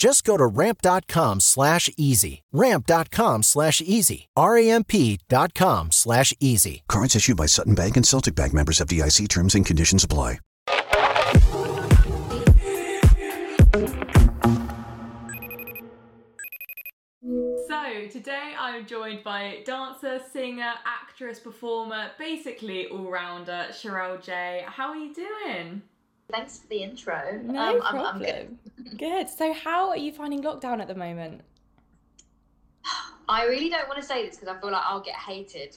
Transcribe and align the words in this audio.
Just 0.00 0.24
go 0.24 0.38
to 0.38 0.46
ramp.com 0.46 1.40
slash 1.40 1.90
easy. 1.98 2.42
Ramp.com 2.52 3.42
slash 3.42 3.82
easy. 3.82 4.28
R-A-M-P 4.34 5.18
dot 5.28 5.52
com 5.52 5.92
slash 5.92 6.32
easy. 6.40 6.82
Cards 6.88 7.14
issued 7.14 7.36
by 7.36 7.44
Sutton 7.44 7.74
Bank 7.74 7.98
and 7.98 8.06
Celtic 8.06 8.34
Bank 8.34 8.54
members 8.54 8.78
FDIC 8.78 9.28
terms 9.28 9.54
and 9.54 9.66
conditions 9.66 10.02
apply. 10.02 10.38
So, 17.22 18.08
today 18.10 18.54
I'm 18.58 18.86
joined 18.86 19.22
by 19.22 19.62
dancer, 19.66 20.20
singer, 20.32 20.72
actress, 20.86 21.38
performer, 21.38 22.10
basically 22.18 22.86
all 22.88 23.10
rounder, 23.10 23.66
Cherelle 23.70 24.22
Jay. 24.22 24.64
How 24.66 24.88
are 24.88 24.96
you 24.96 25.12
doing? 25.14 25.82
Thanks 26.32 26.58
for 26.60 26.68
the 26.68 26.82
intro. 26.82 27.40
No 27.44 27.58
Um, 27.60 27.74
I'm, 27.74 27.80
problem. 27.80 28.06
I'm 28.06 28.18
good. 28.22 28.58
Good. 28.96 29.28
So, 29.28 29.52
how 29.52 29.88
are 29.88 29.96
you 29.96 30.12
finding 30.12 30.42
lockdown 30.42 30.80
at 30.80 30.88
the 30.88 30.94
moment? 30.94 31.42
I 33.28 33.44
really 33.44 33.70
don't 33.70 33.86
want 33.88 34.00
to 34.00 34.06
say 34.06 34.26
this 34.26 34.36
because 34.38 34.56
I 34.56 34.60
feel 34.60 34.72
like 34.72 34.82
I'll 34.84 35.00
get 35.00 35.14
hated, 35.14 35.76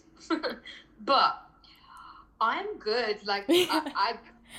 but 1.02 1.40
I'm 2.42 2.78
good. 2.80 3.26
Like 3.26 3.46
I, 3.50 4.18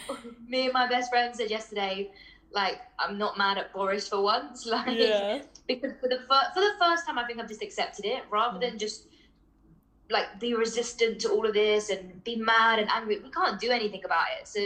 I, 0.08 0.16
me 0.48 0.64
and 0.64 0.72
my 0.72 0.88
best 0.88 1.10
friend 1.10 1.34
said 1.34 1.50
yesterday, 1.50 2.12
like 2.52 2.80
I'm 3.00 3.18
not 3.18 3.36
mad 3.36 3.58
at 3.58 3.72
Boris 3.72 4.08
for 4.08 4.22
once. 4.22 4.64
Like 4.70 4.96
Yeah. 4.96 5.42
because 5.66 5.92
for 6.00 6.08
the 6.08 6.20
fir- 6.28 6.50
for 6.54 6.60
the 6.60 6.72
first 6.78 7.04
time, 7.04 7.18
I 7.18 7.24
think 7.26 7.40
I've 7.40 7.48
just 7.48 7.62
accepted 7.62 8.04
it 8.04 8.22
rather 8.30 8.60
than 8.60 8.74
mm. 8.74 8.78
just 8.78 9.08
like 10.10 10.38
be 10.38 10.54
resistant 10.54 11.20
to 11.20 11.30
all 11.30 11.46
of 11.46 11.54
this 11.54 11.88
and 11.90 12.22
be 12.24 12.36
mad 12.36 12.78
and 12.78 12.88
angry. 12.90 13.20
We 13.20 13.30
can't 13.30 13.58
do 13.58 13.70
anything 13.70 14.04
about 14.04 14.26
it. 14.38 14.46
So 14.46 14.60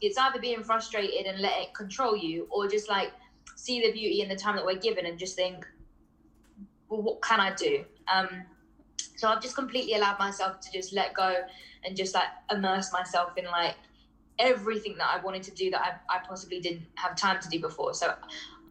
it's 0.00 0.16
either 0.16 0.38
being 0.38 0.62
frustrated 0.62 1.26
and 1.26 1.40
let 1.40 1.60
it 1.60 1.74
control 1.74 2.16
you, 2.16 2.46
or 2.50 2.68
just 2.68 2.88
like 2.88 3.12
see 3.56 3.80
the 3.80 3.92
beauty 3.92 4.20
in 4.20 4.28
the 4.28 4.36
time 4.36 4.56
that 4.56 4.64
we're 4.64 4.78
given 4.78 5.06
and 5.06 5.18
just 5.18 5.34
think, 5.34 5.66
well, 6.88 7.02
what 7.02 7.22
can 7.22 7.40
I 7.40 7.54
do? 7.54 7.84
Um, 8.12 8.28
so 9.16 9.28
I've 9.28 9.42
just 9.42 9.56
completely 9.56 9.94
allowed 9.94 10.18
myself 10.18 10.60
to 10.60 10.72
just 10.72 10.92
let 10.92 11.14
go 11.14 11.34
and 11.84 11.96
just 11.96 12.14
like 12.14 12.28
immerse 12.50 12.92
myself 12.92 13.36
in 13.36 13.46
like 13.46 13.74
everything 14.38 14.96
that 14.98 15.08
I 15.08 15.24
wanted 15.24 15.42
to 15.44 15.50
do 15.52 15.70
that 15.70 15.80
I, 15.80 16.16
I 16.16 16.18
possibly 16.18 16.60
didn't 16.60 16.82
have 16.96 17.16
time 17.16 17.40
to 17.40 17.48
do 17.48 17.58
before. 17.58 17.94
So 17.94 18.14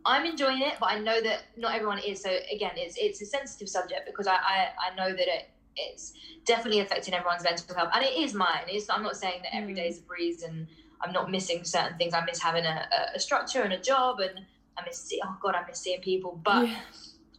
I'm 0.06 0.26
enjoying 0.26 0.62
it, 0.62 0.76
but 0.80 0.92
I 0.92 1.00
know 1.00 1.20
that 1.22 1.44
not 1.58 1.74
everyone 1.74 1.98
is. 1.98 2.22
So 2.22 2.30
again, 2.54 2.74
it's 2.76 2.96
it's 2.98 3.22
a 3.22 3.26
sensitive 3.26 3.68
subject 3.68 4.02
because 4.06 4.28
I 4.28 4.36
I, 4.36 4.70
I 4.92 4.96
know 4.96 5.10
that 5.10 5.28
it 5.28 5.50
it's 5.76 6.14
definitely 6.46 6.80
affecting 6.80 7.14
everyone's 7.14 7.44
mental 7.44 7.76
health, 7.76 7.90
and 7.94 8.04
it 8.04 8.14
is 8.18 8.34
mine. 8.34 8.66
It's 8.68 8.90
I'm 8.90 9.04
not 9.04 9.16
saying 9.16 9.42
that 9.44 9.56
every 9.56 9.74
day 9.74 9.88
is 9.88 10.00
a 10.00 10.04
breeze, 10.04 10.44
and 10.44 10.68
I'm 11.02 11.12
not 11.12 11.30
missing 11.32 11.64
certain 11.64 11.98
things. 11.98 12.14
I 12.14 12.24
miss 12.26 12.40
having 12.42 12.66
a, 12.66 12.88
a, 13.16 13.20
structure 13.20 13.62
and 13.62 13.74
a 13.74 13.80
job, 13.80 14.20
and 14.20 14.40
I 14.78 14.84
miss 14.86 14.98
see- 15.02 15.22
oh 15.24 15.38
god, 15.42 15.56
I 15.56 15.66
miss 15.68 15.80
seeing 15.80 16.02
people. 16.02 16.40
But 16.44 16.68
Yeah. 16.68 16.80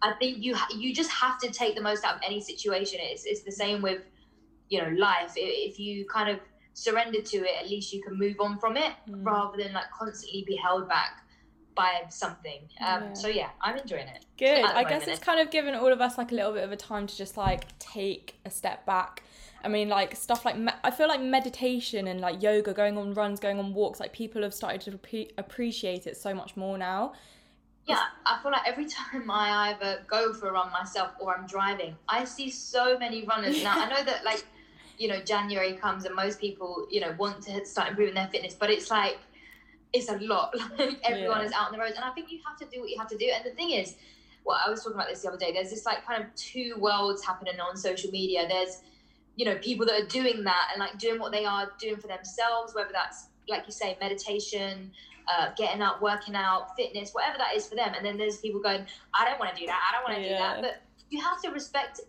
I 0.02 0.12
think 0.20 0.42
you 0.44 0.56
you 0.76 0.94
just 0.94 1.10
have 1.10 1.38
to 1.40 1.50
take 1.50 1.74
the 1.74 1.82
most 1.82 2.04
out 2.04 2.16
of 2.16 2.20
any 2.24 2.40
situation. 2.40 2.98
It's 3.02 3.24
it's 3.24 3.42
the 3.42 3.52
same 3.52 3.80
with 3.82 4.02
you 4.68 4.82
know 4.82 4.90
life. 4.90 5.32
If 5.36 5.78
you 5.78 6.04
kind 6.06 6.28
of 6.30 6.38
surrender 6.74 7.22
to 7.22 7.36
it, 7.38 7.52
at 7.62 7.68
least 7.70 7.92
you 7.92 8.02
can 8.02 8.18
move 8.18 8.36
on 8.40 8.58
from 8.58 8.76
it 8.76 8.92
Mm. 9.08 9.24
rather 9.24 9.56
than 9.56 9.72
like 9.72 9.90
constantly 9.98 10.44
be 10.46 10.56
held 10.56 10.88
back 10.88 11.25
by 11.76 12.02
something. 12.08 12.62
Um, 12.80 13.02
Yeah. 13.04 13.12
So 13.12 13.28
yeah, 13.28 13.50
I'm 13.60 13.76
enjoying 13.76 14.08
it. 14.08 14.24
Good. 14.36 14.64
I 14.64 14.82
guess 14.82 15.02
moment. 15.02 15.08
it's 15.08 15.20
kind 15.20 15.38
of 15.38 15.50
given 15.50 15.74
all 15.74 15.92
of 15.92 16.00
us 16.00 16.18
like 16.18 16.32
a 16.32 16.34
little 16.34 16.52
bit 16.52 16.64
of 16.64 16.72
a 16.72 16.76
time 16.76 17.06
to 17.06 17.16
just 17.16 17.36
like 17.36 17.78
take 17.78 18.36
a 18.44 18.50
step 18.50 18.84
back. 18.86 19.22
I 19.62 19.68
mean, 19.68 19.88
like 19.88 20.16
stuff 20.16 20.44
like 20.44 20.56
me- 20.56 20.72
I 20.82 20.90
feel 20.90 21.08
like 21.08 21.20
meditation 21.20 22.08
and 22.08 22.20
like 22.20 22.42
yoga, 22.42 22.72
going 22.72 22.96
on 22.98 23.14
runs, 23.14 23.38
going 23.38 23.58
on 23.58 23.74
walks, 23.74 24.00
like 24.00 24.12
people 24.12 24.42
have 24.42 24.54
started 24.54 24.80
to 24.82 24.92
appre- 24.92 25.30
appreciate 25.38 26.06
it 26.06 26.16
so 26.16 26.34
much 26.34 26.56
more 26.56 26.78
now. 26.78 27.12
Yeah, 27.86 28.02
I 28.24 28.40
feel 28.42 28.50
like 28.50 28.66
every 28.66 28.86
time 28.98 29.30
I 29.30 29.70
either 29.70 30.02
go 30.08 30.32
for 30.32 30.48
a 30.48 30.52
run 30.52 30.70
myself 30.72 31.10
or 31.20 31.36
I'm 31.36 31.46
driving, 31.46 31.96
I 32.08 32.24
see 32.24 32.50
so 32.50 32.98
many 32.98 33.24
runners. 33.24 33.62
Now 33.62 33.84
I 33.84 33.88
know 33.88 34.04
that 34.04 34.24
like, 34.24 34.44
you 34.98 35.08
know, 35.08 35.20
January 35.20 35.74
comes 35.74 36.04
and 36.04 36.14
most 36.14 36.40
people, 36.40 36.86
you 36.90 37.00
know, 37.00 37.14
want 37.18 37.42
to 37.42 37.64
start 37.64 37.90
improving 37.90 38.14
their 38.14 38.28
fitness, 38.28 38.54
but 38.54 38.70
it's 38.70 38.90
like 38.90 39.18
it's 39.92 40.08
a 40.08 40.16
lot. 40.18 40.54
Like 40.78 41.00
everyone 41.04 41.40
Yeah. 41.40 41.46
is 41.46 41.52
out 41.52 41.66
on 41.68 41.72
the 41.72 41.78
roads, 41.78 41.96
and 41.96 42.04
I 42.04 42.10
think 42.10 42.30
you 42.30 42.40
have 42.46 42.58
to 42.58 42.66
do 42.66 42.80
what 42.80 42.90
you 42.90 42.98
have 42.98 43.08
to 43.08 43.16
do. 43.16 43.30
And 43.34 43.44
the 43.44 43.50
thing 43.54 43.70
is, 43.70 43.96
well, 44.44 44.58
I 44.64 44.70
was 44.70 44.80
talking 44.82 44.94
about 44.94 45.08
this 45.08 45.22
the 45.22 45.28
other 45.28 45.38
day. 45.38 45.52
There's 45.52 45.70
this 45.70 45.84
like 45.86 46.04
kind 46.06 46.22
of 46.22 46.34
two 46.34 46.74
worlds 46.78 47.24
happening 47.24 47.58
on 47.60 47.76
social 47.76 48.10
media. 48.10 48.46
There's, 48.48 48.82
you 49.36 49.44
know, 49.44 49.56
people 49.56 49.86
that 49.86 50.00
are 50.02 50.06
doing 50.06 50.44
that 50.44 50.68
and 50.72 50.80
like 50.80 50.98
doing 50.98 51.18
what 51.18 51.32
they 51.32 51.44
are 51.44 51.72
doing 51.80 51.96
for 51.96 52.06
themselves, 52.08 52.74
whether 52.74 52.90
that's 52.92 53.28
like 53.48 53.64
you 53.66 53.72
say, 53.72 53.96
meditation, 54.00 54.90
uh, 55.28 55.50
getting 55.56 55.82
up, 55.82 56.00
working 56.02 56.34
out, 56.34 56.76
fitness, 56.76 57.12
whatever 57.12 57.38
that 57.38 57.54
is 57.56 57.66
for 57.66 57.74
them. 57.76 57.92
And 57.96 58.04
then 58.04 58.16
there's 58.16 58.38
people 58.38 58.60
going, 58.60 58.86
I 59.14 59.24
don't 59.24 59.38
want 59.38 59.54
to 59.54 59.60
do 59.60 59.66
that. 59.66 59.80
I 59.88 59.94
don't 59.96 60.04
want 60.04 60.16
to 60.22 60.28
Yeah. 60.28 60.36
do 60.36 60.42
that. 60.42 60.62
But 60.62 60.82
you 61.10 61.20
have 61.22 61.40
to 61.42 61.50
respect. 61.50 62.00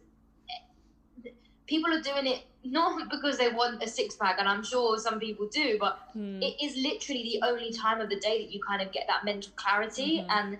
People 1.68 1.94
are 1.94 2.02
doing 2.02 2.26
it 2.28 2.44
not 2.64 3.10
because 3.12 3.38
they 3.38 3.50
want 3.50 3.84
a 3.84 3.88
six 3.88 4.16
pack, 4.16 4.38
and 4.40 4.48
I'm 4.48 4.64
sure 4.64 4.98
some 4.98 5.20
people 5.20 5.48
do, 5.52 5.78
but 5.80 6.00
Hmm. 6.14 6.42
it 6.42 6.56
is 6.64 6.76
literally 6.78 7.24
the 7.24 7.48
only 7.48 7.72
time 7.72 8.02
of 8.02 8.10
the 8.10 8.20
day 8.20 8.44
that 8.44 8.52
you 8.54 8.60
kind 8.68 8.82
of 8.82 8.92
get 8.92 9.06
that 9.08 9.24
mental 9.26 9.52
clarity 9.56 10.20
Mhm. 10.22 10.28
and 10.30 10.58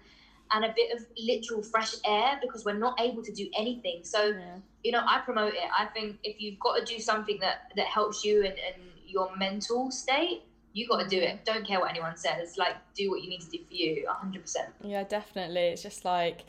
and 0.50 0.64
a 0.64 0.74
bit 0.78 0.96
of 0.96 1.06
literal 1.18 1.62
fresh 1.62 1.94
air 2.06 2.40
because 2.42 2.64
we're 2.64 2.72
not 2.88 2.98
able 3.02 3.22
to 3.22 3.34
do 3.34 3.50
anything. 3.58 4.04
So 4.06 4.28
Yeah. 4.28 4.60
you 4.84 4.92
know, 4.94 5.04
I 5.06 5.20
promote 5.20 5.54
it. 5.54 5.70
I 5.78 5.86
think 5.88 6.20
if 6.24 6.40
you've 6.40 6.60
got 6.60 6.78
to 6.78 6.86
do 6.86 6.98
something 7.00 7.40
that 7.42 7.72
that 7.76 7.88
helps 7.88 8.24
you 8.24 8.46
and, 8.46 8.58
and 8.68 8.82
your 9.06 9.36
mental 9.36 9.92
state, 9.92 10.44
you 10.72 10.88
got 10.88 11.00
to 11.02 11.08
do 11.10 11.20
it. 11.20 11.44
Don't 11.44 11.66
care 11.68 11.80
what 11.82 11.90
anyone 11.90 12.16
says. 12.16 12.58
Like, 12.58 12.76
do 12.96 13.10
what 13.12 13.22
you 13.24 13.30
need 13.30 13.42
to 13.42 13.50
do 13.50 13.60
for 13.66 13.74
you. 13.74 14.08
hundred 14.08 14.44
percent. 14.44 14.70
Yeah, 14.84 15.04
definitely. 15.04 15.68
It's 15.74 15.82
just 15.84 16.06
like 16.06 16.46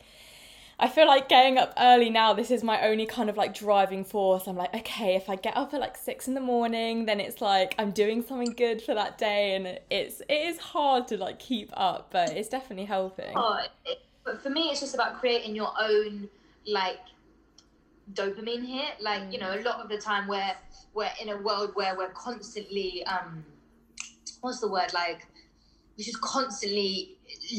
I 0.81 0.87
feel 0.87 1.07
like 1.07 1.27
getting 1.27 1.57
up 1.57 1.73
early 1.77 2.09
now, 2.09 2.33
this 2.33 2.49
is 2.49 2.63
my 2.63 2.81
only 2.87 3.05
kind 3.05 3.29
of 3.29 3.35
like 3.35 3.53
driving 3.53 4.05
force. 4.05 4.47
I'm 4.47 4.55
like, 4.55 4.73
okay, 4.73 5.15
if 5.15 5.29
I 5.29 5.35
get 5.35 5.57
up 5.57 5.73
at 5.73 5.81
like 5.81 5.97
six 5.97 6.27
in 6.29 6.35
the 6.35 6.41
morning, 6.41 7.05
then 7.05 7.19
it's 7.19 7.41
like 7.41 7.75
I'm 7.77 7.91
doing 7.91 8.23
something 8.23 8.53
good 8.53 8.81
for 8.81 8.95
that 8.95 9.17
day 9.17 9.55
and 9.55 9.79
it's 9.89 10.21
it 10.21 10.33
is 10.33 10.57
hard 10.57 11.09
to 11.09 11.17
like 11.17 11.37
keep 11.37 11.69
up, 11.73 12.11
but 12.11 12.29
it's 12.29 12.47
definitely 12.47 12.85
helping. 12.85 13.33
Oh, 13.35 13.59
it, 13.85 13.99
but 14.23 14.41
for 14.41 14.49
me, 14.49 14.69
it's 14.69 14.79
just 14.79 14.95
about 14.95 15.19
creating 15.19 15.53
your 15.53 15.73
own 15.81 16.29
like 16.65 16.99
dopamine 18.13 18.65
hit. 18.65 19.01
Like 19.01 19.33
you 19.33 19.37
know, 19.37 19.53
a 19.53 19.59
lot 19.61 19.81
of 19.81 19.89
the 19.89 19.97
time 19.97 20.29
we're 20.29 20.55
we're 20.93 21.11
in 21.21 21.27
a 21.27 21.37
world 21.41 21.71
where 21.73 21.97
we're 21.97 22.11
constantly 22.11 23.05
um, 23.05 23.43
what's 24.39 24.61
the 24.61 24.69
word 24.69 24.93
like 24.93 25.27
we're 25.97 26.05
just 26.05 26.21
constantly 26.21 27.17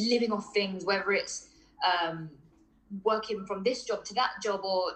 living 0.08 0.32
off 0.32 0.54
things, 0.54 0.86
whether 0.86 1.12
it's 1.12 1.48
um, 1.84 2.30
working 3.04 3.46
from 3.46 3.62
this 3.62 3.84
job 3.84 4.04
to 4.04 4.14
that 4.14 4.30
job 4.42 4.60
or 4.64 4.92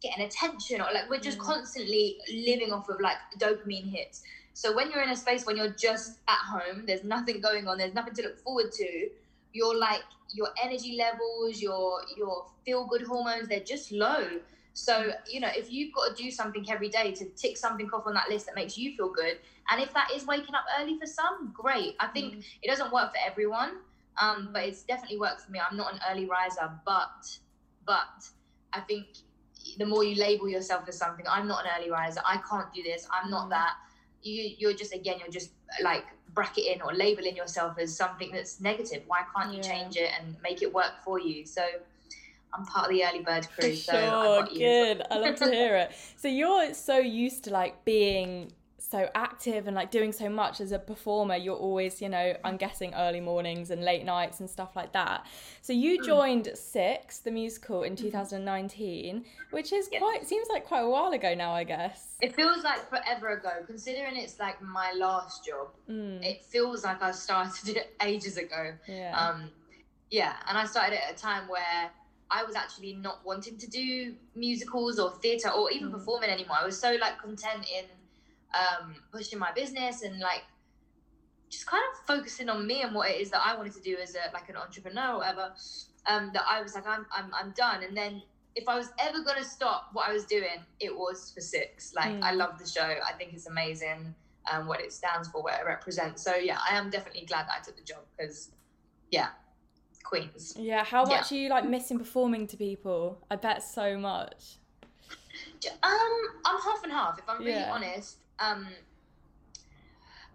getting 0.00 0.24
attention 0.24 0.80
or 0.80 0.86
like 0.92 1.08
we're 1.10 1.18
just 1.18 1.38
mm. 1.38 1.42
constantly 1.42 2.16
living 2.32 2.72
off 2.72 2.88
of 2.88 3.00
like 3.00 3.16
dopamine 3.38 3.90
hits. 3.90 4.22
So 4.54 4.74
when 4.74 4.90
you're 4.90 5.02
in 5.02 5.10
a 5.10 5.16
space 5.16 5.46
when 5.46 5.56
you're 5.56 5.74
just 5.74 6.18
at 6.28 6.38
home, 6.38 6.84
there's 6.86 7.04
nothing 7.04 7.40
going 7.40 7.66
on, 7.66 7.78
there's 7.78 7.94
nothing 7.94 8.14
to 8.14 8.22
look 8.22 8.38
forward 8.40 8.72
to, 8.72 9.08
you're 9.52 9.76
like 9.76 10.02
your 10.32 10.48
energy 10.62 10.96
levels, 10.96 11.60
your 11.60 12.00
your 12.16 12.46
feel 12.64 12.86
good 12.86 13.02
hormones, 13.02 13.48
they're 13.48 13.60
just 13.60 13.92
low. 13.92 14.26
So, 14.74 15.12
you 15.30 15.38
know, 15.38 15.50
if 15.54 15.72
you've 15.72 15.94
got 15.94 16.16
to 16.16 16.22
do 16.22 16.30
something 16.32 16.68
every 16.68 16.88
day 16.88 17.12
to 17.12 17.24
tick 17.36 17.56
something 17.56 17.88
off 17.90 18.08
on 18.08 18.14
that 18.14 18.28
list 18.28 18.46
that 18.46 18.56
makes 18.56 18.76
you 18.76 18.96
feel 18.96 19.08
good, 19.08 19.38
and 19.70 19.80
if 19.80 19.94
that 19.94 20.10
is 20.12 20.26
waking 20.26 20.54
up 20.54 20.64
early 20.80 20.98
for 20.98 21.06
some, 21.06 21.52
great. 21.54 21.94
I 22.00 22.08
think 22.08 22.34
mm. 22.34 22.44
it 22.60 22.68
doesn't 22.68 22.92
work 22.92 23.12
for 23.12 23.18
everyone, 23.24 23.76
um, 24.20 24.50
but 24.52 24.64
it's 24.64 24.82
definitely 24.82 25.18
worked 25.18 25.42
for 25.42 25.50
me. 25.52 25.60
I'm 25.60 25.76
not 25.76 25.92
an 25.92 26.00
early 26.10 26.26
riser, 26.26 26.70
but 26.84 27.38
but 27.86 28.28
I 28.72 28.80
think 28.80 29.06
the 29.78 29.86
more 29.86 30.04
you 30.04 30.16
label 30.20 30.48
yourself 30.48 30.84
as 30.88 30.98
something, 30.98 31.26
I'm 31.28 31.48
not 31.48 31.64
an 31.64 31.70
early 31.78 31.90
riser. 31.90 32.20
I 32.26 32.40
can't 32.48 32.72
do 32.74 32.82
this. 32.82 33.06
I'm 33.12 33.30
not 33.30 33.50
that. 33.50 33.74
you 34.22 34.54
you're 34.58 34.72
just 34.74 34.94
again 34.94 35.18
you're 35.20 35.28
just 35.40 35.50
like 35.82 36.04
bracketing 36.32 36.80
or 36.82 36.92
labeling 36.94 37.36
yourself 37.36 37.78
as 37.78 37.96
something 37.96 38.30
that's 38.32 38.60
negative. 38.60 39.02
Why 39.06 39.22
can't 39.34 39.52
you 39.52 39.60
Yeah. 39.62 39.70
change 39.72 39.96
it 39.96 40.10
and 40.18 40.36
make 40.42 40.62
it 40.62 40.72
work 40.72 40.92
for 41.04 41.18
you? 41.20 41.44
So 41.46 41.62
I'm 42.52 42.64
part 42.66 42.86
of 42.86 42.92
the 42.92 43.04
early 43.04 43.20
bird 43.20 43.48
crew. 43.54 43.74
So 43.74 43.96
sure, 43.98 44.46
good. 44.46 45.02
I 45.10 45.18
love 45.18 45.36
to 45.36 45.50
hear 45.50 45.76
it. 45.84 45.92
So 46.16 46.28
you're 46.28 46.72
so 46.74 46.98
used 46.98 47.44
to 47.44 47.50
like 47.50 47.84
being 47.84 48.52
so 48.90 49.08
active 49.14 49.66
and 49.66 49.74
like 49.74 49.90
doing 49.90 50.12
so 50.12 50.28
much 50.28 50.60
as 50.60 50.70
a 50.72 50.78
performer. 50.78 51.36
You're 51.36 51.56
always, 51.56 52.02
you 52.02 52.08
know, 52.08 52.36
I'm 52.44 52.56
guessing 52.56 52.92
early 52.94 53.20
mornings 53.20 53.70
and 53.70 53.82
late 53.82 54.04
nights 54.04 54.40
and 54.40 54.48
stuff 54.48 54.76
like 54.76 54.92
that. 54.92 55.26
So 55.62 55.72
you 55.72 55.98
Mm. 56.00 56.04
joined 56.04 56.50
Six, 56.54 57.18
the 57.20 57.30
musical, 57.30 57.82
in 57.82 57.96
2019, 57.96 59.24
which 59.50 59.72
is 59.72 59.88
Yes. 59.90 60.00
quite 60.02 60.26
seems 60.28 60.48
like 60.48 60.64
quite 60.66 60.80
a 60.82 60.88
while 60.88 61.12
ago 61.12 61.34
now, 61.34 61.52
I 61.52 61.64
guess. 61.64 62.16
It 62.20 62.34
feels 62.34 62.62
like 62.62 62.88
forever 62.88 63.30
ago, 63.30 63.64
considering 63.66 64.16
it's 64.16 64.38
like 64.38 64.60
my 64.60 64.92
last 64.92 65.44
job. 65.44 65.68
Mm, 65.88 66.22
It 66.24 66.44
feels 66.44 66.84
like 66.84 67.02
I 67.02 67.10
started 67.12 67.76
it 67.76 67.96
ages 68.02 68.36
ago. 68.36 68.74
yeah. 68.86 69.18
Um, 69.18 69.50
yeah, 70.10 70.36
and 70.48 70.56
I 70.58 70.64
started 70.66 70.94
it 70.96 71.00
at 71.08 71.14
a 71.14 71.18
time 71.18 71.48
where 71.48 71.90
I 72.30 72.44
was 72.44 72.54
actually 72.54 72.94
not 72.94 73.24
wanting 73.24 73.56
to 73.58 73.66
do 73.68 74.14
musicals 74.34 74.98
or 74.98 75.10
theatre 75.22 75.50
or 75.50 75.70
even 75.70 75.88
Mm. 75.88 75.92
performing 75.92 76.30
anymore. 76.30 76.56
I 76.60 76.64
was 76.64 76.78
so 76.80 76.92
like 77.00 77.18
content 77.18 77.66
in 77.78 77.84
um, 78.54 78.94
pushing 79.12 79.38
my 79.38 79.52
business 79.52 80.02
and 80.02 80.18
like 80.20 80.42
just 81.50 81.66
kind 81.66 81.82
of 81.92 82.06
focusing 82.06 82.48
on 82.48 82.66
me 82.66 82.82
and 82.82 82.94
what 82.94 83.10
it 83.10 83.20
is 83.20 83.30
that 83.30 83.42
I 83.44 83.56
wanted 83.56 83.74
to 83.74 83.80
do 83.80 83.96
as 84.02 84.14
a 84.14 84.32
like 84.32 84.48
an 84.48 84.56
entrepreneur 84.56 85.12
or 85.14 85.18
whatever. 85.18 85.52
Um, 86.06 86.30
that 86.34 86.42
I 86.48 86.60
was 86.60 86.74
like, 86.74 86.86
I'm, 86.86 87.06
I'm, 87.16 87.32
I'm 87.34 87.52
done. 87.52 87.82
And 87.82 87.96
then 87.96 88.22
if 88.56 88.68
I 88.68 88.76
was 88.76 88.90
ever 88.98 89.22
gonna 89.24 89.44
stop 89.44 89.88
what 89.94 90.08
I 90.08 90.12
was 90.12 90.24
doing, 90.26 90.60
it 90.78 90.94
was 90.94 91.32
for 91.34 91.40
six. 91.40 91.94
Like 91.94 92.12
Mm. 92.12 92.22
I 92.22 92.32
love 92.32 92.58
the 92.58 92.68
show. 92.68 92.82
I 93.04 93.12
think 93.16 93.32
it's 93.32 93.46
amazing. 93.46 94.14
Um, 94.52 94.66
what 94.66 94.80
it 94.80 94.92
stands 94.92 95.28
for, 95.28 95.42
what 95.42 95.54
it 95.58 95.64
represents. 95.66 96.22
So 96.22 96.34
yeah, 96.36 96.58
I 96.70 96.76
am 96.76 96.90
definitely 96.90 97.24
glad 97.24 97.46
that 97.46 97.54
I 97.60 97.64
took 97.64 97.76
the 97.76 97.82
job 97.82 98.02
because, 98.16 98.50
yeah, 99.10 99.28
Queens. 100.02 100.54
yeah. 100.58 100.84
How 100.84 101.06
yeah. 101.08 101.16
much 101.16 101.32
are 101.32 101.36
you 101.36 101.48
like 101.48 101.66
missing 101.66 101.98
performing 101.98 102.46
to 102.48 102.56
people? 102.58 103.24
I 103.30 103.36
bet 103.36 103.62
so 103.62 103.96
much. 103.98 104.56
Um, 105.82 106.10
I'm 106.44 106.60
half 106.60 106.82
and 106.84 106.92
half. 106.92 107.18
If 107.18 107.28
I'm 107.28 107.38
really 107.38 107.52
Yeah. 107.52 107.72
honest, 107.72 108.18
um, 108.38 108.66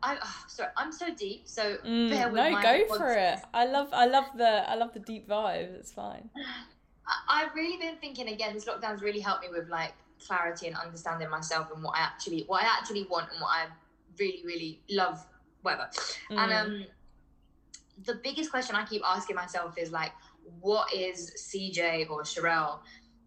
I 0.02 0.18
oh, 0.22 0.44
sorry, 0.48 0.70
I'm 0.78 0.92
so 0.92 1.14
deep. 1.14 1.48
So 1.48 1.78
Mm, 1.86 2.10
bear 2.10 2.28
with 2.30 2.36
no, 2.36 2.52
my 2.52 2.64
go 2.64 2.86
for 2.88 3.14
it. 3.14 3.40
I 3.54 3.66
love, 3.66 3.90
I 3.92 4.06
love 4.06 4.26
the, 4.36 4.70
I 4.70 4.76
love 4.76 4.94
the 4.94 5.00
deep 5.00 5.28
vibe. 5.28 5.74
It's 5.76 5.92
fine. 5.92 6.30
I- 6.36 7.44
I've 7.44 7.54
really 7.56 7.78
been 7.78 7.98
thinking 7.98 8.30
again. 8.30 8.54
This 8.54 8.66
lockdown's 8.66 9.02
really 9.02 9.20
helped 9.20 9.44
me 9.44 9.50
with 9.52 9.70
like 9.70 9.94
clarity 10.26 10.68
and 10.68 10.76
understanding 10.76 11.30
myself 11.30 11.70
and 11.74 11.84
what 11.84 11.98
I 11.98 12.02
actually, 12.02 12.44
what 12.48 12.64
I 12.64 12.68
actually 12.68 13.06
want 13.10 13.32
and 13.32 13.42
what 13.42 13.50
I 13.50 13.66
really, 14.18 14.44
really 14.46 14.80
love. 14.90 15.26
Whatever. 15.62 15.90
And 16.38 16.52
Mm. 16.52 16.62
um, 16.66 16.86
the 18.06 18.16
biggest 18.16 18.50
question 18.52 18.76
I 18.76 18.86
keep 18.86 19.02
asking 19.06 19.36
myself 19.36 19.78
is 19.78 19.92
like, 19.92 20.12
what 20.62 20.94
is 20.94 21.32
CJ 21.38 22.10
or 22.10 22.24
Cherelle 22.24 22.80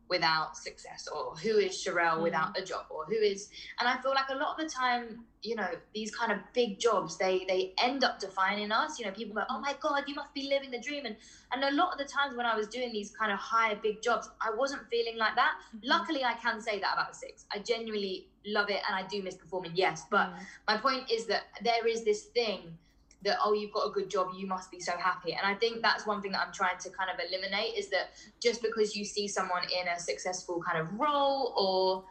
without 0.09 0.57
success, 0.57 1.09
or 1.09 1.35
who 1.37 1.57
is 1.59 1.73
Cherelle 1.83 2.19
Mm. 2.19 2.23
without 2.25 2.59
a 2.59 2.63
job, 2.65 2.87
or 2.91 3.05
who 3.07 3.15
is? 3.15 3.51
And 3.79 3.89
I 3.89 3.97
feel 4.03 4.13
like 4.13 4.29
a 4.29 4.35
lot 4.35 4.51
of 4.53 4.59
the 4.65 4.69
time, 4.69 5.25
you 5.43 5.57
know, 5.57 5.69
these 5.95 6.15
kind 6.15 6.31
of 6.33 6.39
big 6.53 6.79
jobs, 6.79 7.17
they 7.17 7.45
they 7.49 7.73
end 7.79 8.05
up 8.05 8.19
defining 8.21 8.71
us. 8.73 8.99
You 8.99 9.07
know, 9.07 9.13
people 9.13 9.35
go, 9.35 9.45
oh 9.49 9.61
my 9.61 9.75
god, 9.81 10.05
you 10.07 10.15
must 10.15 10.35
be 10.35 10.49
living 10.49 10.71
the 10.71 10.81
dream, 10.81 11.07
and 11.07 11.17
and 11.53 11.65
a 11.65 11.71
lot 11.71 11.93
of 11.93 11.99
the 11.99 12.05
times 12.05 12.37
when 12.37 12.47
I 12.47 12.55
was 12.57 12.67
doing 12.69 12.93
these 12.93 13.11
kind 13.17 13.33
of 13.33 13.39
high 13.39 13.75
big 13.75 14.03
jobs, 14.03 14.29
I 14.41 14.51
wasn't 14.55 14.87
feeling 14.91 15.17
like 15.17 15.35
that. 15.37 15.55
Mm-hmm. 15.69 15.89
Luckily, 15.89 16.25
I 16.25 16.35
can 16.35 16.61
say 16.61 16.79
that 16.81 16.93
about 16.95 17.09
the 17.13 17.17
six. 17.17 17.47
I 17.53 17.59
genuinely 17.61 18.29
love 18.45 18.69
it, 18.71 18.81
and 18.87 18.95
I 18.95 19.07
do 19.09 19.23
miss 19.23 19.37
performing. 19.37 19.73
Yes, 19.75 20.05
but 20.11 20.27
Mm. 20.29 20.39
my 20.69 20.77
point 20.77 21.11
is 21.11 21.27
that 21.27 21.45
there 21.63 21.87
is 21.87 22.05
this 22.05 22.25
thing 22.27 22.77
that 23.25 23.39
oh 23.45 23.53
you've 23.53 23.73
got 23.73 23.87
a 23.89 23.91
good 23.91 24.11
job 24.11 24.29
you 24.37 24.47
must 24.47 24.71
be 24.71 24.81
so 24.81 24.93
happy. 24.99 25.33
And 25.33 25.47
i 25.47 25.55
think 25.55 25.83
that's 25.83 26.07
one 26.07 26.21
thing 26.23 26.33
that 26.33 26.41
i'm 26.47 26.53
trying 26.53 26.79
to 26.79 26.91
kind 26.91 27.11
of 27.11 27.19
eliminate 27.29 27.77
is 27.77 27.89
that 27.91 28.11
just 28.41 28.63
because 28.63 28.97
you 28.97 29.05
see 29.05 29.29
someone 29.29 29.63
in 29.65 29.89
a 29.89 29.99
successful 29.99 30.63
kind 30.63 30.79
of 30.81 30.93
role 30.99 31.55
or 31.57 32.05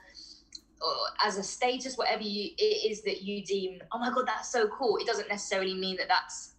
or 0.82 0.96
as 1.24 1.38
a 1.38 1.44
status 1.44 1.96
whatever 1.98 2.24
you 2.24 2.52
it 2.58 2.92
is 2.92 3.02
that 3.04 3.22
you 3.22 3.44
deem 3.44 3.80
oh 3.92 4.00
my 4.00 4.10
god 4.10 4.26
that's 4.28 4.52
so 4.52 4.68
cool. 4.68 4.98
It 4.98 5.06
doesn't 5.06 5.30
necessarily 5.30 5.76
mean 5.76 5.98
that 5.98 6.08
that's 6.08 6.56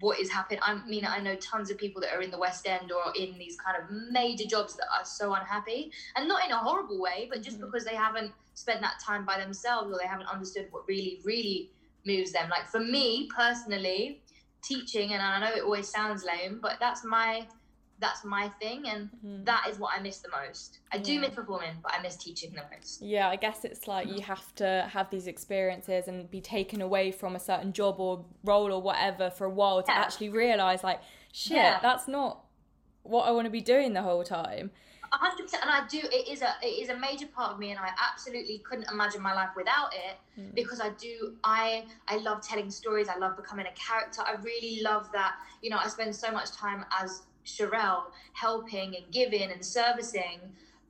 what 0.00 0.18
is 0.18 0.30
happening. 0.30 0.58
I 0.62 0.84
mean 0.86 1.04
i 1.06 1.18
know 1.20 1.36
tons 1.36 1.70
of 1.70 1.78
people 1.78 2.00
that 2.02 2.12
are 2.14 2.22
in 2.22 2.30
the 2.30 2.38
west 2.38 2.66
end 2.66 2.90
or 2.92 3.12
in 3.14 3.38
these 3.38 3.56
kind 3.64 3.76
of 3.80 3.84
major 4.10 4.44
jobs 4.44 4.76
that 4.76 4.86
are 4.98 5.04
so 5.04 5.34
unhappy 5.34 5.92
and 6.16 6.26
not 6.28 6.44
in 6.44 6.50
a 6.50 6.56
horrible 6.56 7.00
way 7.00 7.28
but 7.30 7.42
just 7.42 7.58
Mhm. 7.58 7.66
because 7.66 7.84
they 7.84 7.94
haven't 7.94 8.32
spent 8.54 8.80
that 8.80 8.98
time 9.00 9.24
by 9.24 9.38
themselves 9.38 9.90
or 9.92 9.98
they 9.98 10.06
haven't 10.06 10.26
understood 10.26 10.66
what 10.70 10.82
really 10.88 11.20
really 11.24 11.70
moves 12.06 12.32
them 12.32 12.48
like 12.50 12.66
for 12.68 12.80
me 12.80 13.28
personally 13.34 14.22
teaching 14.62 15.12
and 15.12 15.22
i 15.22 15.38
know 15.40 15.54
it 15.54 15.62
always 15.62 15.88
sounds 15.88 16.24
lame 16.24 16.58
but 16.62 16.76
that's 16.80 17.04
my 17.04 17.46
that's 17.98 18.24
my 18.24 18.48
thing 18.60 18.84
and 18.88 19.08
Mm. 19.24 19.44
that 19.44 19.66
is 19.68 19.78
what 19.78 19.92
i 19.96 20.02
miss 20.02 20.18
the 20.18 20.28
most 20.30 20.80
i 20.92 20.98
do 20.98 21.12
Yeah. 21.12 21.20
miss 21.20 21.30
performing 21.34 21.76
but 21.82 21.92
i 21.94 22.02
miss 22.02 22.16
teaching 22.16 22.52
the 22.52 22.62
most 22.74 23.00
Yeah, 23.02 23.28
I 23.28 23.36
guess 23.36 23.64
it's 23.64 23.86
like 23.86 24.08
you 24.08 24.20
have 24.22 24.52
to 24.56 24.88
have 24.92 25.10
these 25.10 25.26
experiences 25.28 26.08
and 26.08 26.28
be 26.30 26.40
taken 26.40 26.80
away 26.80 27.12
from 27.12 27.36
a 27.36 27.40
certain 27.40 27.72
job 27.72 28.00
or 28.00 28.24
role 28.44 28.72
or 28.72 28.82
whatever 28.82 29.30
for 29.30 29.44
a 29.44 29.50
while 29.50 29.82
to 29.82 29.92
Yeah. 29.92 30.00
actually 30.00 30.28
realize, 30.30 30.82
like, 30.82 31.00
shit, 31.32 31.56
Yeah. 31.56 31.78
that's 31.80 32.08
not 32.08 32.44
what 33.04 33.26
I 33.28 33.30
want 33.32 33.46
to 33.46 33.50
be 33.50 33.60
doing 33.60 33.92
the 33.92 34.02
whole 34.02 34.24
time. 34.24 34.70
Hundred 35.14 35.42
percent, 35.44 35.62
and 35.62 35.70
I 35.70 35.86
do. 35.86 35.98
It 35.98 36.28
is 36.28 36.40
a 36.42 36.54
it 36.62 36.82
is 36.82 36.88
a 36.88 36.96
major 36.96 37.26
part 37.26 37.52
of 37.52 37.58
me, 37.58 37.70
and 37.70 37.78
I 37.78 37.90
absolutely 38.10 38.58
couldn't 38.66 38.90
imagine 38.90 39.20
my 39.20 39.34
life 39.34 39.50
without 39.56 39.92
it 39.92 40.16
Mm. 40.40 40.54
because 40.54 40.80
I 40.80 40.88
do. 40.90 41.36
I 41.44 41.84
I 42.08 42.16
love 42.16 42.40
telling 42.40 42.70
stories. 42.70 43.08
I 43.08 43.18
love 43.18 43.36
becoming 43.36 43.66
a 43.66 43.72
character. 43.72 44.22
I 44.22 44.32
really 44.42 44.80
love 44.82 45.10
that. 45.12 45.34
You 45.60 45.68
know, 45.70 45.76
I 45.76 45.88
spend 45.88 46.16
so 46.16 46.30
much 46.32 46.50
time 46.52 46.86
as 47.00 47.22
Cherelle, 47.44 48.04
helping 48.32 48.96
and 48.96 49.04
giving 49.12 49.50
and 49.50 49.62
servicing. 49.64 50.40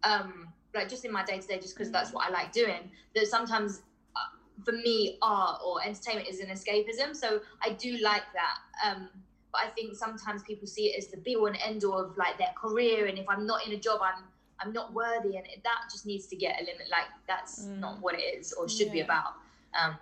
Um, 0.05 0.49
like 0.75 0.89
just 0.89 1.05
in 1.05 1.13
my 1.13 1.25
day 1.25 1.39
to 1.39 1.47
day, 1.47 1.59
just 1.59 1.75
because 1.75 1.91
that's 1.91 2.13
what 2.13 2.27
I 2.29 2.31
like 2.31 2.53
doing. 2.53 2.91
That 3.15 3.27
sometimes. 3.27 3.83
uh, 4.15 4.21
For 4.65 4.73
me, 4.73 5.19
art 5.23 5.61
or 5.67 5.83
entertainment 5.83 6.29
is 6.29 6.39
an 6.39 6.49
escapism, 6.49 7.17
so 7.17 7.41
I 7.67 7.71
do 7.71 7.97
like 7.99 8.27
that. 8.41 8.57
Um, 8.87 9.09
but 9.53 9.61
I 9.65 9.69
think 9.71 9.95
sometimes 9.95 10.43
people 10.43 10.67
see 10.67 10.87
it 10.87 10.99
as 10.99 11.09
the 11.09 11.19
be 11.19 11.37
all 11.37 11.47
and 11.47 11.59
end 11.65 11.85
all 11.85 11.99
of 11.99 12.17
like 12.17 12.39
their 12.39 12.53
career, 12.61 13.07
and 13.07 13.19
if 13.19 13.29
I'm 13.29 13.47
not 13.47 13.67
in 13.67 13.73
a 13.73 13.77
job, 13.77 14.01
I'm 14.03 14.25
I'm 14.61 14.73
not 14.73 14.93
worthy, 14.95 15.37
and 15.37 15.47
that 15.65 15.81
just 15.91 16.07
needs 16.07 16.27
to 16.29 16.37
get 16.37 16.57
a 16.61 16.65
limit. 16.65 16.87
Like 16.91 17.07
that's 17.27 17.65
Mm. 17.67 17.79
not 17.81 18.01
what 18.01 18.15
it 18.15 18.23
is 18.23 18.53
or 18.53 18.69
should 18.69 18.93
be 18.93 19.01
about. 19.01 19.35
Um, 19.79 19.97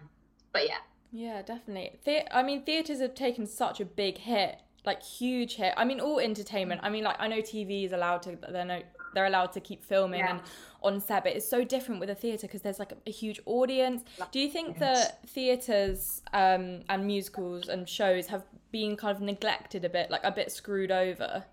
but 0.52 0.66
yeah, 0.66 0.78
Yeah, 1.12 1.42
definitely. 1.42 1.98
The- 2.04 2.36
I 2.36 2.42
mean, 2.42 2.62
theatres 2.64 3.00
have 3.00 3.14
taken 3.14 3.46
such 3.46 3.80
a 3.80 3.84
big 3.84 4.18
hit, 4.18 4.58
like 4.84 5.02
huge 5.02 5.56
hit. 5.56 5.72
I 5.76 5.84
mean, 5.84 5.98
all 6.00 6.20
entertainment. 6.20 6.80
I 6.84 6.90
mean, 6.90 7.04
like 7.04 7.16
I 7.18 7.26
know 7.26 7.40
TV 7.40 7.84
is 7.84 7.92
allowed 7.92 8.22
to. 8.22 8.36
They're 8.48 8.64
no, 8.64 8.82
they're 9.14 9.26
allowed 9.26 9.52
to 9.54 9.60
keep 9.60 9.82
filming 9.84 10.20
Yeah. 10.20 10.30
and 10.32 10.40
on 10.82 11.00
set, 11.00 11.24
but 11.24 11.32
it's 11.34 11.48
so 11.48 11.64
different 11.64 11.98
with 12.00 12.10
a 12.10 12.14
theatre 12.14 12.46
because 12.46 12.62
there's 12.62 12.78
like 12.78 12.92
a, 12.92 12.96
a 13.06 13.10
huge 13.10 13.40
audience. 13.46 14.02
Do 14.30 14.38
you 14.38 14.48
think 14.50 14.78
that 14.78 15.26
theatres 15.28 16.22
um, 16.32 16.80
and 16.88 17.06
musicals 17.06 17.68
and 17.68 17.88
shows 17.88 18.26
have 18.28 18.44
been 18.70 18.96
kind 18.96 19.16
of 19.16 19.22
neglected 19.22 19.84
a 19.84 19.88
bit, 19.88 20.10
like 20.10 20.24
a 20.24 20.30
bit 20.30 20.52
screwed 20.52 20.90
over? 20.90 21.44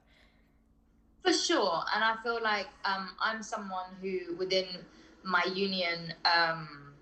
for 1.27 1.33
sure. 1.33 1.83
And 1.93 2.03
I 2.03 2.15
feel 2.23 2.41
like 2.41 2.67
um, 2.85 3.09
I'm 3.19 3.43
someone 3.43 3.87
who 4.01 4.35
within 4.37 4.65
my 5.23 5.43
union, 5.53 6.13
um, 6.25 6.93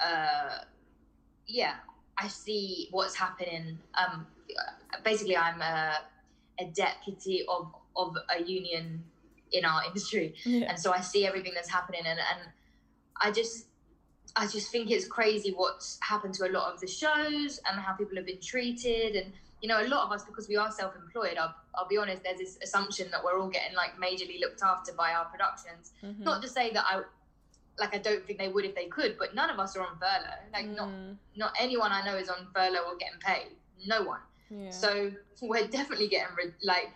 uh, 0.00 0.58
yeah, 1.46 1.74
I 2.16 2.28
see 2.28 2.88
what's 2.90 3.14
happening. 3.14 3.78
Um, 3.94 4.26
basically, 5.04 5.36
I'm 5.36 5.60
a, 5.60 5.98
a 6.58 6.66
deputy 6.66 7.44
of 7.48 7.74
of 7.96 8.16
a 8.34 8.42
union 8.42 9.04
in 9.52 9.64
our 9.64 9.84
industry. 9.84 10.34
Yeah. 10.44 10.68
and 10.68 10.78
so 10.78 10.92
I 10.92 11.00
see 11.00 11.26
everything 11.26 11.52
that's 11.54 11.70
happening, 11.70 12.02
and 12.06 12.18
and 12.18 12.48
I 13.20 13.30
just 13.30 13.66
I 14.36 14.46
just 14.46 14.70
think 14.72 14.90
it's 14.90 15.06
crazy 15.06 15.52
what's 15.52 15.98
happened 16.00 16.34
to 16.34 16.46
a 16.46 16.50
lot 16.50 16.72
of 16.72 16.80
the 16.80 16.86
shows 16.88 17.60
and 17.70 17.80
how 17.80 17.92
people 17.94 18.16
have 18.16 18.26
been 18.26 18.40
treated, 18.40 19.14
and 19.14 19.32
you 19.60 19.68
know 19.68 19.80
a 19.80 19.86
lot 19.86 20.04
of 20.06 20.12
us 20.12 20.24
because 20.24 20.48
we 20.48 20.56
are 20.56 20.70
self-employed. 20.70 21.36
I'll, 21.38 21.54
I'll 21.74 21.86
be 21.88 21.96
honest, 21.96 22.22
there's 22.24 22.38
this 22.38 22.58
assumption 22.62 23.10
that 23.12 23.22
we're 23.22 23.38
all 23.40 23.48
getting 23.48 23.76
like 23.76 23.96
majorly 23.96 24.40
looked 24.40 24.62
after 24.62 24.92
by 24.92 25.12
our 25.12 25.26
productions. 25.26 25.92
Mhm. 26.02 26.20
Not 26.20 26.42
to 26.42 26.48
say 26.48 26.72
that 26.72 26.84
I 26.88 27.02
like 27.78 27.94
I 27.94 27.98
don't 27.98 28.24
think 28.26 28.38
they 28.38 28.48
would 28.48 28.64
if 28.64 28.74
they 28.74 28.86
could, 28.86 29.16
but 29.18 29.34
none 29.34 29.50
of 29.50 29.58
us 29.60 29.76
are 29.76 29.82
on 29.82 29.96
furlough. 29.98 30.42
Like 30.52 30.66
not 30.66 30.88
Mm, 30.88 31.16
not 31.36 31.52
anyone 31.58 31.92
I 31.92 32.04
know 32.04 32.16
is 32.16 32.28
on 32.28 32.46
furlough 32.54 32.84
or 32.88 32.96
getting 32.96 33.18
paid. 33.20 33.56
No 33.86 34.02
one. 34.02 34.20
yeah. 34.50 34.70
So 34.70 35.12
we're 35.42 35.66
definitely 35.68 36.08
getting 36.08 36.34
re- 36.36 36.54
like 36.62 36.90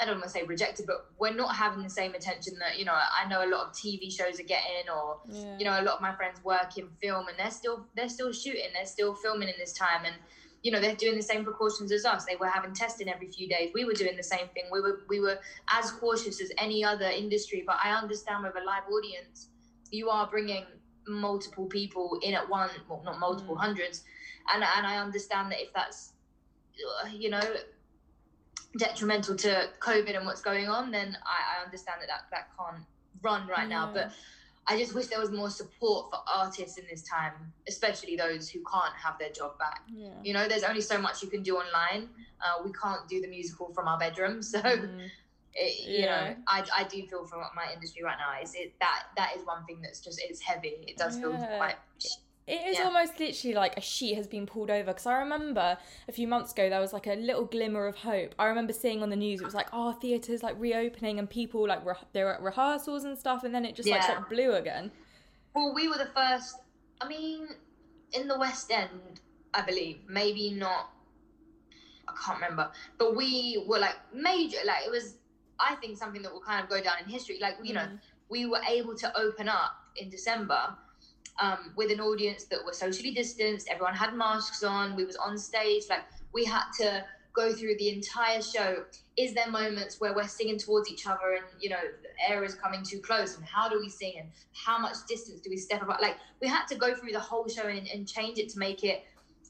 I 0.00 0.06
don't 0.06 0.14
want 0.16 0.24
to 0.24 0.30
say 0.30 0.42
rejected, 0.44 0.86
but 0.86 1.06
we're 1.18 1.34
not 1.34 1.54
having 1.54 1.82
the 1.82 1.90
same 1.90 2.14
attention 2.14 2.58
that 2.58 2.78
you 2.78 2.84
know 2.84 2.94
I 2.94 3.28
know 3.28 3.44
a 3.44 3.50
lot 3.50 3.66
of 3.66 3.72
TV 3.72 4.10
shows 4.10 4.40
are 4.40 4.44
getting, 4.44 4.88
or 4.94 5.18
yeah. 5.30 5.58
you 5.58 5.64
know 5.64 5.78
a 5.78 5.82
lot 5.82 5.96
of 5.96 6.00
my 6.00 6.14
friends 6.14 6.42
work 6.42 6.78
in 6.78 6.88
film 7.02 7.28
and 7.28 7.38
they're 7.38 7.50
still 7.50 7.86
they're 7.94 8.08
still 8.08 8.32
shooting, 8.32 8.70
they're 8.74 8.86
still 8.86 9.14
filming 9.14 9.48
in 9.48 9.54
this 9.58 9.72
time, 9.74 10.04
and 10.06 10.14
you 10.62 10.72
know 10.72 10.80
they're 10.80 10.94
doing 10.96 11.16
the 11.16 11.22
same 11.22 11.44
precautions 11.44 11.92
as 11.92 12.04
us. 12.04 12.24
They 12.24 12.36
were 12.36 12.48
having 12.48 12.72
testing 12.72 13.08
every 13.08 13.30
few 13.30 13.48
days. 13.48 13.70
We 13.74 13.84
were 13.84 13.92
doing 13.92 14.16
the 14.16 14.22
same 14.22 14.48
thing. 14.54 14.64
We 14.72 14.80
were 14.80 15.00
we 15.08 15.20
were 15.20 15.38
as 15.72 15.90
cautious 15.90 16.40
as 16.40 16.50
any 16.56 16.82
other 16.82 17.06
industry, 17.06 17.62
but 17.66 17.76
I 17.82 17.92
understand 17.92 18.42
with 18.44 18.54
a 18.56 18.64
live 18.64 18.84
audience, 18.90 19.48
you 19.90 20.08
are 20.08 20.26
bringing 20.26 20.64
multiple 21.08 21.66
people 21.66 22.18
in 22.22 22.34
at 22.34 22.48
one, 22.48 22.70
well, 22.88 23.02
not 23.04 23.18
multiple, 23.18 23.56
Mm. 23.56 23.60
hundreds, 23.60 24.04
and 24.52 24.62
and 24.64 24.86
I 24.86 24.98
understand 24.98 25.52
that 25.52 25.60
if 25.60 25.72
that's, 25.74 26.12
you 27.12 27.30
know, 27.30 27.40
detrimental 28.76 29.36
to 29.36 29.68
COVID 29.80 30.16
and 30.16 30.26
what's 30.26 30.40
going 30.40 30.68
on, 30.68 30.90
then 30.90 31.16
I, 31.24 31.58
I 31.60 31.64
understand 31.64 32.00
that, 32.00 32.08
that 32.08 32.22
that 32.30 32.48
can't 32.56 32.84
run 33.22 33.46
right 33.48 33.68
now. 33.68 33.90
But 33.92 34.12
I 34.66 34.78
just 34.78 34.94
wish 34.94 35.06
there 35.06 35.18
was 35.18 35.30
more 35.32 35.50
support 35.50 36.10
for 36.10 36.20
artists 36.32 36.78
in 36.78 36.84
this 36.88 37.02
time, 37.02 37.32
especially 37.68 38.14
those 38.16 38.48
who 38.48 38.60
can't 38.70 38.94
have 38.94 39.18
their 39.18 39.30
job 39.30 39.58
back. 39.58 39.82
Yeah. 39.92 40.10
You 40.22 40.32
know, 40.34 40.46
there's 40.46 40.62
only 40.62 40.80
so 40.82 40.98
much 40.98 41.22
you 41.22 41.28
can 41.28 41.42
do 41.42 41.56
online. 41.56 42.08
Uh, 42.40 42.62
we 42.64 42.70
can't 42.72 43.08
do 43.08 43.20
the 43.20 43.26
musical 43.28 43.72
from 43.74 43.88
our 43.88 43.98
bedroom, 43.98 44.42
so 44.54 44.60
Mm. 44.60 45.08
it, 45.54 45.88
you 45.88 46.04
Yeah. 46.04 46.30
know, 46.30 46.36
I, 46.46 46.64
I 46.76 46.84
do 46.84 47.04
feel 47.08 47.26
for 47.26 47.38
my 47.56 47.72
industry 47.74 48.02
right 48.04 48.16
now. 48.18 48.40
Is 48.40 48.54
it 48.54 48.74
that 48.80 49.06
that 49.16 49.34
is 49.36 49.44
one 49.44 49.64
thing 49.66 49.80
that's 49.82 50.00
just 50.00 50.20
it's 50.22 50.40
heavy. 50.40 50.84
It 50.86 50.96
does 50.96 51.18
feel 51.18 51.36
quite. 51.58 51.76
It 52.50 52.66
is 52.66 52.78
Yeah. 52.78 52.86
almost 52.86 53.20
literally 53.20 53.54
like 53.54 53.76
a 53.76 53.80
sheet 53.80 54.16
has 54.16 54.26
been 54.26 54.44
pulled 54.44 54.70
over 54.70 54.86
because 54.86 55.06
I 55.06 55.18
remember 55.20 55.78
a 56.08 56.12
few 56.12 56.26
months 56.26 56.50
ago 56.50 56.68
there 56.68 56.80
was 56.80 56.92
like 56.92 57.06
a 57.06 57.14
little 57.14 57.44
glimmer 57.44 57.86
of 57.86 57.94
hope. 57.98 58.34
I 58.40 58.46
remember 58.46 58.72
seeing 58.72 59.02
on 59.04 59.10
the 59.10 59.14
news 59.16 59.40
it 59.40 59.44
was 59.44 59.54
like, 59.54 59.68
oh, 59.72 59.92
theaters 59.92 60.42
like 60.42 60.56
reopening 60.58 61.20
and 61.20 61.30
people 61.30 61.68
like 61.68 61.84
re- 61.86 61.94
they 62.12 62.24
were 62.24 62.34
at 62.34 62.42
rehearsals 62.42 63.04
and 63.04 63.16
stuff, 63.16 63.44
and 63.44 63.54
then 63.54 63.64
it 63.64 63.76
just 63.76 63.88
like 63.88 64.02
Yeah. 64.02 64.16
got 64.18 64.28
blue 64.28 64.52
again. 64.54 64.90
Well, 65.54 65.72
we 65.74 65.86
were 65.86 65.96
the 65.98 66.06
first. 66.14 66.56
I 67.00 67.06
mean, 67.06 67.48
in 68.12 68.26
the 68.26 68.36
West 68.38 68.70
End, 68.72 69.20
I 69.54 69.62
believe, 69.62 70.00
maybe 70.08 70.50
not. 70.50 70.90
I 72.08 72.12
can't 72.24 72.40
remember, 72.40 72.72
but 72.98 73.14
we 73.14 73.64
were 73.68 73.78
like 73.78 73.96
major. 74.12 74.58
Like 74.64 74.84
it 74.86 74.90
was, 74.90 75.14
I 75.60 75.76
think, 75.76 75.96
something 75.98 76.22
that 76.22 76.32
will 76.32 76.40
kind 76.40 76.62
of 76.64 76.68
go 76.68 76.80
down 76.80 76.96
in 77.04 77.08
history. 77.08 77.38
Like 77.40 77.58
you 77.62 77.74
know, 77.74 77.82
Mm. 77.82 78.00
we 78.28 78.46
were 78.46 78.60
able 78.68 78.96
to 78.96 79.16
open 79.16 79.48
up 79.48 79.72
in 79.96 80.10
December 80.10 80.76
um, 81.40 81.72
with 81.76 81.90
an 81.90 82.00
audience 82.00 82.44
that 82.44 82.64
were 82.64 82.72
socially 82.72 83.12
distanced. 83.12 83.68
Everyone 83.68 83.94
had 83.94 84.14
masks 84.14 84.62
on. 84.62 84.96
We 84.96 85.04
was 85.04 85.16
on 85.16 85.38
stage. 85.38 85.84
Like 85.88 86.04
we 86.32 86.44
had 86.44 86.64
to 86.78 87.04
go 87.32 87.52
through 87.52 87.76
the 87.78 87.90
entire 87.90 88.42
show. 88.42 88.84
Is 89.16 89.34
there 89.34 89.50
moments 89.50 90.00
where 90.00 90.14
we're 90.14 90.26
singing 90.26 90.58
towards 90.58 90.90
each 90.90 91.06
other 91.06 91.34
and 91.36 91.44
you 91.60 91.70
know 91.70 91.80
the 92.02 92.30
air 92.32 92.44
is 92.44 92.54
coming 92.54 92.82
too 92.84 93.00
close? 93.00 93.36
And 93.36 93.44
how 93.44 93.68
do 93.68 93.78
we 93.78 93.88
sing? 93.88 94.14
And 94.18 94.28
how 94.52 94.78
much 94.78 94.96
distance 95.08 95.40
do 95.40 95.50
we 95.50 95.56
step 95.56 95.82
apart? 95.82 96.02
Like 96.02 96.16
we 96.40 96.48
had 96.48 96.66
to 96.66 96.74
go 96.74 96.94
through 96.94 97.12
the 97.12 97.20
whole 97.20 97.48
show 97.48 97.66
and, 97.66 97.86
and 97.88 98.08
change 98.08 98.38
it 98.38 98.48
to 98.50 98.58
make 98.58 98.84
it 98.84 99.04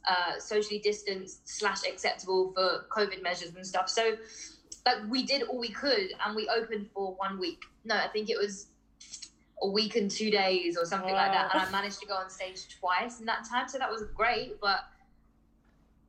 uh, 0.08 0.38
socially 0.38 0.78
distanced 0.78 1.48
slash 1.48 1.86
acceptable 1.88 2.52
for 2.54 2.86
COVID 2.90 3.22
measures 3.22 3.54
and 3.54 3.66
stuff. 3.66 3.88
So 3.88 4.16
like 4.86 4.96
we 5.08 5.24
did 5.24 5.42
all 5.42 5.58
we 5.58 5.70
could 5.70 6.08
and 6.24 6.34
we 6.34 6.48
opened 6.48 6.88
for 6.94 7.14
one 7.14 7.38
week. 7.38 7.62
No, 7.84 7.96
I 7.96 8.08
think 8.08 8.30
it 8.30 8.38
was 8.38 8.68
a 9.62 9.68
week 9.68 9.96
and 9.96 10.10
two 10.10 10.30
days 10.30 10.76
or 10.76 10.84
something 10.84 11.12
like 11.12 11.32
that. 11.32 11.50
And 11.52 11.62
I 11.62 11.70
managed 11.70 12.00
to 12.00 12.06
go 12.06 12.14
on 12.14 12.30
stage 12.30 12.78
twice 12.78 13.20
in 13.20 13.26
that 13.26 13.46
time. 13.48 13.68
So 13.68 13.78
that 13.78 13.90
was 13.90 14.04
great. 14.14 14.60
But 14.60 14.80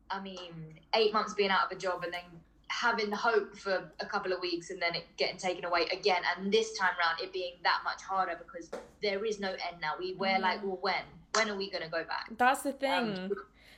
I 0.09 0.21
mean, 0.21 0.79
eight 0.95 1.13
months 1.13 1.33
being 1.33 1.49
out 1.49 1.71
of 1.71 1.77
a 1.77 1.79
job 1.79 2.03
and 2.03 2.13
then 2.13 2.21
having 2.67 3.11
hope 3.11 3.57
for 3.57 3.91
a 3.99 4.05
couple 4.05 4.31
of 4.31 4.39
weeks 4.39 4.69
and 4.69 4.81
then 4.81 4.95
it 4.95 5.03
getting 5.17 5.37
taken 5.37 5.65
away 5.65 5.87
again. 5.91 6.21
And 6.37 6.51
this 6.51 6.77
time 6.77 6.91
round, 6.99 7.19
it 7.21 7.33
being 7.33 7.53
that 7.63 7.81
much 7.83 8.01
harder 8.01 8.37
because 8.37 8.71
there 9.01 9.25
is 9.25 9.39
no 9.39 9.49
end 9.49 9.81
now. 9.81 9.93
We 9.99 10.15
were 10.15 10.37
like, 10.39 10.63
well, 10.63 10.79
when? 10.81 11.03
When 11.35 11.49
are 11.49 11.55
we 11.55 11.69
going 11.71 11.83
to 11.83 11.89
go 11.89 12.03
back? 12.03 12.29
That's 12.37 12.61
the 12.61 12.73
thing. 12.73 13.17
Um, 13.17 13.31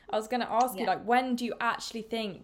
I 0.09 0.17
was 0.17 0.27
gonna 0.27 0.47
ask 0.49 0.77
you 0.77 0.85
like, 0.85 1.03
when 1.05 1.35
do 1.35 1.43
you 1.45 1.53
actually 1.59 2.03
think 2.03 2.43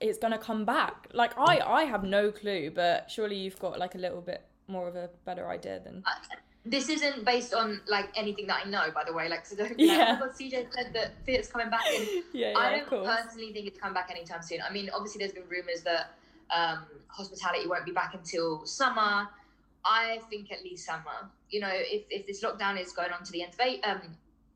it's 0.00 0.18
gonna 0.18 0.38
come 0.38 0.64
back? 0.64 1.08
Like, 1.12 1.36
I 1.36 1.58
I 1.58 1.84
have 1.84 2.02
no 2.02 2.30
clue, 2.32 2.70
but 2.70 3.10
surely 3.10 3.36
you've 3.36 3.58
got 3.58 3.78
like 3.78 3.94
a 3.94 3.98
little 3.98 4.22
bit 4.22 4.42
more 4.68 4.88
of 4.88 4.96
a 4.96 5.10
better 5.24 5.48
idea 5.48 5.80
than. 5.80 6.02
Uh, 6.06 6.36
this 6.64 6.88
isn't 6.90 7.24
based 7.24 7.54
on 7.54 7.80
like 7.88 8.08
anything 8.14 8.46
that 8.48 8.66
I 8.66 8.68
know, 8.68 8.90
by 8.94 9.04
the 9.04 9.12
way. 9.12 9.28
Like, 9.28 9.46
so 9.46 9.56
don't 9.56 9.76
be 9.76 9.84
Yeah. 9.84 9.96
like, 9.96 10.18
oh 10.22 10.26
god, 10.26 10.36
CJ 10.36 10.72
said 10.72 10.92
that 10.92 11.12
Fiat's 11.24 11.48
coming 11.48 11.70
back. 11.70 11.86
And 11.96 12.06
yeah, 12.32 12.50
yeah, 12.50 12.58
I 12.58 12.78
don't 12.78 13.04
personally 13.04 13.52
think 13.52 13.66
it's 13.66 13.78
come 13.80 13.94
back 13.94 14.10
anytime 14.10 14.42
soon. 14.42 14.58
I 14.68 14.72
mean, 14.72 14.90
obviously, 14.94 15.20
there's 15.20 15.32
been 15.32 15.48
rumors 15.48 15.82
that 15.82 16.14
um, 16.54 16.84
hospitality 17.08 17.66
won't 17.66 17.86
be 17.86 17.92
back 17.92 18.14
until 18.14 18.64
summer. 18.66 19.28
I 19.84 20.20
think 20.28 20.52
at 20.52 20.62
least 20.62 20.84
summer. 20.84 21.30
You 21.48 21.60
know, 21.60 21.70
if, 21.72 22.02
if 22.10 22.26
this 22.26 22.44
lockdown 22.44 22.78
is 22.78 22.92
going 22.92 23.12
on 23.12 23.24
to 23.24 23.32
the 23.32 23.42
end 23.42 23.54
of 23.54 23.60
eight, 23.60 23.80
um, 23.82 24.02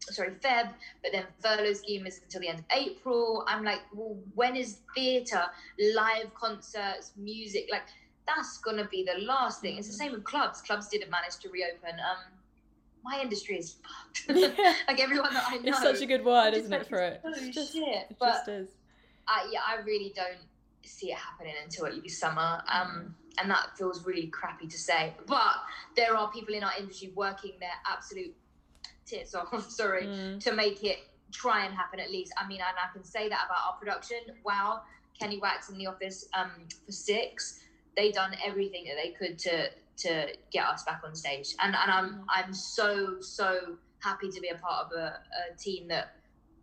sorry, 0.01 0.33
Feb, 0.33 0.71
but 1.03 1.13
then 1.13 1.25
furlough 1.43 1.73
scheme 1.73 2.07
is 2.07 2.21
until 2.23 2.43
the 2.43 2.49
end 2.49 2.59
of 2.59 2.65
April. 2.71 3.45
I'm 3.49 3.65
like, 3.65 3.81
well, 3.95 4.17
when 4.35 4.57
is 4.57 4.79
theatre, 4.95 5.45
live 5.95 6.35
concerts, 6.35 7.13
music? 7.17 7.69
Like, 7.71 7.85
that's 8.27 8.59
gonna 8.59 8.89
be 8.91 9.05
the 9.05 9.21
last 9.25 9.61
thing. 9.61 9.77
It's 9.79 9.89
the 9.89 9.95
same 9.95 10.13
with 10.13 10.25
clubs. 10.25 10.61
Clubs 10.63 10.89
didn't 10.89 11.11
manage 11.11 11.37
to 11.39 11.49
reopen. 11.51 11.91
Um, 12.01 12.33
my 13.03 13.21
industry 13.21 13.59
is 13.59 13.77
fucked. 13.83 14.25
Yeah. 14.39 14.75
like 14.89 15.01
everyone 15.01 15.35
that 15.35 15.45
I 15.47 15.57
know. 15.59 15.63
It's 15.67 15.83
such 15.83 16.01
a 16.01 16.07
good 16.07 16.25
word, 16.25 16.55
isn't 16.55 16.73
it, 16.73 16.87
for 16.87 16.99
it? 16.99 17.21
It's 17.25 17.55
just, 17.55 17.73
shit! 17.73 17.85
it 18.11 18.17
But 18.19 18.49
is. 18.49 18.69
I, 19.29 19.49
yeah, 19.53 19.61
I 19.67 19.83
really 19.83 20.13
don't 20.17 20.39
see 20.85 21.11
it 21.13 21.19
happening 21.19 21.55
until 21.63 21.87
at 21.87 21.95
least 21.95 22.19
summer. 22.19 22.63
Um, 22.69 23.15
and 23.39 23.51
that 23.51 23.77
feels 23.77 24.07
really 24.07 24.29
crappy 24.29 24.67
to 24.69 24.79
say. 24.79 25.13
But 25.27 25.57
there 25.97 26.17
are 26.17 26.31
people 26.31 26.55
in 26.55 26.63
our 26.65 26.73
industry 26.79 27.13
working 27.15 27.53
their 27.61 27.71
absolute 27.87 28.35
tits 29.07 29.35
off, 29.35 29.69
sorry, 29.71 30.05
Mm. 30.07 30.41
to 30.45 30.53
make 30.53 30.83
it 30.85 31.01
try 31.33 31.65
and 31.67 31.75
happen 31.75 32.01
at 32.01 32.11
least. 32.11 32.33
I 32.39 32.47
mean, 32.47 32.61
and 32.61 32.77
I 32.83 32.91
can 32.93 33.05
say 33.05 33.29
that 33.29 33.43
about 33.47 33.59
our 33.67 33.73
production. 33.79 34.19
Wow, 34.45 34.83
Kenny 35.19 35.39
Wax 35.39 35.69
in 35.69 35.77
the 35.79 35.87
office 35.87 36.27
um, 36.33 36.51
for 36.87 36.93
six, 36.93 37.61
they 37.97 38.11
done 38.13 38.35
everything 38.45 38.85
that 38.85 38.97
they 39.03 39.11
could 39.11 39.39
to 39.41 39.71
to 39.97 40.27
get 40.51 40.67
us 40.67 40.83
back 40.85 41.01
on 41.05 41.15
stage. 41.15 41.55
And 41.61 41.75
and 41.75 41.91
I'm 41.91 42.09
Mhm. 42.15 42.25
I'm 42.29 42.55
so 42.55 43.21
so 43.21 43.79
happy 44.01 44.31
to 44.31 44.41
be 44.41 44.49
a 44.49 44.57
part 44.57 44.87
of 44.87 44.93
a, 44.99 45.21
a 45.53 45.57
team 45.57 45.89
that 45.89 46.17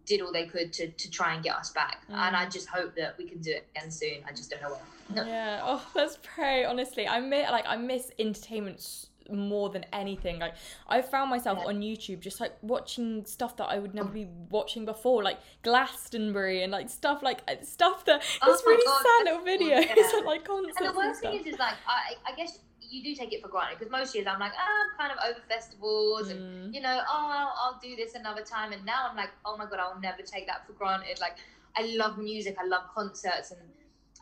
did 0.06 0.22
all 0.22 0.32
they 0.34 0.46
could 0.48 0.74
to, 0.74 0.88
to 0.92 1.10
try 1.12 1.34
and 1.36 1.44
get 1.44 1.56
us 1.56 1.72
back. 1.72 2.04
And 2.10 2.36
I 2.36 2.46
Mm. 2.46 2.52
just 2.52 2.68
hope 2.68 2.96
that 2.96 3.18
we 3.18 3.26
can 3.30 3.40
do 3.40 3.52
it 3.52 3.70
again 3.76 3.90
soon. 3.92 4.24
I 4.28 4.32
just 4.32 4.50
don't 4.50 4.62
know 4.62 4.78
when. 5.16 5.28
yeah. 5.28 5.62
Oh, 5.64 5.86
let's 5.96 6.18
pray. 6.24 6.66
Honestly, 6.66 7.08
I 7.08 7.20
miss 7.22 7.50
like 7.50 7.66
I 7.68 7.78
miss 7.78 8.12
entertainment 8.20 8.78
s- 8.80 9.08
more 9.30 9.70
than 9.70 9.86
anything. 9.94 10.40
Like 10.40 10.56
I 10.88 11.01
found 11.01 11.30
myself 11.30 11.60
Yeah. 11.62 11.68
on 11.70 11.82
YouTube 11.82 12.20
just 12.22 12.40
like 12.40 12.54
watching 12.62 13.25
stuff 13.25 13.58
that 13.58 13.66
I 13.66 13.80
would 13.80 13.94
never 13.94 14.10
be 14.10 14.28
watching 14.50 14.86
before, 14.86 15.24
like 15.24 15.40
Glastonbury 15.63 16.63
and 16.63 16.72
like 16.72 16.90
stuff 16.90 17.22
like 17.24 17.42
uh, 17.48 17.56
stuff 17.63 18.06
that 18.06 18.24
Oh 18.42 18.54
it's 18.54 18.63
really 18.66 18.86
God, 18.86 19.04
sad 19.04 19.25
little 19.25 19.46
videos 19.46 19.86
yeah. 19.96 20.16
and 20.18 20.25
like 20.25 20.46
concerts 20.46 20.78
And 20.78 20.88
and, 20.88 20.96
the 20.96 21.00
worst 21.00 21.20
stuff. 21.20 21.32
thing 21.32 21.42
is, 21.42 21.48
is 21.54 21.60
like, 21.60 21.75
I, 21.88 22.16
I 22.32 22.36
guess 22.36 22.60
you 22.82 23.01
do 23.04 23.16
take 23.16 23.32
it 23.32 23.42
for 23.42 23.48
granted 23.48 23.80
because 23.80 23.92
most 23.92 24.13
years 24.13 24.28
I'm 24.28 24.40
like, 24.40 24.51
ah, 24.58 24.62
I'm 24.62 24.98
kind 25.10 25.18
of 25.18 25.24
over 25.30 25.40
festivals 25.48 26.30
and, 26.30 26.40
Mm. 26.42 26.74
you 26.75 26.82
know, 26.82 27.00
oh, 27.10 27.30
I'll, 27.32 27.54
I'll 27.62 27.80
do 27.82 27.96
this 27.96 28.16
another 28.16 28.42
time. 28.42 28.74
And 28.74 28.86
now 28.86 29.08
I'm 29.10 29.16
like, 29.16 29.30
oh 29.46 29.56
my 29.58 29.66
God, 29.66 29.80
I'll 29.80 30.00
never 30.01 30.22
take 30.24 30.46
that 30.48 30.66
for 30.68 30.74
granted. 30.74 31.20
Like, 31.22 31.38
I 31.78 31.84
love 31.96 32.18
music, 32.18 32.58
I 32.60 32.66
love 32.66 32.84
concerts. 32.94 33.51
And 33.51 33.62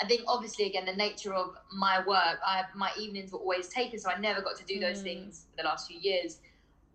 I 0.01 0.05
think, 0.07 0.21
obviously, 0.27 0.65
again, 0.65 0.85
the 0.85 0.93
nature 0.95 1.33
of 1.33 1.55
my 1.73 1.99
work, 2.05 2.39
I 2.45 2.63
my 2.75 2.91
evenings 2.97 3.31
were 3.31 3.39
always 3.39 3.67
taken. 3.67 3.99
So 3.99 4.09
I 4.09 4.17
never 4.19 4.41
got 4.41 4.55
to 4.57 4.65
do 4.65 4.79
those 4.79 4.99
Mm. 4.99 5.03
things 5.03 5.45
for 5.51 5.57
the 5.57 5.63
last 5.67 5.87
few 5.89 5.99
years. 5.99 6.39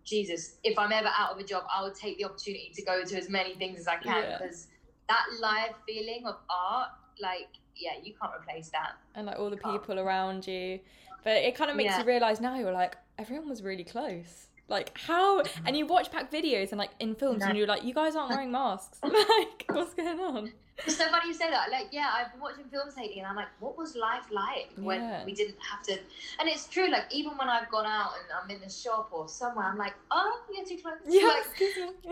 Jesus, 0.03 0.57
if 0.63 0.77
I'm 0.77 0.91
ever 0.91 1.09
out 1.17 1.31
of 1.33 1.37
a 1.39 1.43
job, 1.43 1.63
I 1.73 1.81
would 1.83 1.95
take 1.95 2.17
the 2.17 2.25
opportunity 2.25 2.71
to 2.75 2.81
go 2.83 3.03
to 3.03 3.17
as 3.17 3.27
many 3.29 3.55
things 3.55 3.79
as 3.79 3.87
I 3.87 3.97
can 3.97 4.23
Yeah. 4.23 4.37
because 4.37 4.67
that 5.07 5.25
live 5.39 5.75
feeling 5.87 6.25
of 6.27 6.35
art, 6.49 6.89
like, 7.19 7.47
yeah, 7.75 7.93
you 8.03 8.13
can't 8.19 8.31
replace 8.39 8.69
that. 8.69 8.93
and 9.15 9.25
like 9.27 9.39
all 9.39 9.49
the 9.49 9.57
can't. 9.57 9.79
people 9.81 9.99
around 9.99 10.45
you. 10.47 10.79
But 11.23 11.37
it 11.37 11.55
kind 11.55 11.71
of 11.71 11.75
makes 11.77 11.93
Yeah. 11.93 11.99
you 12.01 12.05
realize 12.05 12.39
now 12.41 12.55
you're 12.57 12.71
like 12.71 12.97
everyone 13.17 13.49
was 13.49 13.63
really 13.63 13.83
close. 13.83 14.47
Like 14.67 14.95
how 14.97 15.41
and 15.65 15.75
you 15.77 15.85
watch 15.85 16.11
back 16.11 16.31
videos 16.31 16.71
and 16.71 16.77
like 16.79 16.91
in 16.99 17.15
films 17.15 17.43
and 17.43 17.55
you're 17.57 17.67
like 17.67 17.83
you 17.83 17.93
guys 17.93 18.15
aren't 18.15 18.29
wearing 18.35 18.51
masks. 18.51 18.99
like 19.03 19.65
what's 19.71 19.93
going 19.93 20.19
on? 20.19 20.51
It's 20.79 20.97
so 20.97 21.07
funny 21.09 21.27
you 21.29 21.33
say 21.33 21.49
that. 21.49 21.71
Like, 21.71 21.87
yeah, 21.91 22.09
I've 22.13 22.31
been 22.33 22.41
watching 22.41 22.65
films 22.65 22.95
lately, 22.97 23.19
and 23.19 23.27
I'm 23.27 23.35
like, 23.35 23.47
what 23.59 23.77
was 23.77 23.95
life 23.95 24.25
like 24.29 24.69
when 24.77 24.99
Yeah. 25.01 25.25
we 25.25 25.33
didn't 25.33 25.57
have 25.71 25.81
to? 25.83 25.93
And 26.39 26.49
it's 26.49 26.67
true. 26.67 26.89
Like, 26.89 27.05
even 27.11 27.37
when 27.37 27.47
I've 27.47 27.69
gone 27.71 27.85
out 27.85 28.11
and 28.19 28.27
I'm 28.37 28.49
in 28.49 28.61
the 28.61 28.69
shop 28.69 29.09
or 29.13 29.27
somewhere, 29.29 29.65
I'm 29.65 29.77
like, 29.77 29.93
oh, 30.11 30.41
you're 30.53 30.65
too 30.65 30.77
close. 30.81 30.95
Yeah, 31.07 31.27
Like, 31.27 31.61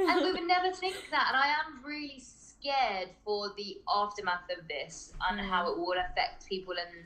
and 0.10 0.22
we 0.24 0.32
would 0.40 0.48
never 0.48 0.72
think 0.74 0.96
that. 1.12 1.26
And 1.34 1.38
I 1.38 1.48
am 1.48 1.84
really 1.86 2.20
scared 2.20 3.10
for 3.26 3.52
the 3.58 3.82
aftermath 3.94 4.50
of 4.58 4.66
this 4.70 5.12
and 5.30 5.40
Mm. 5.42 5.50
how 5.50 5.70
it 5.72 5.78
will 5.78 5.98
affect 6.00 6.48
people 6.48 6.74
and 6.80 7.06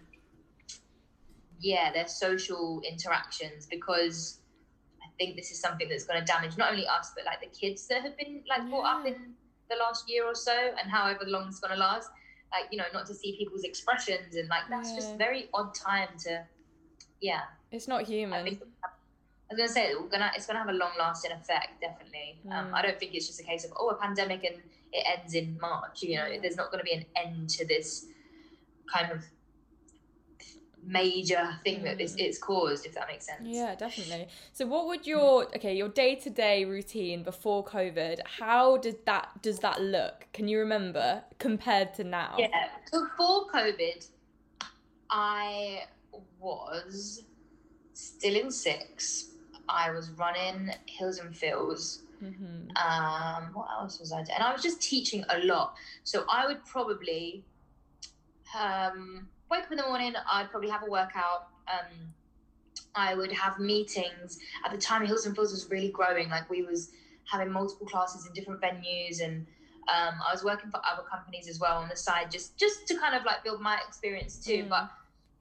yeah, 1.60 1.92
their 1.92 2.08
social 2.08 2.82
interactions 2.88 3.66
because 3.66 4.42
I 5.02 5.08
think 5.18 5.36
this 5.36 5.50
is 5.50 5.60
something 5.60 5.90
that's 5.90 6.06
going 6.06 6.20
to 6.20 6.26
damage 6.26 6.56
not 6.58 6.70
only 6.72 6.86
us 6.86 7.12
but 7.16 7.26
like 7.26 7.42
the 7.42 7.48
kids 7.48 7.88
that 7.88 8.04
have 8.04 8.16
been 8.16 8.44
like 8.48 8.70
brought 8.70 8.86
up 9.00 9.06
in 9.08 9.34
the 9.69 9.75
last 9.75 10.09
year 10.09 10.25
or 10.25 10.36
so 10.36 10.51
and 10.81 10.89
however 10.89 11.24
long 11.25 11.47
it's 11.50 11.59
going 11.59 11.74
to 11.74 11.79
last. 11.79 12.09
Like 12.51 12.65
you 12.71 12.77
know, 12.77 12.86
not 12.93 13.05
to 13.07 13.13
see 13.13 13.36
people's 13.38 13.63
expressions 13.63 14.36
and 14.36 14.47
like 14.47 14.63
that's 14.69 14.89
Yeah. 14.91 14.95
just 14.95 15.17
very 15.17 15.50
odd 15.53 15.75
time 15.75 16.07
to 16.19 16.45
yeah. 17.19 17.41
it's 17.71 17.88
not 17.88 18.01
I 18.01 18.03
human. 18.05 18.43
think 18.45 18.62
I 18.83 19.53
was 19.53 19.57
gonna 19.57 19.67
say 19.69 19.93
we're 20.00 20.07
gonna 20.07 20.31
it's 20.36 20.45
gonna 20.47 20.59
have 20.59 20.69
a 20.69 20.74
long 20.74 20.91
lasting 20.97 21.31
effect, 21.31 21.81
definitely. 21.81 22.39
Um, 22.50 22.67
Mm. 22.67 22.74
I 22.74 22.81
don't 22.83 22.97
think 23.00 23.13
it's 23.15 23.27
just 23.27 23.39
a 23.41 23.43
case 23.43 23.65
of 23.65 23.71
oh 23.77 23.89
a 23.89 23.95
pandemic 23.95 24.43
and 24.45 24.55
it 24.93 25.05
ends 25.19 25.33
in 25.33 25.57
March. 25.59 26.03
You 26.03 26.15
know, 26.17 26.25
Yeah. 26.27 26.39
there's 26.41 26.55
not 26.55 26.71
gonna 26.71 26.83
be 26.83 26.93
an 26.93 27.05
end 27.17 27.50
to 27.51 27.65
this 27.67 28.05
kind 28.93 29.12
of 29.12 29.25
major 30.88 31.60
thing 31.63 31.84
that 31.84 31.96
Mm. 31.96 31.98
this 32.00 32.15
it's 32.17 32.38
caused, 32.38 32.86
if 32.86 32.94
that 32.94 33.08
makes 33.08 33.25
sense. 33.25 33.41
Yeah, 33.44 33.75
definitely. 33.75 34.29
So 34.53 34.65
what 34.65 34.88
would 34.88 35.06
your 35.06 35.46
okay, 35.56 35.75
your 35.75 35.89
day-to-day 35.89 36.65
routine 36.65 37.24
before 37.24 37.63
COVID, 37.63 38.20
how 38.25 38.77
did 38.77 39.06
that 39.06 39.41
does 39.41 39.60
that 39.60 39.82
look? 39.82 40.27
Can 40.34 40.48
you 40.48 40.60
remember 40.60 41.24
compared 41.39 41.94
to 41.96 42.03
now? 42.03 42.36
Yeah. 42.39 42.70
Before 42.91 43.48
COVID, 43.50 44.08
I 45.10 45.84
was 46.39 47.24
still 47.94 48.36
in 48.36 48.50
six. 48.50 49.32
I 49.70 49.91
was 49.91 50.12
running 50.12 50.72
Heels 50.86 51.20
and 51.20 51.36
Feels. 51.36 52.03
Mhm. 52.24 52.75
Um, 52.77 53.53
what 53.53 53.67
else 53.70 54.00
was 54.00 54.12
I 54.12 54.24
doing? 54.24 54.36
And 54.36 54.44
I 54.44 54.53
was 54.53 54.63
just 54.63 54.82
teaching 54.82 55.24
a 55.29 55.39
lot. 55.39 55.75
So 56.03 56.25
I 56.32 56.48
would 56.48 56.63
probably 56.65 57.44
um, 58.58 59.27
wake 59.50 59.63
up 59.63 59.72
in 59.72 59.77
the 59.77 59.84
morning. 59.84 60.13
I'd 60.32 60.50
probably 60.50 60.70
have 60.70 60.84
a 60.84 60.89
workout. 60.89 61.48
Um, 61.68 62.13
I 62.96 63.16
would 63.16 63.32
have 63.32 63.60
meetings. 63.60 64.39
At 64.66 64.72
the 64.72 64.77
time, 64.77 65.06
Heels 65.06 65.25
and 65.25 65.36
Feels 65.36 65.51
was 65.51 65.70
really 65.70 65.89
growing. 65.89 66.30
Like 66.30 66.50
we 66.50 66.63
was 66.63 66.92
having 67.25 67.51
multiple 67.51 67.86
classes 67.88 68.25
in 68.25 68.34
different 68.34 68.62
venues, 68.62 69.24
and 69.24 69.46
um, 69.88 70.16
I 70.27 70.34
was 70.34 70.44
working 70.44 70.72
for 70.72 70.82
other 70.89 71.04
companies 71.04 71.48
as 71.48 71.60
well 71.60 71.77
on 71.77 71.89
the 71.89 71.96
side, 71.96 72.32
just 72.32 72.58
just 72.58 72.88
to 72.88 72.98
kind 72.98 73.16
of 73.16 73.24
like 73.25 73.44
build 73.44 73.62
my 73.62 73.80
experience 73.88 74.38
too. 74.38 74.63
Mm. 74.63 74.70
But 74.70 74.89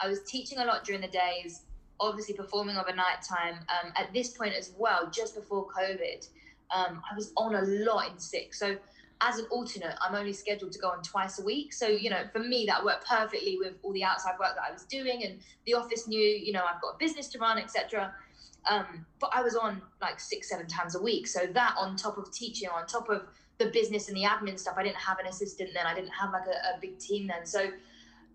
I 0.01 0.09
was 0.09 0.23
teaching 0.25 0.59
a 0.59 0.65
lot 0.65 0.85
during 0.85 1.01
the 1.01 1.09
days. 1.09 1.63
Obviously, 1.99 2.35
performing 2.35 2.77
over 2.77 2.95
night 2.95 3.23
time. 3.27 3.55
Um, 3.71 3.93
at 3.97 4.13
this 4.13 4.29
point 4.29 4.55
as 4.55 4.73
well, 4.77 5.09
just 5.11 5.35
before 5.35 5.67
COVID, 5.67 6.29
um, 6.75 7.01
I 7.11 7.15
was 7.15 7.33
on 7.39 7.55
a 7.55 7.63
lot 7.63 8.11
in 8.11 8.19
sick. 8.19 8.53
So 8.53 8.77
as 9.21 9.39
an 9.39 9.47
alternate, 9.51 9.95
I'm 10.01 10.15
only 10.15 10.33
scheduled 10.33 10.73
to 10.73 10.79
go 10.79 10.89
on 10.89 11.03
twice 11.03 11.39
a 11.39 11.45
week. 11.45 11.73
So, 11.73 11.87
you 11.87 12.11
know, 12.11 12.25
for 12.33 12.39
me, 12.39 12.67
that 12.67 12.85
worked 12.85 13.07
perfectly 13.07 13.57
with 13.59 13.75
all 13.83 13.93
the 13.93 14.05
outside 14.05 14.35
work 14.39 14.55
that 14.55 14.65
I 14.69 14.73
was 14.73 14.85
doing. 14.85 15.25
And 15.25 15.39
the 15.65 15.75
office 15.75 16.07
knew, 16.07 16.21
you 16.21 16.53
know, 16.53 16.63
I've 16.65 16.81
got 16.83 16.95
a 16.95 16.99
business 16.99 17.29
to 17.29 17.39
run, 17.39 17.59
etc. 17.59 18.15
Um, 18.71 19.07
but 19.19 19.31
I 19.33 19.43
was 19.43 19.57
on 19.57 19.81
like 20.03 20.21
six, 20.21 20.51
seven 20.51 20.67
times 20.67 20.97
a 20.97 21.03
week. 21.03 21.27
So 21.27 21.47
that 21.47 21.75
on 21.79 21.97
top 21.97 22.19
of 22.19 22.31
teaching, 22.33 22.69
on 22.69 22.87
top 22.87 23.09
of 23.09 23.23
the 23.59 23.67
business 23.67 24.09
and 24.09 24.17
the 24.17 24.25
admin 24.25 24.59
stuff, 24.59 24.75
I 24.77 24.83
didn't 24.83 24.97
have 24.97 25.19
an 25.19 25.27
assistant 25.27 25.71
then. 25.75 25.87
I 25.87 25.95
didn't 25.95 26.11
have 26.11 26.33
like 26.33 26.47
a, 26.47 26.77
a 26.77 26.81
big 26.81 26.99
team 26.99 27.27
then. 27.27 27.47
So 27.47 27.71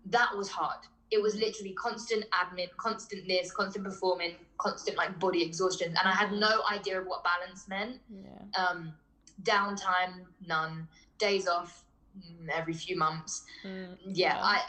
that 0.06 0.36
was 0.36 0.48
hard. 0.48 0.78
It 1.12 1.22
was 1.22 1.36
literally 1.36 1.74
constant 1.74 2.24
admin, 2.30 2.68
constant 2.76 3.28
this, 3.28 3.52
constant 3.52 3.84
performing, 3.84 4.34
constant 4.58 4.96
like 4.96 5.18
body 5.20 5.42
exhaustion. 5.42 5.88
And 5.88 6.08
I 6.08 6.12
had 6.12 6.32
no 6.32 6.62
idea 6.72 7.00
of 7.00 7.06
what 7.06 7.22
balance 7.22 7.68
meant 7.68 8.00
Yeah. 8.10 8.64
um, 8.66 8.94
downtime 9.42 10.26
none. 10.46 10.88
Days 11.18 11.46
off 11.48 11.84
mm, 12.18 12.48
every 12.52 12.74
few 12.74 12.96
months. 12.96 13.44
Mm, 13.64 13.96
yeah 14.06 14.38
i 14.42 14.60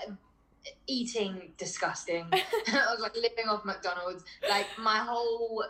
eating 0.88 1.52
disgusting. 1.58 2.26
I 2.32 2.86
was 2.92 3.00
like 3.02 3.16
living 3.16 3.48
off 3.50 3.66
mcdonald's. 3.66 4.24
Like 4.50 4.68
my 4.78 4.98
whole 5.00 5.64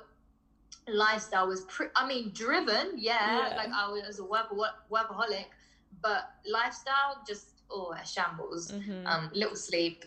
lifestyle 0.87 1.47
was 1.47 1.61
pre- 1.61 1.87
i 1.95 2.05
mean 2.05 2.29
driven 2.33 2.91
yeah, 2.97 3.49
Yeah. 3.49 3.55
like 3.55 3.69
i 3.73 3.87
was 3.89 4.19
a 4.19 4.25
work- 4.25 4.51
workaholic 4.91 5.45
but 6.01 6.31
lifestyle 6.45 7.23
just 7.25 7.61
oh 7.71 7.93
a 7.93 8.05
shambles. 8.05 8.71
Mhm. 8.71 9.05
um 9.07 9.31
little 9.33 9.55
sleep 9.55 10.03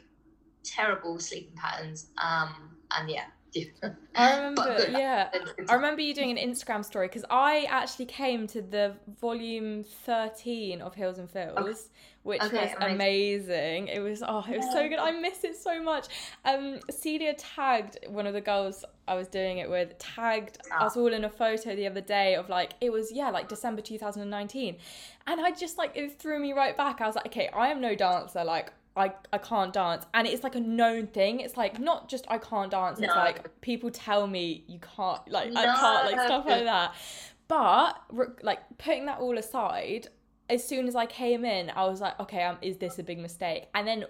terrible 0.63 1.19
sleeping 1.19 1.57
patterns 1.57 2.09
um 2.23 2.77
and 2.91 3.09
yeah 3.09 3.27
I 4.15 4.37
remember, 4.37 4.87
yeah. 4.91 5.29
I 5.69 5.75
remember 5.75 6.01
you 6.01 6.15
doing 6.15 6.37
an 6.37 6.51
Instagram 6.51 6.85
story 6.85 7.09
because 7.09 7.25
I 7.31 7.67
actually 7.69 8.07
came 8.07 8.47
to 8.49 8.63
the 8.63 8.95
volume 9.21 9.85
13 9.85 10.81
of 10.81 10.95
Heels 10.95 11.19
and 11.19 11.31
Feels, 11.31 11.91
which 12.23 12.43
Okay, 12.43 12.57
was 12.57 12.71
amazing. 12.81 12.95
amazing. 12.95 13.89
It 13.89 14.01
was, 14.01 14.23
oh, 14.27 14.45
it 14.51 14.57
was 14.57 14.73
so 14.73 14.89
good. 14.89 14.99
I 14.99 15.11
miss 15.13 15.45
it 15.45 15.57
so 15.57 15.83
much. 15.83 16.07
Um, 16.45 16.81
Celia 16.91 17.35
tagged 17.35 17.99
one 18.09 18.27
of 18.27 18.33
the 18.35 18.41
girls 18.41 18.85
I 19.07 19.15
was 19.15 19.29
doing 19.29 19.59
it 19.59 19.69
with, 19.71 19.97
tagged 19.99 20.59
Ah. 20.73 20.87
us 20.87 20.97
all 20.97 21.13
in 21.13 21.25
a 21.25 21.31
photo 21.31 21.77
the 21.77 21.87
other 21.87 22.01
day 22.01 22.35
of 22.37 22.49
like, 22.49 22.73
it 22.81 22.91
was, 22.91 23.13
yeah, 23.13 23.31
like 23.31 23.49
December 23.49 23.83
2019. 23.83 24.77
And 25.27 25.41
I 25.41 25.51
just 25.51 25.77
like, 25.79 25.93
it 25.95 26.19
threw 26.19 26.39
me 26.41 26.53
right 26.53 26.77
back. 26.77 27.01
I 27.01 27.07
was 27.07 27.17
like, 27.17 27.27
okay, 27.27 27.49
I 27.55 27.69
am 27.69 27.81
no 27.81 27.95
dancer. 27.95 28.43
Like, 28.45 28.73
I, 28.97 29.13
I 29.33 29.39
can't 29.39 29.73
dance. 29.73 30.07
And 30.15 30.27
it's 30.27 30.43
like 30.43 30.55
a 30.55 30.61
known 30.61 31.07
thing. 31.07 31.41
It's 31.41 31.57
like 31.57 31.79
not 31.79 32.09
just 32.09 32.25
i 32.29 32.39
can't 32.39 32.71
dance. 32.71 32.99
It's 32.99 33.15
like 33.15 33.61
people 33.61 33.91
tell 33.91 34.27
me 34.27 34.65
you 34.67 34.79
can't 34.79 35.21
like 35.31 35.55
i 35.55 35.65
can't 35.65 36.13
like 36.13 36.27
stuff 36.27 36.47
like 36.47 36.65
that. 36.73 36.95
But 37.49 38.43
like 38.43 38.61
putting 38.79 39.07
that 39.07 39.19
all 39.19 39.37
aside 39.39 40.09
as 40.49 40.67
soon 40.67 40.87
as 40.87 40.95
i 40.95 41.05
came 41.07 41.45
in 41.45 41.73
i 41.75 41.85
was 41.85 42.01
like 42.01 42.21
okay 42.21 42.45
um, 42.45 42.57
is 42.63 42.77
this 42.77 42.99
a 42.99 43.03
big 43.03 43.19
mistake? 43.19 43.65
And 43.75 43.87
then 43.87 44.05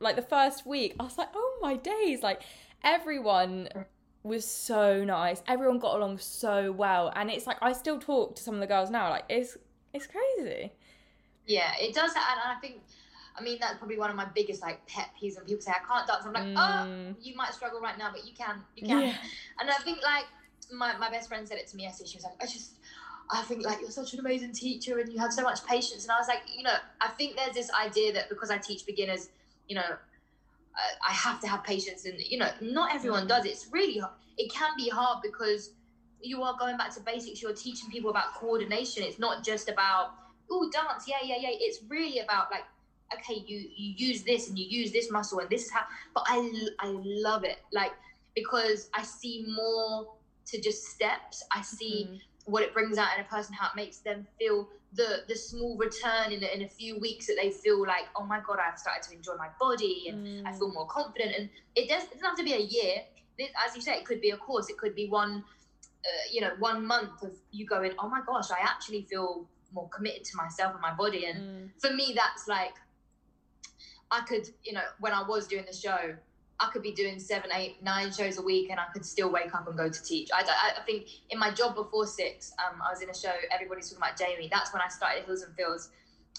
like 0.00 0.16
the 0.16 0.22
first 0.22 0.66
week 0.66 0.94
i 0.98 1.04
was 1.04 1.18
like 1.18 1.28
oh 1.34 1.58
my 1.60 1.76
days. 1.76 2.22
Like 2.22 2.42
everyone 2.82 3.68
was 4.24 4.44
so 4.44 5.04
nice. 5.04 5.42
Everyone 5.46 5.78
got 5.78 5.96
along 5.96 6.18
so 6.18 6.72
well. 6.72 7.12
And 7.14 7.30
it's 7.30 7.46
like 7.46 7.58
i 7.62 7.72
still 7.72 7.98
talk 7.98 8.36
to 8.36 8.42
some 8.42 8.54
of 8.54 8.60
the 8.60 8.66
girls 8.66 8.90
now. 8.90 9.10
Like 9.10 9.24
it's 9.28 9.56
it's 9.94 10.06
crazy. 10.06 10.72
Yeah, 11.48 11.72
it 11.80 11.94
does, 11.94 12.10
and 12.10 12.16
I 12.18 12.56
think, 12.60 12.82
I 13.38 13.42
mean, 13.42 13.58
that's 13.60 13.78
probably 13.78 13.98
one 13.98 14.10
of 14.10 14.16
my 14.16 14.26
biggest 14.34 14.62
like 14.62 14.86
pet 14.86 15.10
peeves 15.20 15.36
when 15.36 15.44
people 15.46 15.62
say 15.62 15.72
I 15.72 15.86
can't 15.86 16.06
dance. 16.06 16.24
I'm 16.26 16.32
like, 16.32 16.44
Mm. 16.44 16.54
oh, 16.56 17.14
you 17.20 17.36
might 17.36 17.52
struggle 17.54 17.80
right 17.80 17.96
now, 17.98 18.10
but 18.12 18.26
you 18.26 18.34
can, 18.34 18.62
you 18.76 18.86
can. 18.86 19.02
Yeah. 19.02 19.14
And 19.60 19.70
I 19.70 19.74
think 19.74 19.98
like 20.02 20.24
my 20.72 20.96
my 20.98 21.10
best 21.10 21.28
friend 21.28 21.46
said 21.46 21.58
it 21.58 21.66
to 21.68 21.76
me 21.76 21.84
yesterday. 21.84 22.08
She 22.10 22.16
was 22.16 22.24
like, 22.24 22.34
I 22.40 22.46
just. 22.46 22.72
I 23.30 23.42
think 23.42 23.62
like 23.66 23.82
you're 23.82 23.90
such 23.90 24.14
an 24.14 24.20
amazing 24.20 24.54
teacher 24.54 24.98
and 24.98 25.12
you 25.12 25.18
have 25.18 25.34
so 25.34 25.42
much 25.42 25.62
patience. 25.66 26.02
And 26.04 26.10
I 26.12 26.16
was 26.18 26.28
like, 26.28 26.40
you 26.56 26.62
know, 26.62 26.76
I 26.98 27.08
think 27.08 27.36
there's 27.36 27.52
this 27.54 27.70
idea 27.74 28.10
that 28.14 28.30
because 28.30 28.50
I 28.50 28.56
teach 28.56 28.86
beginners, 28.86 29.28
you 29.68 29.74
know, 29.76 29.82
I, 29.82 31.10
I 31.10 31.12
have 31.12 31.38
to 31.42 31.46
have 31.46 31.62
patience, 31.62 32.06
and 32.06 32.18
you 32.18 32.38
know, 32.38 32.48
not 32.62 32.94
everyone 32.94 33.24
Mm. 33.26 33.28
does. 33.28 33.44
It's 33.44 33.66
really 33.70 33.98
hard. 33.98 34.14
It 34.38 34.50
can 34.50 34.70
be 34.78 34.88
hard 34.88 35.18
because 35.22 35.72
you 36.22 36.42
are 36.42 36.56
going 36.58 36.78
back 36.78 36.94
to 36.94 37.00
basics. 37.00 37.42
You're 37.42 37.52
teaching 37.52 37.90
people 37.90 38.08
about 38.08 38.32
coordination. 38.32 39.02
It's 39.02 39.18
not 39.18 39.44
just 39.44 39.68
about 39.68 40.14
oh 40.50 40.70
dance, 40.70 41.04
yeah, 41.06 41.18
yeah, 41.22 41.36
yeah. 41.38 41.50
It's 41.52 41.80
really 41.86 42.20
about 42.20 42.50
like 42.50 42.64
okay, 43.14 43.42
you 43.46 43.58
you 43.76 43.94
use 44.08 44.22
this 44.24 44.48
and 44.48 44.58
you 44.58 44.66
use 44.68 44.92
this 44.92 45.10
muscle 45.10 45.38
and 45.40 45.50
this 45.50 45.64
is 45.64 45.70
how. 45.70 45.82
But 46.14 46.24
I 46.26 46.38
I 46.80 46.88
love 46.90 47.44
it 47.44 47.56
like 47.72 47.92
because 48.34 48.88
I 48.94 49.02
see 49.02 49.44
more 49.54 50.06
to 50.46 50.60
just 50.60 50.84
steps. 50.84 51.42
I 51.52 51.62
see 51.62 52.06
Mhm. 52.08 52.18
what 52.44 52.62
it 52.62 52.72
brings 52.72 52.96
out 52.96 53.08
in 53.16 53.24
a 53.24 53.28
person, 53.28 53.54
how 53.54 53.66
it 53.66 53.76
makes 53.76 53.98
them 53.98 54.26
feel 54.38 54.68
the 54.92 55.22
the 55.28 55.36
small 55.36 55.76
return 55.76 56.32
in 56.32 56.42
a, 56.42 56.46
in 56.46 56.62
a 56.62 56.68
few 56.68 56.98
weeks 56.98 57.26
that 57.26 57.36
they 57.36 57.50
feel 57.50 57.86
like 57.86 58.06
oh 58.16 58.24
my 58.24 58.40
god 58.40 58.58
I've 58.58 58.78
started 58.78 59.02
to 59.08 59.14
enjoy 59.14 59.36
my 59.36 59.48
body 59.60 60.06
and 60.08 60.46
I 60.46 60.52
Mm. 60.52 60.58
feel 60.58 60.72
more 60.72 60.86
confident 60.86 61.34
and 61.36 61.50
it 61.74 61.88
does 61.90 62.04
it 62.04 62.12
doesn't 62.12 62.24
have 62.24 62.36
to 62.38 62.42
be 62.44 62.54
a 62.54 62.58
year 62.76 63.02
It- 63.36 63.52
as 63.64 63.76
you 63.76 63.82
say 63.82 63.92
it 63.98 64.06
could 64.06 64.20
be 64.22 64.30
a 64.30 64.36
course 64.38 64.70
it 64.70 64.78
could 64.78 64.94
be 64.94 65.06
one 65.06 65.44
uh, 66.08 66.24
you 66.32 66.40
know 66.40 66.52
one 66.58 66.86
month 66.86 67.22
of 67.22 67.32
you 67.50 67.66
going 67.66 67.92
oh 67.98 68.08
my 68.08 68.22
gosh 68.26 68.50
I 68.50 68.60
actually 68.60 69.02
feel 69.10 69.46
more 69.72 69.88
committed 69.90 70.24
to 70.24 70.36
myself 70.38 70.72
and 70.72 70.80
my 70.80 70.94
body 70.94 71.26
and 71.26 71.38
Mm. 71.42 71.70
for 71.82 71.90
me 71.92 72.14
that's 72.16 72.48
like 72.48 72.72
I 74.10 74.22
could 74.22 74.48
you 74.64 74.72
know 74.72 74.84
when 75.00 75.12
I 75.12 75.22
was 75.22 75.46
doing 75.46 75.64
the 75.66 75.76
show 75.76 76.14
I 76.60 76.70
could 76.72 76.82
be 76.82 76.92
doing 76.92 77.20
seven, 77.20 77.50
eight, 77.54 77.82
nine 77.82 78.12
shows 78.12 78.38
a 78.38 78.42
week, 78.42 78.70
and 78.70 78.80
I 78.80 78.86
could 78.92 79.04
still 79.04 79.30
wake 79.30 79.54
up 79.54 79.68
and 79.68 79.76
go 79.76 79.88
to 79.88 80.02
teach. 80.02 80.28
I, 80.34 80.42
I, 80.42 80.80
I 80.80 80.84
think 80.84 81.06
in 81.30 81.38
my 81.38 81.52
job 81.52 81.76
before 81.76 82.06
six, 82.06 82.52
um, 82.58 82.82
I 82.82 82.90
was 82.90 83.00
in 83.00 83.08
a 83.08 83.14
show. 83.14 83.32
Everybody's 83.52 83.90
talking 83.90 84.02
about 84.02 84.18
Jamie. 84.18 84.48
That's 84.50 84.72
when 84.72 84.82
I 84.82 84.88
started 84.88 85.24
Heels 85.24 85.42
and 85.42 85.54
Feels, 85.54 85.90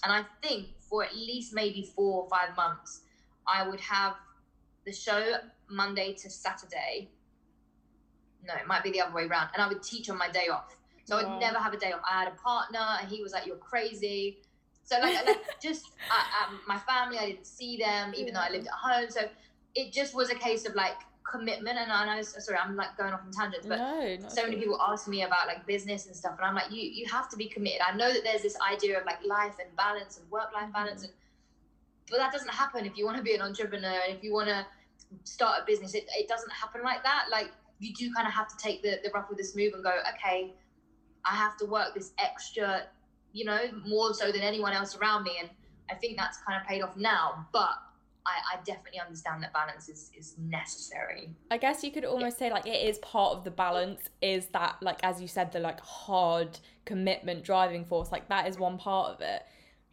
and 0.04 0.12
I 0.12 0.24
think 0.42 0.68
for 0.78 1.04
at 1.04 1.14
least 1.14 1.54
maybe 1.54 1.90
four 1.96 2.22
or 2.22 2.28
five 2.28 2.54
months, 2.54 3.02
I 3.46 3.66
would 3.66 3.80
have 3.80 4.16
the 4.84 4.92
show 4.92 5.36
Monday 5.70 6.12
to 6.14 6.28
Saturday. 6.28 7.08
No, 8.46 8.54
it 8.54 8.66
might 8.66 8.82
be 8.82 8.90
the 8.90 9.00
other 9.00 9.14
way 9.14 9.24
around, 9.24 9.50
and 9.54 9.62
I 9.62 9.68
would 9.68 9.82
teach 9.82 10.10
on 10.10 10.18
my 10.18 10.28
day 10.28 10.48
off. 10.48 10.76
So 11.04 11.16
I'd 11.16 11.40
never 11.40 11.58
have 11.58 11.72
a 11.72 11.78
day 11.78 11.92
off. 11.92 12.02
I 12.08 12.20
had 12.20 12.28
a 12.28 12.36
partner, 12.36 12.98
and 13.00 13.08
he 13.08 13.22
was 13.22 13.32
like, 13.32 13.46
"You're 13.46 13.56
crazy." 13.56 14.42
So 14.90 14.98
like, 15.00 15.24
like 15.26 15.60
just 15.62 15.92
I, 16.10 16.48
um, 16.48 16.60
my 16.66 16.78
family, 16.78 17.18
I 17.18 17.26
didn't 17.26 17.46
see 17.46 17.76
them, 17.76 18.12
even 18.16 18.34
though 18.34 18.40
I 18.40 18.50
lived 18.50 18.66
at 18.66 18.72
home. 18.72 19.08
So 19.08 19.20
it 19.74 19.92
just 19.92 20.14
was 20.14 20.30
a 20.30 20.34
case 20.34 20.66
of 20.66 20.74
like 20.74 20.96
commitment. 21.30 21.78
And 21.78 21.92
I 21.92 22.16
know, 22.16 22.22
sorry, 22.22 22.58
I'm 22.58 22.74
like 22.74 22.96
going 22.96 23.12
off 23.12 23.20
on 23.24 23.30
tangents, 23.30 23.66
but 23.66 23.78
no, 23.78 24.28
so 24.28 24.42
many 24.42 24.56
people 24.56 24.80
ask 24.80 25.06
me 25.06 25.22
about 25.22 25.46
like 25.46 25.64
business 25.66 26.06
and 26.06 26.16
stuff, 26.16 26.34
and 26.38 26.44
I'm 26.44 26.56
like, 26.56 26.70
you 26.72 26.82
you 26.82 27.06
have 27.06 27.28
to 27.30 27.36
be 27.36 27.46
committed. 27.46 27.80
I 27.86 27.96
know 27.96 28.12
that 28.12 28.24
there's 28.24 28.42
this 28.42 28.56
idea 28.68 28.98
of 28.98 29.06
like 29.06 29.24
life 29.24 29.56
and 29.64 29.74
balance 29.76 30.18
and 30.18 30.28
work 30.30 30.48
life 30.52 30.72
balance, 30.72 31.04
and 31.04 31.12
but 32.10 32.18
that 32.18 32.32
doesn't 32.32 32.50
happen 32.50 32.84
if 32.84 32.98
you 32.98 33.04
want 33.04 33.16
to 33.16 33.22
be 33.22 33.34
an 33.34 33.42
entrepreneur 33.42 34.00
and 34.06 34.16
if 34.16 34.24
you 34.24 34.32
want 34.32 34.48
to 34.48 34.66
start 35.22 35.62
a 35.62 35.64
business. 35.66 35.94
It 35.94 36.04
it 36.16 36.26
doesn't 36.26 36.52
happen 36.52 36.82
like 36.82 37.04
that. 37.04 37.26
Like 37.30 37.50
you 37.78 37.94
do 37.94 38.12
kind 38.12 38.26
of 38.26 38.34
have 38.34 38.48
to 38.48 38.56
take 38.56 38.82
the 38.82 38.98
the 39.04 39.10
rough 39.14 39.28
with 39.28 39.38
the 39.38 39.44
smooth 39.44 39.72
and 39.74 39.84
go, 39.84 39.94
okay, 40.14 40.52
I 41.24 41.34
have 41.36 41.56
to 41.58 41.66
work 41.66 41.94
this 41.94 42.12
extra, 42.18 42.86
you 43.32 43.44
know, 43.44 43.60
more 43.86 44.14
so 44.14 44.32
than 44.32 44.40
anyone 44.40 44.72
else 44.72 44.96
around 44.96 45.24
me, 45.24 45.32
and 45.40 45.50
I 45.90 45.94
think 45.94 46.16
that's 46.16 46.38
kind 46.46 46.60
of 46.60 46.66
paid 46.66 46.82
off 46.82 46.96
now, 46.96 47.46
but. 47.52 47.70
I, 48.26 48.56
I 48.56 48.62
definitely 48.64 49.00
understand 49.00 49.42
that 49.42 49.54
balance 49.54 49.88
is, 49.88 50.10
is 50.16 50.34
necessary. 50.38 51.30
I 51.50 51.56
guess 51.56 51.82
you 51.82 51.90
could 51.90 52.04
almost 52.04 52.38
say 52.38 52.50
like 52.50 52.66
it 52.66 52.86
is 52.86 52.98
part 52.98 53.34
of 53.34 53.44
the 53.44 53.50
balance 53.50 54.10
is 54.20 54.48
that 54.48 54.76
like 54.82 54.98
as 55.02 55.22
you 55.22 55.26
said 55.26 55.50
the 55.52 55.58
like 55.58 55.80
hard 55.80 56.58
commitment 56.84 57.44
driving 57.44 57.86
force 57.86 58.12
like 58.12 58.28
that 58.28 58.46
is 58.46 58.58
one 58.58 58.76
part 58.76 59.14
of 59.14 59.22
it. 59.22 59.42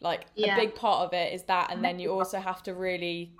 Like 0.01 0.25
Yeah. 0.35 0.55
a 0.55 0.59
big 0.59 0.75
part 0.75 1.07
of 1.07 1.13
it 1.13 1.33
is 1.33 1.43
that 1.43 1.71
and 1.71 1.83
then 1.83 1.99
you 1.99 2.11
also 2.11 2.39
have 2.39 2.61
to 2.63 2.73
really 2.73 3.31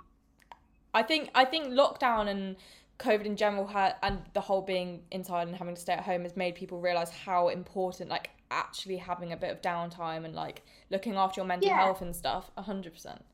I 0.94 1.02
think 1.02 1.30
I 1.34 1.44
think 1.44 1.68
lockdown 1.68 2.28
and 2.28 2.56
COVID 2.98 3.26
in 3.26 3.36
general 3.36 3.66
had 3.66 3.96
and 4.02 4.22
the 4.32 4.40
whole 4.40 4.62
being 4.62 5.02
inside 5.10 5.48
and 5.48 5.56
having 5.56 5.74
to 5.74 5.80
stay 5.80 5.92
at 5.92 6.02
home 6.02 6.22
has 6.22 6.34
made 6.34 6.54
people 6.54 6.80
realize 6.80 7.10
how 7.10 7.48
important 7.48 8.08
like 8.08 8.30
actually 8.50 8.96
having 8.96 9.32
a 9.32 9.36
bit 9.36 9.50
of 9.50 9.62
downtime 9.62 10.24
and 10.24 10.34
like 10.34 10.62
looking 10.90 11.16
after 11.16 11.40
your 11.40 11.46
mental 11.46 11.68
Yeah. 11.68 11.76
health 11.84 12.00
and 12.02 12.14
stuff. 12.14 12.50
A 12.56 12.62
hundred 12.62 12.92
percent. 12.94 13.24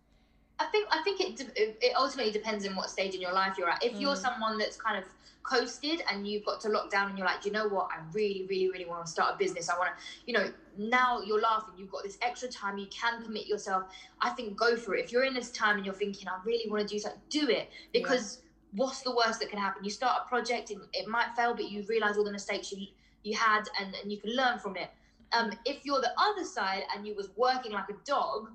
I 0.58 0.66
think 0.66 0.88
I 0.90 1.02
think 1.02 1.20
it 1.20 1.40
it 1.56 1.92
ultimately 1.96 2.32
depends 2.32 2.66
on 2.66 2.76
what 2.76 2.88
stage 2.90 3.14
in 3.14 3.20
your 3.20 3.32
life 3.32 3.58
you're 3.58 3.68
at. 3.68 3.82
If 3.82 4.00
you're 4.00 4.14
Mm. 4.14 4.22
someone 4.22 4.58
that's 4.58 4.76
kind 4.76 4.96
of 4.96 5.04
coasted 5.42 6.02
and 6.10 6.26
you've 6.26 6.44
got 6.44 6.60
to 6.62 6.68
lock 6.70 6.90
down 6.90 7.10
and 7.10 7.18
you're 7.18 7.26
like, 7.26 7.44
you 7.44 7.52
know 7.52 7.68
what, 7.68 7.88
I 7.92 7.98
really, 8.12 8.46
really, 8.48 8.70
really 8.70 8.86
want 8.86 9.04
to 9.04 9.10
start 9.12 9.34
a 9.34 9.36
business. 9.36 9.68
I 9.68 9.76
want 9.76 9.90
to, 9.90 10.02
you 10.26 10.32
know, 10.32 10.50
now 10.78 11.20
you're 11.20 11.40
laughing. 11.40 11.74
You've 11.76 11.90
got 11.90 12.02
this 12.02 12.16
extra 12.22 12.48
time. 12.48 12.78
You 12.78 12.86
can 12.86 13.22
commit 13.22 13.46
yourself. 13.46 13.84
I 14.22 14.30
think 14.30 14.56
go 14.56 14.74
for 14.76 14.94
it. 14.94 15.04
If 15.04 15.12
you're 15.12 15.24
in 15.24 15.34
this 15.34 15.50
time 15.50 15.76
and 15.76 15.84
you're 15.84 15.94
thinking, 15.94 16.28
I 16.28 16.38
really 16.44 16.70
want 16.70 16.88
to 16.88 16.94
do 16.94 16.98
something, 16.98 17.20
do 17.28 17.48
it 17.50 17.68
because 17.92 18.40
what's 18.72 19.02
the 19.02 19.14
worst 19.14 19.38
that 19.40 19.50
can 19.50 19.58
happen? 19.58 19.84
You 19.84 19.90
start 19.90 20.22
a 20.24 20.28
project 20.28 20.70
and 20.70 20.80
it 20.94 21.06
might 21.08 21.34
fail, 21.36 21.52
but 21.54 21.70
you 21.70 21.82
realize 21.88 22.16
all 22.16 22.24
the 22.24 22.32
mistakes 22.32 22.72
you 22.72 22.86
you 23.22 23.34
had 23.36 23.64
and, 23.80 23.94
and 24.02 24.12
you 24.12 24.18
can 24.18 24.30
learn 24.36 24.58
from 24.58 24.76
it. 24.76 24.90
Um, 25.32 25.52
if 25.64 25.84
you're 25.84 26.00
the 26.00 26.12
other 26.18 26.44
side 26.44 26.84
and 26.94 27.06
you 27.06 27.14
was 27.14 27.30
working 27.36 27.72
like 27.72 27.88
a 27.88 27.96
dog, 28.06 28.50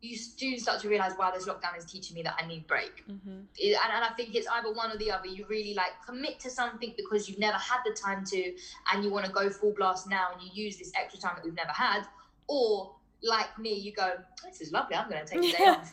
you 0.00 0.16
do 0.36 0.56
start 0.58 0.80
to 0.80 0.88
realize, 0.88 1.12
wow, 1.18 1.32
this 1.32 1.46
lockdown 1.46 1.76
is 1.76 1.84
teaching 1.84 2.14
me 2.14 2.22
that 2.22 2.34
I 2.40 2.46
need 2.46 2.66
break. 2.66 3.04
Mm-hmm. 3.08 3.30
And, 3.30 3.46
and 3.58 4.04
I 4.04 4.10
think 4.16 4.34
it's 4.34 4.46
either 4.46 4.72
one 4.72 4.92
or 4.92 4.96
the 4.96 5.10
other. 5.10 5.26
You 5.26 5.44
really 5.48 5.74
like 5.74 5.90
commit 6.06 6.38
to 6.40 6.50
something 6.50 6.94
because 6.96 7.28
you've 7.28 7.40
never 7.40 7.56
had 7.56 7.78
the 7.84 7.92
time 7.92 8.24
to, 8.26 8.54
and 8.92 9.02
you 9.02 9.10
want 9.10 9.26
to 9.26 9.32
go 9.32 9.50
full 9.50 9.74
blast 9.76 10.08
now, 10.08 10.28
and 10.32 10.42
you 10.42 10.64
use 10.64 10.76
this 10.76 10.92
extra 10.94 11.20
time 11.20 11.32
that 11.36 11.44
we've 11.44 11.54
never 11.54 11.72
had, 11.72 12.02
or 12.46 12.94
like 13.22 13.58
me, 13.58 13.74
you 13.74 13.92
go, 13.92 14.12
this 14.44 14.60
is 14.60 14.70
lovely. 14.70 14.94
I'm 14.94 15.10
going 15.10 15.24
to 15.24 15.30
take 15.30 15.54
a 15.54 15.56
day 15.56 15.64
off 15.66 15.92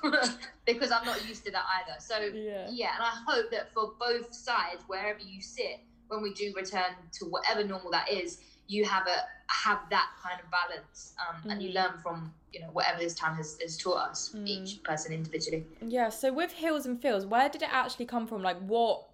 because 0.68 0.92
I'm 0.92 1.06
not 1.06 1.28
used 1.28 1.44
to 1.46 1.52
that 1.52 1.64
either. 1.80 2.00
So 2.00 2.20
Yeah. 2.20 2.68
yeah, 2.70 2.96
and 2.96 3.04
I 3.04 3.14
hope 3.28 3.50
that 3.52 3.74
for 3.74 3.94
both 4.00 4.34
sides, 4.34 4.84
wherever 4.88 5.20
you 5.20 5.42
sit, 5.42 5.80
when 6.08 6.22
we 6.22 6.34
do 6.34 6.54
return 6.56 6.94
to 7.14 7.26
whatever 7.26 7.64
normal 7.64 7.90
that 7.92 8.12
is, 8.12 8.40
you 8.68 8.86
have 8.86 9.08
a 9.08 9.28
have 9.48 9.80
that 9.90 10.10
kind 10.22 10.40
of 10.42 10.50
balance, 10.50 11.14
um, 11.20 11.50
and 11.52 11.62
you 11.62 11.70
Mm. 11.70 11.76
learn 11.76 11.98
from 12.02 12.34
you 12.52 12.62
know 12.62 12.68
whatever 12.68 13.00
this 13.00 13.14
time 13.14 13.36
has, 13.36 13.58
has 13.62 13.78
taught 13.78 14.10
us, 14.10 14.30
Mm. 14.34 14.48
each 14.48 14.84
person 14.84 15.14
individually. 15.14 15.66
Yeah. 15.82 16.10
So 16.10 16.34
with 16.34 16.52
Heels 16.52 16.86
and 16.86 17.00
Feels, 17.02 17.26
where 17.26 17.50
did 17.50 17.62
it 17.62 17.70
actually 17.72 18.06
come 18.06 18.28
from? 18.28 18.42
Like 18.42 18.58
what? 18.60 19.08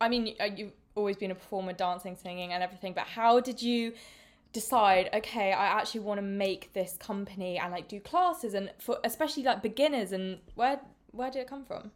I 0.00 0.08
mean, 0.08 0.34
uh, 0.40 0.44
you've 0.44 0.72
always 0.94 1.16
been 1.16 1.30
a 1.30 1.34
performer, 1.34 1.72
dancing, 1.72 2.16
singing, 2.16 2.52
and 2.52 2.62
everything. 2.62 2.92
But 2.92 3.06
how 3.06 3.40
did 3.40 3.62
you 3.62 3.94
decide? 4.52 5.08
Okay, 5.14 5.52
I 5.52 5.66
actually 5.66 6.00
want 6.00 6.18
to 6.18 6.22
make 6.22 6.72
this 6.74 6.96
company 6.98 7.58
and 7.58 7.72
like 7.72 7.88
do 7.88 7.98
classes 8.00 8.52
and 8.54 8.70
for 8.78 8.98
especially 9.04 9.42
like 9.44 9.62
beginners. 9.62 10.12
And 10.12 10.38
where 10.54 10.80
where 11.12 11.30
did 11.30 11.40
it 11.40 11.48
come 11.48 11.64
from? 11.64 11.92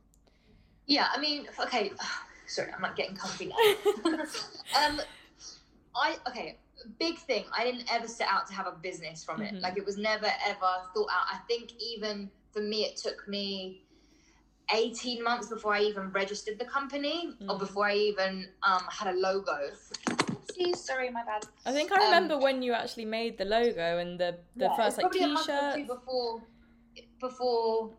Yeah, 0.87 1.09
I 1.15 1.21
mean, 1.21 1.47
okay, 1.61 1.93
sorry, 2.47 2.73
I'm 2.73 2.81
not 2.81 2.97
getting 2.97 3.17
comfy 3.17 3.47
now. 3.47 3.57
um, 4.81 5.01
I 5.95 6.17
okay, 6.29 6.59
big 6.99 7.19
thing. 7.19 7.45
I 7.57 7.65
didn't 7.65 7.93
ever 7.93 8.09
set 8.09 8.29
out 8.29 8.47
to 8.49 8.55
have 8.55 8.67
a 8.67 8.73
business 8.83 9.25
from 9.25 9.43
it. 9.43 9.55
Mhm. 9.55 9.63
Like 9.63 9.77
it 9.77 9.85
was 9.85 9.97
never 9.97 10.27
ever 10.47 10.73
thought 10.95 11.11
out. 11.11 11.27
I 11.33 11.39
think 11.49 11.73
even 11.81 12.31
for 12.53 12.61
me, 12.61 12.85
it 12.85 12.97
took 12.97 13.27
me. 13.29 13.83
18 14.75 15.23
months 15.23 15.49
before 15.49 15.75
I 15.75 15.83
even 15.83 16.11
registered 16.11 16.59
the 16.59 16.65
company 16.65 17.37
or 17.49 17.55
Mm. 17.55 17.59
before 17.61 17.87
I 17.87 17.95
even 17.95 18.53
um, 18.65 18.83
had 18.91 19.15
a 19.15 19.17
logo. 19.17 19.71
Oopsies, 20.11 20.79
sorry, 20.79 21.09
my 21.09 21.23
bad. 21.25 21.47
I 21.65 21.73
think 21.73 21.93
I 21.93 21.97
Um, 21.99 22.03
remember 22.07 22.37
when 22.37 22.63
you 22.63 22.73
actually 22.73 23.05
made 23.05 23.39
the 23.39 23.45
logo 23.45 23.99
and 23.99 24.19
the 24.19 24.41
the 24.57 24.65
Yeah, 24.65 24.77
first 24.77 24.97
like 24.99 25.05
probably 25.07 25.23
a 25.23 25.29
month 25.29 25.49
or 25.49 25.73
two 25.73 25.87
t-shirts. 25.87 25.95
before 25.95 26.43
before 27.21 27.95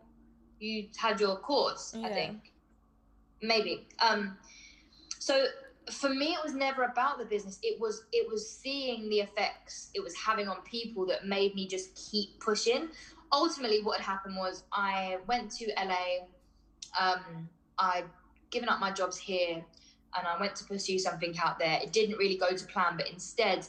you 0.58 0.88
had 0.96 1.20
your 1.20 1.36
course 1.36 1.94
i 2.04 2.08
think 2.08 2.52
maybe 3.40 3.86
um 4.00 4.36
so 5.18 5.46
for 5.90 6.10
me 6.10 6.32
it 6.32 6.38
was 6.42 6.54
never 6.54 6.84
about 6.84 7.18
the 7.18 7.24
business 7.24 7.58
it 7.62 7.80
was 7.80 8.04
it 8.12 8.28
was 8.28 8.48
seeing 8.48 9.08
the 9.08 9.20
effects 9.20 9.90
it 9.94 10.02
was 10.02 10.14
having 10.16 10.48
on 10.48 10.60
people 10.62 11.06
that 11.06 11.26
made 11.26 11.54
me 11.54 11.66
just 11.66 12.10
keep 12.10 12.38
pushing 12.40 12.88
ultimately 13.32 13.82
what 13.82 14.00
had 14.00 14.04
happened 14.04 14.36
was 14.36 14.64
i 14.72 15.16
went 15.26 15.50
to 15.50 15.70
la 15.84 15.96
um 17.00 17.48
i'd 17.78 18.04
given 18.50 18.68
up 18.68 18.80
my 18.80 18.90
jobs 18.90 19.18
here 19.18 19.64
and 20.16 20.26
i 20.26 20.38
went 20.40 20.54
to 20.56 20.64
pursue 20.64 20.98
something 20.98 21.34
out 21.42 21.58
there 21.58 21.78
it 21.82 21.92
didn't 21.92 22.16
really 22.16 22.36
go 22.36 22.50
to 22.50 22.64
plan 22.66 22.96
but 22.96 23.08
instead 23.10 23.66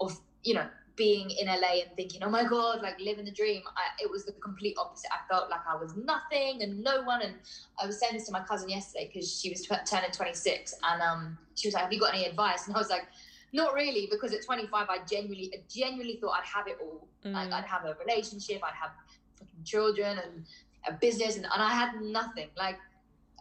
of 0.00 0.18
you 0.42 0.54
know 0.54 0.66
being 0.96 1.30
in 1.30 1.46
LA 1.46 1.80
and 1.86 1.96
thinking, 1.96 2.22
oh 2.22 2.28
my 2.28 2.44
God, 2.44 2.82
like 2.82 3.00
living 3.00 3.24
the 3.24 3.30
dream. 3.30 3.62
I, 3.76 4.02
it 4.02 4.10
was 4.10 4.24
the 4.24 4.32
complete 4.32 4.76
opposite. 4.78 5.10
I 5.10 5.26
felt 5.26 5.50
like 5.50 5.60
I 5.66 5.76
was 5.76 5.94
nothing 5.96 6.62
and 6.62 6.82
no 6.82 7.02
one. 7.02 7.22
And 7.22 7.34
I 7.82 7.86
was 7.86 7.98
saying 7.98 8.14
this 8.14 8.26
to 8.26 8.32
my 8.32 8.42
cousin 8.42 8.68
yesterday 8.68 9.10
because 9.12 9.40
she 9.40 9.50
was 9.50 9.62
tw- 9.62 9.88
turning 9.88 10.10
26 10.10 10.74
and 10.82 11.02
um, 11.02 11.38
she 11.56 11.68
was 11.68 11.74
like, 11.74 11.84
have 11.84 11.92
you 11.92 12.00
got 12.00 12.14
any 12.14 12.24
advice? 12.24 12.66
And 12.66 12.74
I 12.76 12.78
was 12.78 12.90
like, 12.90 13.06
not 13.52 13.74
really, 13.74 14.08
because 14.10 14.32
at 14.32 14.44
25, 14.44 14.86
I 14.88 14.98
genuinely, 15.08 15.52
I 15.54 15.60
genuinely 15.68 16.16
thought 16.20 16.34
I'd 16.38 16.44
have 16.46 16.66
it 16.68 16.78
all. 16.80 17.08
Like 17.24 17.48
Mm. 17.50 17.52
I'd 17.52 17.64
have 17.64 17.84
a 17.84 17.94
relationship, 18.04 18.62
I'd 18.64 18.74
have 18.74 18.92
fucking 19.36 19.64
children 19.64 20.18
and 20.18 20.44
a 20.88 20.92
business, 20.92 21.36
and, 21.36 21.44
and 21.44 21.62
I 21.62 21.68
had 21.70 22.00
nothing. 22.00 22.48
Like 22.56 22.78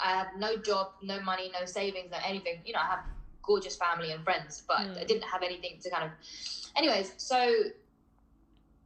I 0.03 0.11
had 0.17 0.27
no 0.37 0.57
job, 0.57 0.93
no 1.01 1.21
money, 1.21 1.51
no 1.57 1.65
savings, 1.65 2.11
no 2.11 2.17
anything. 2.25 2.61
You 2.65 2.73
know, 2.73 2.79
I 2.79 2.87
have 2.87 3.03
gorgeous 3.41 3.75
family 3.77 4.11
and 4.11 4.23
friends, 4.23 4.63
but 4.67 4.79
I 4.79 4.83
Mm. 4.85 5.07
didn't 5.07 5.23
have 5.23 5.41
anything 5.43 5.79
to 5.81 5.89
kind 5.89 6.03
of. 6.05 6.11
Anyways, 6.75 7.13
so 7.17 7.39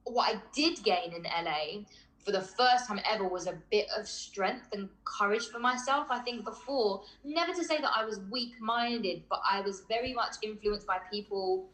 what 0.06 0.36
I 0.36 0.42
did 0.54 0.84
gain 0.84 1.14
in 1.14 1.24
LA 1.24 1.82
for 2.26 2.32
the 2.32 2.42
first 2.42 2.88
time 2.88 3.00
ever 3.10 3.28
was 3.28 3.46
a 3.46 3.54
bit 3.70 3.86
of 3.96 4.08
strength 4.08 4.68
and 4.74 4.90
courage 5.04 5.48
for 5.50 5.60
myself. 5.60 6.08
I 6.10 6.20
think 6.20 6.44
before, 6.44 7.04
never 7.24 7.54
to 7.54 7.64
say 7.64 7.78
that 7.78 7.92
I 7.96 8.04
was 8.04 8.20
weak 8.32 8.60
minded, 8.60 9.22
but 9.30 9.42
I 9.50 9.62
was 9.62 9.84
very 9.88 10.12
much 10.12 10.36
influenced 10.42 10.88
by 10.88 10.98
people 11.12 11.68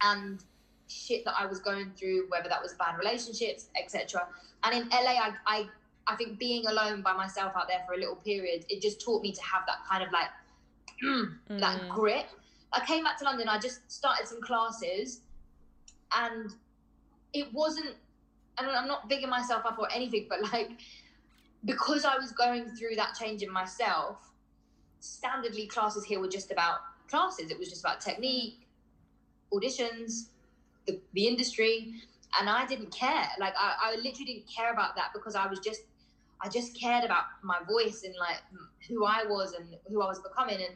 and 0.00 0.42
shit 0.88 1.24
that 1.24 1.34
I 1.36 1.46
was 1.46 1.58
going 1.58 1.90
through, 1.96 2.26
whether 2.28 2.48
that 2.48 2.62
was 2.62 2.74
bad 2.74 2.96
relationships, 2.96 3.66
etc. 3.76 4.28
And 4.62 4.74
in 4.76 4.88
LA, 4.90 5.18
I, 5.18 5.32
I, 5.46 5.66
I 6.06 6.14
think 6.14 6.38
being 6.38 6.66
alone 6.66 7.02
by 7.02 7.12
myself 7.12 7.54
out 7.56 7.66
there 7.66 7.82
for 7.84 7.94
a 7.94 7.98
little 7.98 8.16
period, 8.16 8.64
it 8.68 8.80
just 8.80 9.00
taught 9.00 9.22
me 9.22 9.32
to 9.32 9.42
have 9.42 9.62
that 9.66 9.78
kind 9.90 10.04
of 10.04 10.12
like, 10.12 10.28
that 11.60 11.80
Mm. 11.80 11.88
grit. 11.88 12.26
I 12.72 12.84
came 12.86 13.02
back 13.02 13.18
to 13.18 13.24
London, 13.24 13.48
I 13.48 13.58
just 13.58 13.90
started 13.90 14.28
some 14.28 14.40
classes, 14.40 15.20
and 16.16 16.50
it 17.32 17.52
wasn't, 17.52 17.96
and 18.58 18.68
I'm 18.68 18.88
not 18.88 19.08
bigging 19.08 19.30
myself 19.30 19.64
up 19.66 19.78
or 19.78 19.88
anything, 19.92 20.26
but 20.28 20.42
like, 20.52 20.70
because 21.64 22.04
I 22.04 22.16
was 22.16 22.32
going 22.32 22.66
through 22.76 22.96
that 22.96 23.14
change 23.18 23.42
in 23.42 23.50
myself, 23.50 24.18
standardly 25.00 25.68
classes 25.68 26.04
here 26.04 26.20
were 26.20 26.28
just 26.28 26.50
about 26.50 26.78
classes. 27.08 27.50
It 27.50 27.58
was 27.58 27.68
just 27.68 27.82
about 27.82 28.00
technique, 28.00 28.66
auditions, 29.52 30.28
the, 30.86 31.00
the 31.14 31.26
industry, 31.26 31.94
and 32.38 32.48
I 32.48 32.66
didn't 32.66 32.90
care. 32.92 33.26
Like, 33.38 33.54
I, 33.58 33.74
I 33.82 33.96
literally 33.96 34.24
didn't 34.24 34.46
care 34.54 34.72
about 34.72 34.96
that 34.96 35.10
because 35.14 35.34
I 35.34 35.46
was 35.46 35.60
just, 35.60 35.82
I 36.40 36.48
just 36.48 36.78
cared 36.78 37.04
about 37.04 37.24
my 37.42 37.58
voice 37.68 38.02
and 38.04 38.14
like 38.18 38.42
who 38.88 39.04
I 39.04 39.24
was 39.28 39.54
and 39.54 39.66
who 39.88 40.02
I 40.02 40.06
was 40.06 40.20
becoming. 40.20 40.56
And 40.56 40.74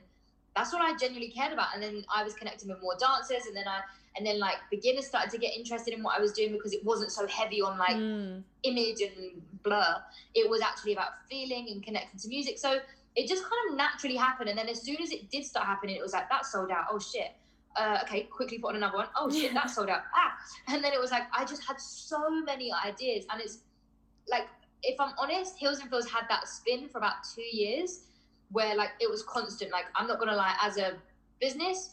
that's 0.56 0.72
what 0.72 0.80
I 0.82 0.96
genuinely 0.96 1.30
cared 1.30 1.52
about. 1.52 1.68
And 1.74 1.82
then 1.82 2.04
I 2.14 2.24
was 2.24 2.34
connecting 2.34 2.68
with 2.68 2.80
more 2.80 2.94
dancers, 2.98 3.46
and 3.46 3.56
then 3.56 3.68
I 3.68 3.80
and 4.18 4.26
then 4.26 4.38
like 4.40 4.56
beginners 4.70 5.06
started 5.06 5.30
to 5.30 5.38
get 5.38 5.56
interested 5.56 5.94
in 5.94 6.02
what 6.02 6.18
I 6.18 6.20
was 6.20 6.32
doing 6.32 6.52
because 6.52 6.72
it 6.72 6.84
wasn't 6.84 7.12
so 7.12 7.26
heavy 7.28 7.62
on 7.62 7.78
like 7.78 7.96
Mm. 7.96 8.42
image 8.64 9.00
and 9.00 9.40
blur. 9.62 10.02
It 10.34 10.50
was 10.50 10.60
actually 10.60 10.92
about 10.92 11.10
feeling 11.30 11.68
and 11.70 11.82
connecting 11.82 12.18
to 12.20 12.28
music. 12.28 12.58
So 12.58 12.80
it 13.14 13.28
just 13.28 13.42
kind 13.44 13.70
of 13.70 13.76
naturally 13.76 14.16
happened. 14.16 14.48
And 14.50 14.58
then 14.58 14.68
as 14.68 14.82
soon 14.82 14.96
as 15.00 15.12
it 15.12 15.30
did 15.30 15.44
start 15.44 15.66
happening, 15.66 15.96
it 15.96 16.02
was 16.02 16.12
like 16.12 16.28
that 16.28 16.44
sold 16.44 16.70
out. 16.70 16.86
Oh 16.90 16.98
shit. 16.98 17.30
Uh, 17.76 17.98
okay, 18.02 18.22
quickly 18.24 18.58
put 18.58 18.70
on 18.70 18.76
another 18.76 18.96
one. 18.96 19.06
Oh 19.16 19.30
shit, 19.30 19.54
that 19.54 19.70
sold 19.76 19.88
out. 19.88 20.02
Ah, 20.14 20.32
and 20.74 20.82
then 20.82 20.92
it 20.92 21.00
was 21.00 21.12
like 21.12 21.22
I 21.32 21.44
just 21.44 21.64
had 21.64 21.80
so 21.80 22.28
many 22.28 22.72
ideas, 22.72 23.24
and 23.30 23.40
it's 23.40 23.58
like 24.28 24.48
if 24.82 24.98
I'm 25.00 25.12
honest, 25.18 25.56
Heels 25.58 25.78
and 25.78 25.88
Feels 25.88 26.10
had 26.10 26.24
that 26.28 26.48
spin 26.48 26.88
for 26.88 26.98
about 26.98 27.14
two 27.34 27.44
years, 27.56 28.06
where 28.50 28.74
like 28.74 28.90
it 29.00 29.08
was 29.08 29.22
constant. 29.22 29.70
Like 29.70 29.84
I'm 29.94 30.08
not 30.08 30.18
gonna 30.18 30.34
lie, 30.34 30.56
as 30.60 30.76
a 30.76 30.94
business, 31.40 31.90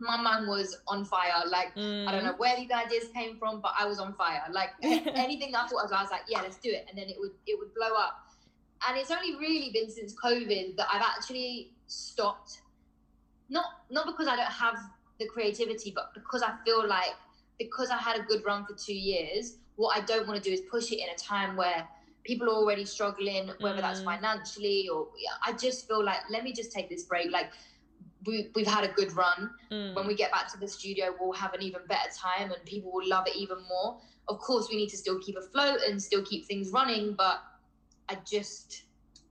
my 0.00 0.20
mind 0.20 0.48
was 0.48 0.76
on 0.88 1.04
fire. 1.04 1.42
Like 1.46 1.72
I 1.76 2.12
don't 2.12 2.24
know 2.24 2.34
where 2.38 2.56
these 2.56 2.70
ideas 2.70 3.04
came 3.14 3.36
from, 3.38 3.60
but 3.60 3.72
I 3.78 3.86
was 3.86 3.98
on 4.00 4.14
fire. 4.14 4.42
Like 4.50 4.70
anything 4.82 5.52
that 5.52 5.64
I 5.64 5.68
thought 5.68 5.84
of, 5.84 5.92
I 5.92 6.02
was 6.02 6.10
like, 6.10 6.22
yeah, 6.28 6.40
let's 6.40 6.56
do 6.58 6.70
it, 6.70 6.86
and 6.88 6.98
then 6.98 7.08
it 7.08 7.16
would 7.18 7.32
it 7.46 7.58
would 7.58 7.74
blow 7.74 7.94
up. 7.96 8.26
And 8.88 8.96
it's 8.98 9.10
only 9.10 9.36
really 9.36 9.70
been 9.72 9.90
since 9.90 10.14
COVID 10.14 10.76
that 10.76 10.86
I've 10.92 11.02
actually 11.02 11.72
stopped. 11.86 12.62
Not 13.48 13.64
not 13.90 14.06
because 14.06 14.26
I 14.26 14.36
don't 14.36 14.46
have 14.46 14.76
the 15.18 15.26
creativity, 15.26 15.92
but 15.94 16.14
because 16.14 16.42
I 16.42 16.54
feel 16.64 16.86
like 16.86 17.14
because 17.58 17.90
I 17.90 17.98
had 17.98 18.18
a 18.18 18.22
good 18.22 18.42
run 18.44 18.64
for 18.64 18.74
two 18.74 18.94
years, 18.94 19.56
what 19.76 19.96
I 19.96 20.00
don't 20.04 20.26
want 20.26 20.42
to 20.42 20.48
do 20.48 20.52
is 20.54 20.62
push 20.62 20.92
it 20.92 20.98
in 20.98 21.08
a 21.14 21.18
time 21.18 21.56
where 21.56 21.86
people 22.24 22.48
are 22.48 22.54
already 22.54 22.84
struggling, 22.84 23.50
whether 23.60 23.80
that's 23.80 24.00
Mm. 24.00 24.04
financially 24.04 24.88
or 24.88 25.08
yeah, 25.18 25.32
I 25.44 25.52
just 25.52 25.86
feel 25.88 26.02
like 26.04 26.20
let 26.30 26.44
me 26.44 26.52
just 26.52 26.72
take 26.72 26.88
this 26.88 27.04
break. 27.04 27.30
Like 27.30 27.50
we, 28.26 28.50
we've 28.54 28.66
had 28.66 28.84
a 28.84 28.92
good 28.92 29.12
run 29.12 29.50
Mm. 29.70 29.94
when 29.94 30.06
we 30.06 30.14
get 30.14 30.30
back 30.32 30.50
to 30.52 30.58
the 30.58 30.66
studio, 30.68 31.14
we'll 31.20 31.32
have 31.32 31.54
an 31.54 31.62
even 31.62 31.80
better 31.88 32.10
time 32.16 32.50
and 32.50 32.64
people 32.64 32.90
will 32.92 33.06
love 33.08 33.26
it 33.26 33.36
even 33.36 33.58
more. 33.68 34.00
Of 34.28 34.38
course, 34.40 34.68
we 34.68 34.76
need 34.76 34.88
to 34.90 34.96
still 34.96 35.18
keep 35.20 35.36
afloat 35.36 35.78
and 35.88 36.02
still 36.02 36.24
keep 36.24 36.44
things 36.46 36.70
running, 36.70 37.14
but 37.16 37.40
I 38.08 38.16
just, 38.28 38.82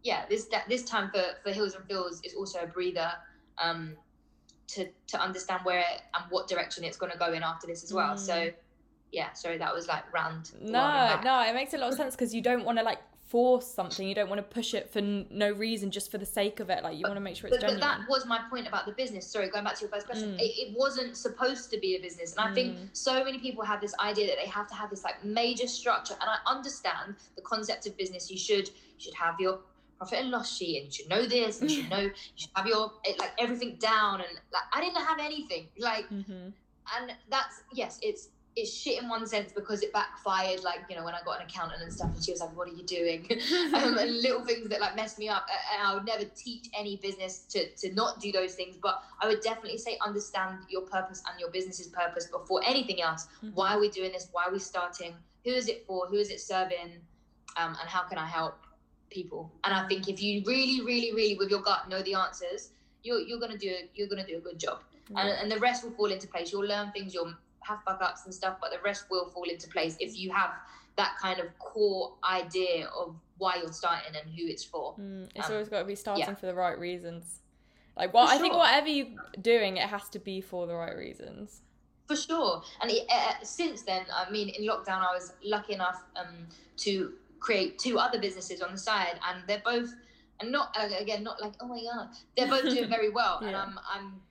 yeah, 0.03 0.25
this 0.29 0.45
that 0.45 0.67
this 0.69 0.83
time 0.85 1.11
for 1.13 1.23
for 1.43 1.51
Heels 1.51 1.75
and 1.75 1.85
Feels 1.87 2.21
is 2.23 2.33
also 2.35 2.59
a 2.59 2.67
breather. 2.67 3.11
Um, 3.61 3.95
to 4.67 4.87
to 5.07 5.19
understand 5.19 5.61
where 5.65 5.83
and 6.13 6.23
what 6.29 6.47
direction 6.47 6.83
it's 6.83 6.95
going 6.95 7.11
to 7.11 7.17
go 7.17 7.33
in 7.33 7.41
after 7.43 7.65
this 7.67 7.83
as 7.83 7.91
well. 7.91 8.15
So 8.17 8.33
Mm. 8.33 8.53
yeah, 9.11 9.33
sorry 9.33 9.57
that 9.57 9.73
was 9.73 9.87
like 9.87 10.03
round. 10.13 10.51
No, 10.61 11.19
no, 11.23 11.41
it 11.41 11.53
makes 11.55 11.73
a 11.73 11.77
lot 11.79 11.89
of 11.91 11.95
sense 11.95 12.15
because 12.15 12.33
you 12.35 12.41
don't 12.41 12.63
want 12.63 12.77
to 12.77 12.83
like 12.83 12.99
force 13.29 13.67
something. 13.67 14.07
You 14.07 14.15
don't 14.15 14.27
want 14.29 14.39
to 14.39 14.53
push 14.55 14.73
it 14.73 14.89
for 14.91 14.99
n- 14.99 15.27
no 15.29 15.51
reason, 15.51 15.91
just 15.91 16.09
for 16.11 16.17
the 16.17 16.25
sake 16.25 16.59
of 16.59 16.69
it. 16.69 16.83
Like 16.83 16.97
you 16.97 17.03
want 17.03 17.15
to 17.15 17.21
make 17.21 17.35
sure 17.35 17.47
it's 17.47 17.57
But, 17.63 17.71
but 17.73 17.79
that 17.79 17.99
was 18.09 18.25
my 18.25 18.39
point 18.49 18.67
about 18.67 18.85
the 18.87 18.91
business. 18.91 19.25
Sorry, 19.27 19.49
going 19.49 19.63
back 19.63 19.75
to 19.75 19.81
your 19.81 19.89
first 19.91 20.07
question, 20.07 20.29
Mm. 20.33 20.39
it, 20.39 20.51
it 20.63 20.77
wasn't 20.77 21.15
supposed 21.15 21.69
to 21.71 21.77
be 21.79 21.95
a 21.95 22.01
business, 22.01 22.35
and 22.35 22.49
I 22.49 22.53
think 22.53 22.77
Mm. 22.77 22.89
so 22.93 23.23
many 23.23 23.37
people 23.39 23.63
have 23.63 23.81
this 23.81 23.93
idea 23.99 24.27
that 24.27 24.37
they 24.43 24.49
have 24.49 24.67
to 24.67 24.75
have 24.75 24.89
this 24.89 25.03
like 25.03 25.23
major 25.23 25.67
structure. 25.67 26.15
And 26.19 26.29
I 26.29 26.37
understand 26.51 27.15
the 27.35 27.41
concept 27.43 27.85
of 27.87 27.95
business. 27.97 28.29
You 28.31 28.37
should 28.37 28.67
you 28.67 28.99
should 29.05 29.13
have 29.13 29.39
your 29.39 29.59
profit 29.97 30.19
and 30.19 30.31
loss 30.31 30.57
sheet, 30.57 30.77
and 30.77 30.85
you 30.87 30.91
should 30.91 31.09
know 31.09 31.25
this, 31.25 31.61
and 31.61 31.69
you 31.69 31.81
should 31.81 31.89
know 31.91 31.99
you 32.01 32.11
should 32.35 32.49
have 32.55 32.65
your 32.65 32.91
like 33.19 33.33
everything 33.37 33.75
down. 33.79 34.21
And 34.21 34.31
like 34.51 34.63
I 34.73 34.81
didn't 34.81 35.03
have 35.05 35.19
anything. 35.19 35.67
Like 35.77 36.09
Mhm. 36.09 36.51
and 36.97 37.11
that's 37.29 37.61
yes 37.73 37.99
it's 38.01 38.29
it's 38.61 38.73
shit 38.73 39.01
in 39.01 39.09
one 39.09 39.25
sense 39.25 39.51
because 39.51 39.81
it 39.81 39.91
backfired 39.93 40.61
like 40.63 40.79
you 40.89 40.95
know 40.95 41.03
when 41.03 41.13
i 41.13 41.19
got 41.25 41.39
an 41.39 41.47
accountant 41.47 41.81
and 41.81 41.91
stuff 41.91 42.09
and 42.13 42.23
she 42.23 42.31
was 42.31 42.41
like 42.41 42.55
what 42.57 42.67
are 42.67 42.75
you 42.79 42.83
doing? 42.83 43.27
Um, 43.73 43.97
and 43.97 44.21
little 44.27 44.43
things 44.45 44.69
that 44.69 44.79
like 44.81 44.95
messed 44.95 45.17
me 45.19 45.27
up 45.29 45.45
and 45.73 45.87
i 45.87 45.93
would 45.93 46.05
never 46.05 46.25
teach 46.35 46.65
any 46.77 46.97
business 46.97 47.39
to 47.53 47.69
to 47.81 47.93
not 47.93 48.19
do 48.19 48.31
those 48.31 48.53
things 48.55 48.77
but 48.81 49.01
i 49.21 49.27
would 49.27 49.41
definitely 49.41 49.77
say 49.77 49.97
understand 50.05 50.57
your 50.69 50.81
purpose 50.81 51.21
and 51.29 51.39
your 51.39 51.49
business's 51.51 51.87
purpose 51.87 52.25
before 52.27 52.61
anything 52.65 53.01
else. 53.01 53.27
Mhm. 53.43 53.53
why 53.53 53.73
are 53.73 53.79
we 53.79 53.89
doing 53.89 54.11
this? 54.11 54.27
Why 54.31 54.45
are 54.45 54.51
we 54.51 54.59
starting? 54.59 55.13
Who 55.45 55.51
is 55.51 55.67
it 55.67 55.85
for? 55.87 56.07
Who 56.07 56.17
is 56.17 56.29
it 56.29 56.39
serving? 56.41 56.89
Um, 57.57 57.71
and 57.79 57.87
how 57.95 58.03
can 58.09 58.17
i 58.17 58.25
help 58.25 58.55
people? 59.09 59.51
And 59.63 59.73
i 59.73 59.87
think 59.87 60.07
if 60.07 60.21
you 60.21 60.43
really 60.45 60.81
really 60.91 61.11
really 61.13 61.35
with 61.37 61.49
your 61.49 61.61
gut 61.61 61.89
know 61.89 62.01
the 62.01 62.15
answers 62.15 62.71
you're, 63.03 63.19
you're 63.19 63.39
gonna 63.39 63.57
do 63.57 63.73
you're 63.95 64.07
gonna 64.07 64.25
do 64.25 64.37
a 64.37 64.41
good 64.41 64.59
job. 64.59 64.79
And, 65.15 65.29
and 65.41 65.51
the 65.51 65.57
rest 65.59 65.83
will 65.83 65.91
fall 65.91 66.11
into 66.11 66.27
place. 66.27 66.51
You'll 66.51 66.67
learn 66.67 66.91
things, 66.91 67.13
you'll 67.15 67.33
have 67.61 67.79
fuck 67.83 68.01
ups 68.01 68.25
and 68.25 68.33
stuff, 68.33 68.57
but 68.61 68.71
the 68.71 68.79
rest 68.79 69.05
will 69.09 69.29
fall 69.29 69.43
into 69.43 69.67
place 69.69 69.95
if 69.99 70.17
you 70.17 70.31
have 70.31 70.51
that 70.97 71.15
kind 71.21 71.39
of 71.39 71.57
core 71.59 72.13
idea 72.29 72.87
of 72.87 73.15
why 73.37 73.55
you're 73.55 73.71
starting 73.71 74.15
and 74.15 74.29
who 74.35 74.45
it's 74.47 74.63
for. 74.63 74.95
Mm, 74.99 75.29
it's 75.35 75.47
Um, 75.47 75.53
always 75.53 75.69
got 75.69 75.79
to 75.79 75.85
be 75.85 75.95
starting 75.95 76.25
yeah. 76.25 76.33
for 76.35 76.45
the 76.45 76.53
right 76.53 76.77
reasons. 76.77 77.39
Like, 77.95 78.11
For 78.11 78.19
I 78.21 78.37
think, 78.37 78.53
whatever 78.53 78.87
you're 78.87 79.07
doing, 79.41 79.77
it 79.77 79.87
has 79.89 80.09
to 80.09 80.19
be 80.19 80.41
for 80.41 80.67
the 80.67 80.75
right 80.75 80.95
reasons. 80.95 81.61
For 82.07 82.15
sure. 82.15 82.63
And 82.81 82.89
it, 82.91 83.05
uh, 83.09 83.43
since 83.43 83.83
then, 83.83 84.05
I 84.13 84.29
mean, 84.31 84.49
in 84.49 84.63
lockdown, 84.63 85.05
I 85.07 85.13
was 85.13 85.33
lucky 85.43 85.73
enough 85.73 86.03
um, 86.15 86.47
to 86.77 87.13
create 87.39 87.77
two 87.79 87.99
other 87.99 88.19
businesses 88.19 88.61
on 88.61 88.71
the 88.71 88.77
side, 88.77 89.19
and 89.27 89.43
they're 89.47 89.61
both, 89.63 89.93
and 90.39 90.51
not 90.51 90.75
uh, 90.77 90.89
again, 90.97 91.23
not 91.23 91.41
like 91.41 91.53
oh 91.59 91.67
my 91.67 91.81
god, 91.81 92.09
they're 92.35 92.47
both 92.47 92.63
doing 92.63 92.89
very 92.97 93.09
well, 93.09 93.39
and 93.39 93.55
I'm 93.55 93.79
I'm 93.89 94.21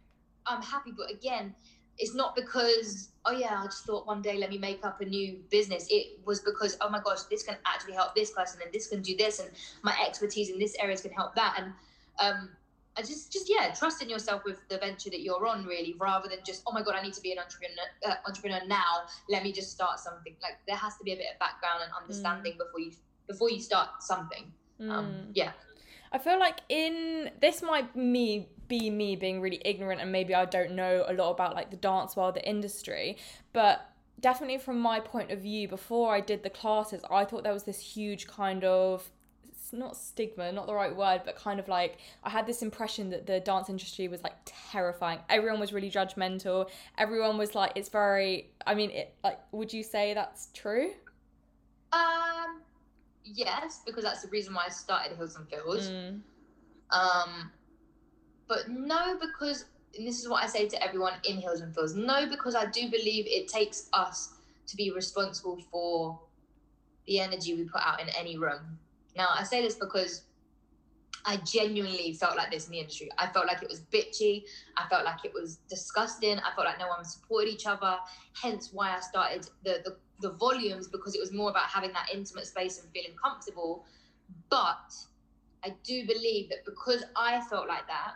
I'm 0.46 0.62
happy. 0.62 0.92
But 0.96 1.10
again, 1.10 1.54
it's 1.98 2.14
not 2.14 2.34
because 2.36 3.10
oh 3.26 3.32
yeah, 3.32 3.60
I 3.62 3.64
just 3.64 3.84
thought 3.84 4.06
one 4.06 4.22
day 4.22 4.38
let 4.38 4.48
me 4.48 4.58
make 4.58 4.84
up 4.84 5.00
a 5.00 5.04
new 5.04 5.38
business. 5.50 5.86
It 5.90 6.18
was 6.24 6.40
because 6.40 6.76
oh 6.80 6.88
my 6.88 7.00
gosh, 7.00 7.22
this 7.24 7.42
can 7.42 7.56
actually 7.66 7.94
help 7.94 8.14
this 8.14 8.30
person, 8.30 8.60
and 8.64 8.72
this 8.72 8.88
can 8.88 9.02
do 9.02 9.16
this, 9.16 9.40
and 9.40 9.50
my 9.82 9.94
expertise 10.06 10.50
in 10.50 10.58
this 10.58 10.74
areas 10.80 11.02
can 11.02 11.12
help 11.12 11.34
that, 11.34 11.54
and 11.58 11.72
um, 12.20 12.50
I 12.96 13.02
just, 13.02 13.32
just 13.32 13.48
yeah, 13.48 13.72
trust 13.72 14.02
in 14.02 14.10
yourself 14.10 14.42
with 14.44 14.58
the 14.68 14.76
venture 14.78 15.08
that 15.10 15.20
you're 15.20 15.46
on, 15.46 15.64
really, 15.64 15.94
rather 16.00 16.28
than 16.28 16.38
just, 16.44 16.64
oh 16.66 16.72
my 16.72 16.82
god, 16.82 16.96
I 16.98 17.02
need 17.02 17.12
to 17.12 17.20
be 17.20 17.30
an 17.30 17.38
entrepreneur, 17.38 17.76
uh, 18.04 18.14
entrepreneur 18.26 18.60
now. 18.66 19.02
Let 19.28 19.44
me 19.44 19.52
just 19.52 19.70
start 19.70 20.00
something. 20.00 20.34
Like 20.42 20.58
there 20.66 20.74
has 20.76 20.96
to 20.96 21.04
be 21.04 21.12
a 21.12 21.16
bit 21.16 21.26
of 21.32 21.38
background 21.38 21.82
and 21.84 21.92
understanding 22.00 22.54
before 22.58 22.80
you 22.80 22.92
before 23.28 23.50
you 23.50 23.60
start 23.60 24.02
something. 24.02 24.52
Um, 24.80 24.88
Mm. 24.88 25.30
yeah, 25.34 25.52
I 26.12 26.18
feel 26.18 26.38
like 26.38 26.60
in 26.68 27.30
this 27.40 27.62
might 27.62 27.94
me 27.94 28.48
be 28.68 28.90
me 28.90 29.16
being 29.16 29.40
really 29.40 29.60
ignorant 29.64 30.00
and 30.00 30.12
maybe 30.12 30.34
I 30.34 30.44
don't 30.44 30.72
know 30.72 31.04
a 31.08 31.12
lot 31.12 31.30
about 31.30 31.54
like 31.54 31.70
the 31.70 31.76
dance 31.76 32.16
world, 32.16 32.34
the 32.34 32.48
industry, 32.48 33.16
but 33.52 33.90
definitely 34.20 34.58
from 34.58 34.78
my 34.78 35.00
point 35.00 35.30
of 35.30 35.40
view, 35.40 35.68
before 35.68 36.14
I 36.14 36.20
did 36.20 36.42
the 36.42 36.50
classes, 36.50 37.02
I 37.10 37.24
thought 37.24 37.44
there 37.44 37.52
was 37.52 37.64
this 37.64 37.80
huge 37.80 38.26
kind 38.26 38.64
of 38.64 39.10
it's 39.48 39.72
not 39.72 39.96
stigma, 39.96 40.50
not 40.50 40.66
the 40.66 40.74
right 40.74 40.94
word, 40.94 41.22
but 41.24 41.36
kind 41.36 41.60
of 41.60 41.68
like 41.68 41.98
I 42.24 42.30
had 42.30 42.46
this 42.46 42.62
impression 42.62 43.10
that 43.10 43.26
the 43.26 43.40
dance 43.40 43.68
industry 43.68 44.08
was 44.08 44.22
like 44.22 44.34
terrifying. 44.44 45.18
Everyone 45.28 45.60
was 45.60 45.72
really 45.72 45.90
judgmental. 45.90 46.70
Everyone 46.96 47.36
was 47.36 47.54
like, 47.54 47.72
it's 47.74 47.88
very. 47.90 48.50
I 48.66 48.74
mean, 48.74 48.90
it 48.90 49.14
like. 49.22 49.38
Would 49.52 49.72
you 49.72 49.82
say 49.82 50.14
that's 50.14 50.48
true? 50.54 50.92
um, 51.92 52.60
yes, 53.24 53.82
because 53.84 54.04
that's 54.04 54.22
the 54.22 54.28
reason 54.28 54.54
why 54.54 54.64
I 54.66 54.70
started 54.70 55.16
Heels 55.16 55.36
and 55.36 55.48
Feels. 55.48 55.90
Mm. 55.90 56.20
Um, 56.90 57.50
but 58.48 58.68
no, 58.68 59.18
because 59.20 59.66
this 59.96 60.20
is 60.20 60.28
what 60.28 60.42
I 60.42 60.46
say 60.46 60.68
to 60.68 60.82
everyone 60.82 61.14
in 61.28 61.36
Heels 61.36 61.60
and 61.60 61.74
Feels. 61.74 61.94
No, 61.94 62.26
because 62.28 62.54
I 62.54 62.66
do 62.66 62.90
believe 62.90 63.26
it 63.26 63.48
takes 63.48 63.88
us 63.92 64.34
to 64.66 64.76
be 64.76 64.90
responsible 64.90 65.58
for 65.70 66.18
the 67.06 67.20
energy 67.20 67.54
we 67.54 67.64
put 67.64 67.80
out 67.84 68.00
in 68.00 68.08
any 68.10 68.38
room. 68.38 68.78
Now, 69.16 69.28
I 69.34 69.42
say 69.42 69.62
this 69.62 69.74
because 69.74 70.22
I 71.24 71.36
genuinely 71.38 72.12
felt 72.14 72.36
like 72.36 72.50
this 72.50 72.66
in 72.66 72.72
the 72.72 72.78
industry. 72.78 73.10
I 73.18 73.26
felt 73.28 73.46
like 73.46 73.62
it 73.62 73.68
was 73.68 73.80
bitchy. 73.80 74.44
I 74.76 74.88
felt 74.88 75.04
like 75.04 75.24
it 75.24 75.32
was 75.34 75.56
disgusting. 75.68 76.38
I 76.38 76.54
felt 76.54 76.66
like 76.66 76.78
no 76.78 76.88
one 76.88 77.04
supported 77.04 77.50
each 77.50 77.66
other. 77.66 77.96
Hence, 78.40 78.70
why 78.72 78.96
I 78.96 79.00
started 79.00 79.48
the 79.64 79.82
the, 79.84 79.96
the 80.20 80.34
volumes 80.36 80.88
because 80.88 81.14
it 81.14 81.20
was 81.20 81.32
more 81.32 81.50
about 81.50 81.68
having 81.68 81.92
that 81.92 82.06
intimate 82.14 82.46
space 82.46 82.80
and 82.80 82.90
feeling 82.92 83.16
comfortable. 83.22 83.84
But 84.48 84.92
I 85.64 85.74
do 85.82 86.06
believe 86.06 86.50
that 86.50 86.64
because 86.64 87.04
I 87.16 87.40
felt 87.50 87.68
like 87.68 87.86
that, 87.88 88.12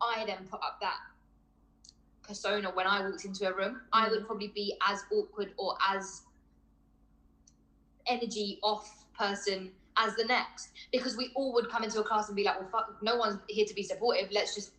I 0.00 0.24
then 0.26 0.46
put 0.50 0.60
up 0.62 0.78
that 0.80 0.98
persona 2.22 2.70
when 2.70 2.86
I 2.86 3.02
walked 3.02 3.24
into 3.24 3.48
a 3.48 3.54
room. 3.54 3.80
I 3.92 4.06
mm. 4.06 4.10
would 4.10 4.26
probably 4.26 4.48
be 4.48 4.76
as 4.86 5.04
awkward 5.12 5.52
or 5.56 5.76
as 5.88 6.22
energy 8.06 8.58
off 8.62 9.06
person 9.18 9.70
as 9.96 10.14
the 10.16 10.24
next 10.24 10.70
because 10.92 11.16
we 11.16 11.30
all 11.34 11.52
would 11.54 11.70
come 11.70 11.84
into 11.84 12.00
a 12.00 12.04
class 12.04 12.28
and 12.28 12.36
be 12.36 12.44
like, 12.44 12.58
well, 12.60 12.68
fuck, 12.70 12.96
no 13.02 13.16
one's 13.16 13.38
here 13.48 13.64
to 13.64 13.74
be 13.74 13.82
supportive. 13.82 14.28
Let's 14.32 14.54
just 14.54 14.72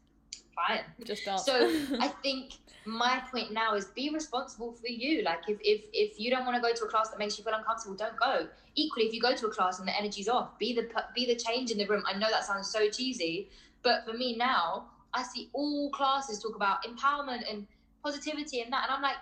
fine. 0.55 0.81
Just. 1.03 1.23
So 1.23 1.53
I 1.99 2.07
think 2.21 2.53
my 2.85 3.21
point 3.31 3.51
now 3.51 3.73
is 3.73 3.85
be 3.85 4.09
responsible 4.09 4.73
for 4.73 4.87
you. 4.87 5.23
Like 5.23 5.47
if 5.47 5.57
if 5.61 5.85
if 5.93 6.19
you 6.19 6.31
don't 6.31 6.45
want 6.45 6.55
to 6.55 6.61
go 6.61 6.73
to 6.73 6.85
a 6.85 6.87
class 6.87 7.09
that 7.09 7.19
makes 7.19 7.37
you 7.37 7.43
feel 7.43 7.53
uncomfortable, 7.53 7.95
don't 7.95 8.17
go. 8.17 8.47
Equally, 8.75 9.05
if 9.05 9.13
you 9.13 9.21
go 9.21 9.35
to 9.35 9.47
a 9.47 9.49
class 9.49 9.79
and 9.79 9.87
the 9.87 9.97
energy's 9.97 10.27
off, 10.27 10.57
be 10.59 10.73
the 10.73 10.89
be 11.13 11.25
the 11.25 11.35
change 11.35 11.71
in 11.71 11.77
the 11.77 11.85
room. 11.85 12.03
I 12.07 12.17
know 12.17 12.29
that 12.29 12.45
sounds 12.45 12.69
so 12.69 12.89
cheesy, 12.89 13.49
but 13.83 14.05
for 14.05 14.13
me 14.13 14.35
now, 14.35 14.85
I 15.15 15.23
see 15.23 15.49
all 15.53 15.89
classes 15.91 16.41
talk 16.41 16.55
about 16.55 16.83
empowerment 16.83 17.49
and 17.49 17.65
positivity 18.03 18.61
and 18.61 18.71
that, 18.71 18.83
and 18.83 18.91
I'm 18.95 19.01
like, 19.01 19.15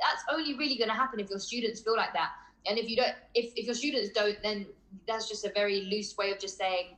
that's 0.00 0.24
only 0.32 0.54
really 0.54 0.76
going 0.76 0.88
to 0.88 0.94
happen 0.94 1.20
if 1.20 1.30
your 1.30 1.38
students 1.38 1.80
feel 1.80 1.96
like 1.96 2.12
that. 2.14 2.30
And 2.66 2.78
if 2.78 2.88
you 2.88 2.96
don't, 2.96 3.14
if 3.34 3.52
if 3.54 3.66
your 3.66 3.74
students 3.74 4.10
don't, 4.10 4.42
then 4.42 4.66
that's 5.06 5.28
just 5.28 5.44
a 5.44 5.52
very 5.54 5.82
loose 5.82 6.16
way 6.16 6.32
of 6.32 6.38
just 6.38 6.58
saying, 6.58 6.96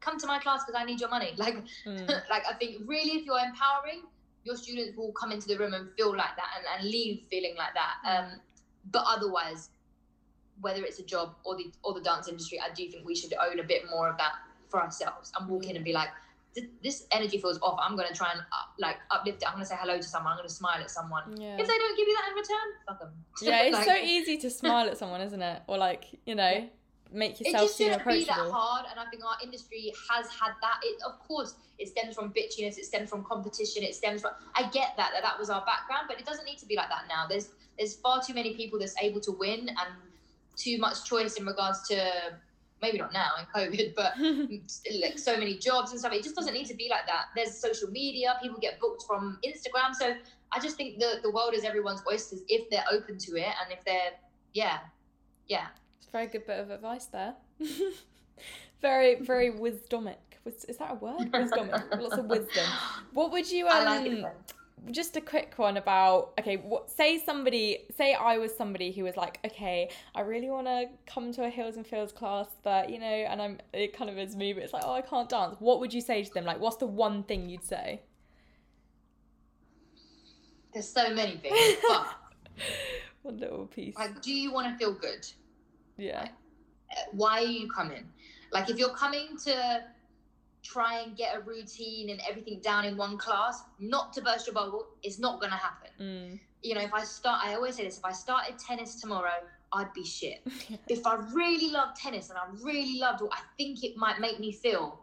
come 0.00 0.18
to 0.18 0.26
my 0.26 0.38
class 0.38 0.64
because 0.64 0.80
I 0.80 0.84
need 0.84 1.00
your 1.00 1.10
money. 1.10 1.32
Like 1.36 1.56
Mm. 1.86 2.08
like 2.30 2.44
I 2.48 2.54
think 2.54 2.82
really 2.86 3.18
if 3.18 3.24
you're 3.24 3.38
empowering, 3.38 4.02
your 4.44 4.56
students 4.56 4.96
will 4.96 5.12
come 5.12 5.32
into 5.32 5.48
the 5.48 5.58
room 5.58 5.74
and 5.74 5.90
feel 5.96 6.10
like 6.10 6.36
that 6.36 6.50
and, 6.56 6.64
and 6.78 6.90
leave 6.90 7.22
feeling 7.30 7.56
like 7.56 7.74
that. 7.74 7.94
Um, 8.08 8.40
but 8.92 9.04
otherwise, 9.06 9.70
whether 10.60 10.84
it's 10.84 10.98
a 10.98 11.04
job 11.04 11.34
or 11.44 11.56
the 11.56 11.72
or 11.82 11.94
the 11.94 12.00
dance 12.00 12.28
industry, 12.28 12.60
I 12.60 12.72
do 12.74 12.88
think 12.88 13.06
we 13.06 13.14
should 13.14 13.34
own 13.34 13.58
a 13.58 13.64
bit 13.64 13.82
more 13.90 14.08
of 14.08 14.18
that 14.18 14.34
for 14.68 14.80
ourselves 14.80 15.32
and 15.38 15.48
walk 15.48 15.66
in 15.66 15.76
and 15.76 15.84
be 15.84 15.92
like, 15.92 16.08
"Th- 16.54 16.68
this 16.82 17.06
energy 17.12 17.38
feels 17.38 17.58
off. 17.60 17.78
I'm 17.82 17.96
gonna 17.96 18.14
try 18.14 18.32
and 18.32 18.40
up, 18.40 18.74
like 18.78 18.96
uplift 19.10 19.42
it. 19.42 19.48
I'm 19.48 19.54
gonna 19.54 19.66
say 19.66 19.76
hello 19.78 19.96
to 19.96 20.02
someone. 20.02 20.32
I'm 20.32 20.38
gonna 20.38 20.48
smile 20.48 20.80
at 20.80 20.90
someone. 20.90 21.36
Yeah. 21.36 21.56
If 21.58 21.66
they 21.66 21.78
don't 21.78 21.96
give 21.96 22.08
you 22.08 22.16
that 22.16 22.28
in 22.30 22.34
return, 22.34 22.68
fuck 22.86 23.00
them. 23.00 23.12
Yeah, 23.42 23.62
it's 23.62 23.84
so 23.84 23.94
easy 23.94 24.36
to 24.38 24.50
smile 24.60 24.88
at 24.88 24.98
someone, 24.98 25.20
isn't 25.20 25.42
it? 25.42 25.62
Or 25.66 25.78
like, 25.78 26.04
you 26.26 26.34
know, 26.34 26.68
make 27.12 27.40
it 27.40 27.46
yourself 27.46 27.64
just 27.64 27.76
seem 27.76 27.92
shouldn't 27.92 28.08
be 28.08 28.24
that 28.24 28.50
hard 28.50 28.84
and 28.90 29.00
i 29.00 29.04
think 29.10 29.24
our 29.24 29.36
industry 29.42 29.92
has 30.10 30.26
had 30.28 30.52
that 30.60 30.78
it 30.82 31.00
of 31.06 31.18
course 31.20 31.54
it 31.78 31.88
stems 31.88 32.14
from 32.14 32.30
bitchiness 32.32 32.76
it 32.76 32.84
stems 32.84 33.08
from 33.08 33.24
competition 33.24 33.82
it 33.82 33.94
stems 33.94 34.20
from 34.20 34.32
i 34.54 34.62
get 34.70 34.94
that 34.96 35.10
that 35.14 35.22
that 35.22 35.38
was 35.38 35.48
our 35.48 35.64
background 35.64 36.04
but 36.06 36.18
it 36.18 36.26
doesn't 36.26 36.44
need 36.44 36.58
to 36.58 36.66
be 36.66 36.76
like 36.76 36.88
that 36.88 37.04
now 37.08 37.26
there's 37.26 37.50
there's 37.78 37.94
far 37.96 38.20
too 38.22 38.34
many 38.34 38.54
people 38.54 38.78
that's 38.78 38.94
able 39.00 39.20
to 39.20 39.32
win 39.32 39.68
and 39.68 39.94
too 40.56 40.76
much 40.78 41.04
choice 41.04 41.36
in 41.36 41.46
regards 41.46 41.86
to 41.88 41.96
maybe 42.82 42.98
not 42.98 43.12
now 43.12 43.30
in 43.38 43.46
covid 43.54 43.94
but 43.96 44.12
like 45.02 45.18
so 45.18 45.36
many 45.36 45.56
jobs 45.58 45.90
and 45.90 46.00
stuff 46.00 46.12
it 46.12 46.22
just 46.22 46.36
doesn't 46.36 46.54
need 46.54 46.66
to 46.66 46.74
be 46.74 46.88
like 46.90 47.06
that 47.06 47.26
there's 47.34 47.56
social 47.58 47.90
media 47.90 48.36
people 48.42 48.58
get 48.60 48.78
booked 48.80 49.02
from 49.06 49.38
instagram 49.44 49.94
so 49.98 50.14
i 50.52 50.60
just 50.60 50.76
think 50.76 50.98
the 50.98 51.20
the 51.22 51.30
world 51.30 51.54
is 51.54 51.64
everyone's 51.64 52.02
oysters 52.10 52.42
if 52.48 52.68
they're 52.70 52.84
open 52.90 53.18
to 53.18 53.36
it 53.36 53.52
and 53.62 53.72
if 53.72 53.84
they're 53.84 54.12
yeah 54.54 54.78
yeah 55.48 55.66
It's 55.98 56.06
very 56.12 56.26
good 56.26 56.46
bit 56.46 56.60
of 56.60 56.70
advice 56.70 57.06
there. 57.06 57.34
very, 58.80 59.16
very 59.16 59.50
wisdomic. 59.50 60.16
Is 60.46 60.76
that 60.78 60.92
a 60.92 60.94
word? 60.94 61.30
Wisdomic. 61.32 62.00
Lots 62.00 62.16
of 62.16 62.26
wisdom. 62.26 62.64
What 63.12 63.32
would 63.32 63.50
you 63.50 63.66
um 63.68 64.26
I 64.86 64.86
like 64.86 64.94
it. 64.94 64.94
then. 64.94 64.94
just 64.94 65.16
a 65.16 65.20
quick 65.20 65.54
one 65.58 65.76
about 65.76 66.32
okay 66.38 66.56
what 66.56 66.90
say 66.90 67.18
somebody 67.18 67.86
say 67.96 68.14
i 68.14 68.38
was 68.38 68.56
somebody 68.56 68.92
who 68.92 69.04
was 69.04 69.16
like 69.16 69.38
okay 69.44 69.90
i 70.14 70.20
really 70.20 70.50
want 70.50 70.66
to 70.66 70.86
come 71.06 71.32
to 71.32 71.44
a 71.44 71.50
Heels 71.50 71.76
and 71.76 71.86
Feels 71.86 72.12
class 72.12 72.48
but 72.62 72.90
you 72.90 72.98
know 72.98 73.06
and 73.06 73.42
i'm 73.42 73.58
it 73.72 73.92
kind 73.96 74.10
of 74.10 74.18
is 74.18 74.36
me 74.36 74.52
but 74.52 74.62
it's 74.62 74.72
like 74.72 74.84
oh 74.86 74.92
i 74.92 75.02
can't 75.02 75.28
dance 75.28 75.56
what 75.60 75.80
would 75.80 75.92
you 75.94 76.00
say 76.00 76.22
to 76.24 76.32
them 76.34 76.44
like 76.44 76.60
what's 76.60 76.76
the 76.76 76.86
one 76.86 77.22
thing 77.24 77.48
you'd 77.48 77.64
say 77.64 78.02
There's 80.72 80.88
so 80.88 81.10
many 81.14 81.36
things, 81.38 81.78
but 81.88 82.06
one 83.22 83.38
little 83.38 83.66
piece 83.66 83.96
like, 83.96 84.20
do 84.22 84.32
you 84.32 84.52
want 84.52 84.68
to 84.72 84.78
feel 84.78 84.92
good? 84.94 85.26
yeah 85.96 86.28
Why 87.12 87.42
are 87.42 87.46
you 87.46 87.68
coming? 87.70 88.04
Like, 88.52 88.70
if 88.70 88.78
you're 88.78 88.94
coming 88.94 89.36
to 89.44 89.82
try 90.62 91.00
and 91.00 91.16
get 91.16 91.36
a 91.36 91.40
routine 91.40 92.10
and 92.10 92.20
everything 92.28 92.60
down 92.60 92.84
in 92.84 92.96
one 92.96 93.16
class, 93.16 93.62
not 93.78 94.12
to 94.14 94.22
burst 94.22 94.46
your 94.46 94.54
bubble, 94.54 94.86
it's 95.02 95.18
not 95.18 95.40
gonna 95.40 95.56
happen. 95.56 95.90
mm. 96.00 96.38
You 96.62 96.74
know, 96.74 96.80
if 96.80 96.92
I 96.92 97.04
start, 97.04 97.44
I 97.44 97.54
always 97.54 97.76
say 97.76 97.84
this: 97.84 97.98
if 97.98 98.04
I 98.04 98.12
started 98.12 98.58
tennis 98.58 99.00
tomorrow, 99.00 99.38
I'd 99.72 99.92
be 99.92 100.04
shit. 100.04 100.40
if 100.88 101.06
I 101.06 101.14
really 101.32 101.70
love 101.70 101.94
tennis 101.94 102.30
and 102.30 102.38
I 102.38 102.46
really 102.62 102.98
loved 102.98 103.20
what 103.20 103.32
I 103.32 103.40
think 103.56 103.84
it 103.84 103.96
might 103.96 104.18
make 104.20 104.40
me 104.40 104.52
feel, 104.52 104.98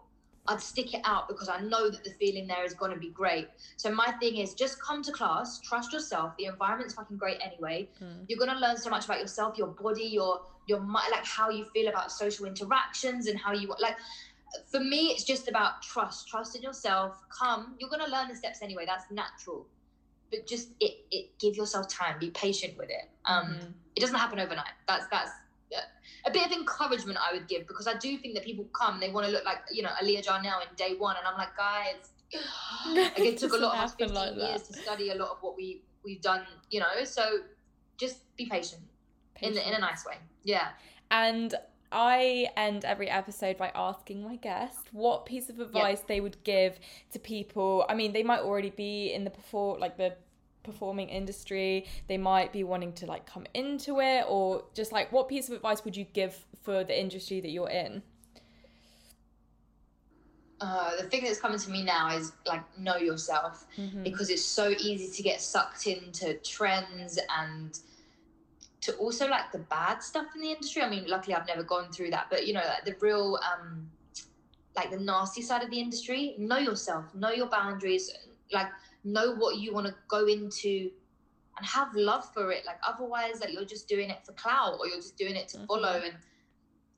I'd 0.48 0.62
stick 0.62 0.94
it 0.94 1.02
out 1.06 1.28
because 1.28 1.50
I 1.50 1.60
know 1.62 1.90
that 1.90 2.04
the 2.04 2.12
feeling 2.12 2.48
there 2.48 2.64
is 2.64 2.74
going 2.74 2.92
to 2.92 3.00
be 3.00 3.10
great. 3.10 3.48
So 3.78 3.92
my 3.92 4.12
thing 4.20 4.38
is 4.38 4.54
just 4.54 4.82
come 4.82 5.02
to 5.04 5.12
class, 5.12 5.60
trust 5.62 5.92
yourself. 5.92 6.34
The 6.38 6.46
environment's 6.46 6.94
fucking 6.94 7.18
great 7.18 7.40
anyway. 7.44 7.90
Mm. 8.04 8.26
You're 8.28 8.38
going 8.38 8.52
to 8.52 8.60
learn 8.60 8.78
so 8.78 8.90
much 8.90 9.06
about 9.06 9.20
yourself, 9.20 9.58
your 9.58 9.68
body, 9.68 10.04
your 10.04 10.42
your 10.68 10.80
like 10.80 11.24
how 11.24 11.50
you 11.50 11.66
feel 11.66 11.88
about 11.90 12.12
social 12.12 12.46
interactions 12.46 13.28
and 13.28 13.40
how 13.40 13.54
you 13.54 13.74
like. 13.80 13.96
For 14.72 14.80
me, 14.80 15.08
it's 15.08 15.24
just 15.24 15.48
about 15.48 15.82
trust. 15.82 16.28
Trust 16.28 16.56
in 16.56 16.62
yourself. 16.62 17.22
Come. 17.30 17.76
You're 17.80 17.90
going 17.90 18.06
to 18.06 18.12
learn 18.12 18.28
the 18.30 18.36
steps 18.36 18.62
anyway. 18.62 18.86
That's 18.86 19.10
natural. 19.12 19.68
But 20.32 20.48
just 20.48 20.70
it, 20.80 21.06
it 21.12 21.38
give 21.40 21.56
yourself 21.56 21.88
time. 21.88 22.20
Be 22.20 22.30
patient 22.32 22.78
with 22.78 22.90
it. 22.90 23.10
Um, 23.26 23.48
Mhm. 23.48 23.74
it 23.96 24.00
doesn't 24.00 24.16
happen 24.16 24.40
overnight. 24.40 24.74
That's 24.88 25.08
that's 25.08 25.32
a 26.26 26.32
bit 26.32 26.46
of 26.46 26.52
encouragement 26.52 27.20
I 27.22 27.34
would 27.34 27.48
give 27.48 27.68
because 27.68 27.88
I 27.88 27.96
do 27.98 28.18
think 28.18 28.34
that 28.34 28.44
people 28.44 28.66
come 28.74 29.00
they 29.00 29.12
want 29.12 29.28
to 29.28 29.32
look 29.32 29.46
like 29.46 29.60
you 29.72 29.84
know 29.84 29.90
Aliya 30.02 30.26
Janell 30.26 30.62
in 30.68 30.76
day 30.76 30.96
one, 30.98 31.16
and 31.18 31.28
I'm 31.28 31.38
like, 31.38 31.56
guys, 31.56 32.10
like 32.96 33.20
it 33.20 33.38
took 33.38 33.54
a 33.54 33.58
lot 33.58 33.76
of 33.76 33.84
us 33.84 33.92
happen 33.92 34.10
15 34.10 34.14
like 34.16 34.36
years 34.36 34.64
to 34.64 34.74
study 34.74 35.10
a 35.12 35.16
lot 35.16 35.30
of 35.30 35.38
what 35.42 35.56
we 35.56 35.82
we've 36.04 36.22
done, 36.22 36.44
you 36.70 36.80
know. 36.80 37.04
So 37.04 37.40
just 37.98 38.36
be 38.36 38.46
patient, 38.48 38.82
in 39.42 39.54
the, 39.54 39.68
in 39.68 39.74
a 39.76 39.80
nice 39.80 40.06
way. 40.06 40.16
Yeah. 40.44 40.70
And 41.12 41.54
I 41.92 42.48
end 42.58 42.84
every 42.86 43.10
episode 43.10 43.58
by 43.58 43.72
asking 43.76 44.24
my 44.24 44.36
guest 44.38 44.80
what 44.92 45.26
piece 45.26 45.50
of 45.50 45.60
advice 45.60 46.02
they 46.02 46.20
would 46.20 46.44
give 46.44 46.80
to 47.12 47.20
people. 47.20 47.86
I 47.88 47.96
mean, 47.96 48.12
they 48.14 48.24
might 48.24 48.42
already 48.42 48.70
be 48.72 49.14
in 49.14 49.24
the 49.24 49.30
perform 49.30 49.80
like 49.80 49.98
the 49.98 50.16
performing 50.64 51.10
industry. 51.10 51.86
They 52.08 52.18
might 52.18 52.52
be 52.52 52.64
wanting 52.64 52.94
to 52.94 53.06
like 53.06 53.26
come 53.26 53.46
into 53.54 54.00
it 54.02 54.26
or 54.28 54.64
just 54.74 54.92
like 54.92 55.12
what 55.12 55.28
piece 55.30 55.48
of 55.48 55.56
advice 55.56 55.86
would 55.86 55.96
you 55.96 56.06
give 56.06 56.46
for 56.64 56.84
the 56.84 57.00
industry 57.00 57.40
that 57.40 57.50
you're 57.50 57.70
in? 57.70 58.02
Uh, 60.62 60.96
the 60.96 61.04
thing 61.04 61.24
that's 61.24 61.40
coming 61.40 61.60
to 61.60 61.70
me 61.70 61.84
now 61.84 62.16
is 62.16 62.32
like 62.46 62.64
know 62.80 62.96
yourself 62.96 63.66
Mhm. 63.78 64.04
because 64.04 64.30
it's 64.30 64.44
so 64.46 64.70
easy 64.80 65.12
to 65.16 65.22
get 65.22 65.42
sucked 65.42 65.86
into 65.86 66.34
trends 66.36 67.20
and 67.38 67.78
to 68.86 68.96
also 68.98 69.28
like 69.28 69.52
the 69.52 69.60
bad 69.60 70.02
stuff 70.04 70.28
in 70.36 70.42
the 70.42 70.52
industry. 70.52 70.82
I 70.82 70.90
mean, 70.90 71.06
luckily 71.08 71.36
I've 71.36 71.48
never 71.48 71.64
gone 71.64 71.92
through 71.92 72.12
that, 72.12 72.28
but 72.30 72.46
you 72.48 72.54
know, 72.54 72.62
like 72.68 72.86
the 72.86 72.96
real 73.00 73.40
um 73.52 73.90
like 74.76 74.92
the 74.92 75.00
nasty 75.00 75.42
side 75.42 75.64
of 75.64 75.72
the 75.72 75.80
industry. 75.80 76.36
Know 76.38 76.58
yourself, 76.58 77.14
know 77.16 77.32
your 77.32 77.48
boundaries, 77.48 78.12
like 78.52 78.68
know 79.04 79.36
what 79.36 79.58
you 79.58 79.74
want 79.74 79.88
to 79.88 79.96
go 80.08 80.28
into 80.28 80.92
and 81.58 81.66
have 81.66 81.96
love 81.96 82.32
for 82.34 82.52
it. 82.52 82.64
Like 82.66 82.78
otherwise 82.88 83.40
like 83.42 83.54
you're 83.54 83.66
just 83.66 83.88
doing 83.88 84.10
it 84.10 84.26
for 84.26 84.34
clout 84.34 84.78
or 84.80 84.88
you're 84.88 84.98
just 84.98 85.18
doing 85.18 85.36
it 85.36 85.48
to 85.50 85.58
Mhm. 85.58 85.68
follow 85.68 86.02
and 86.04 86.16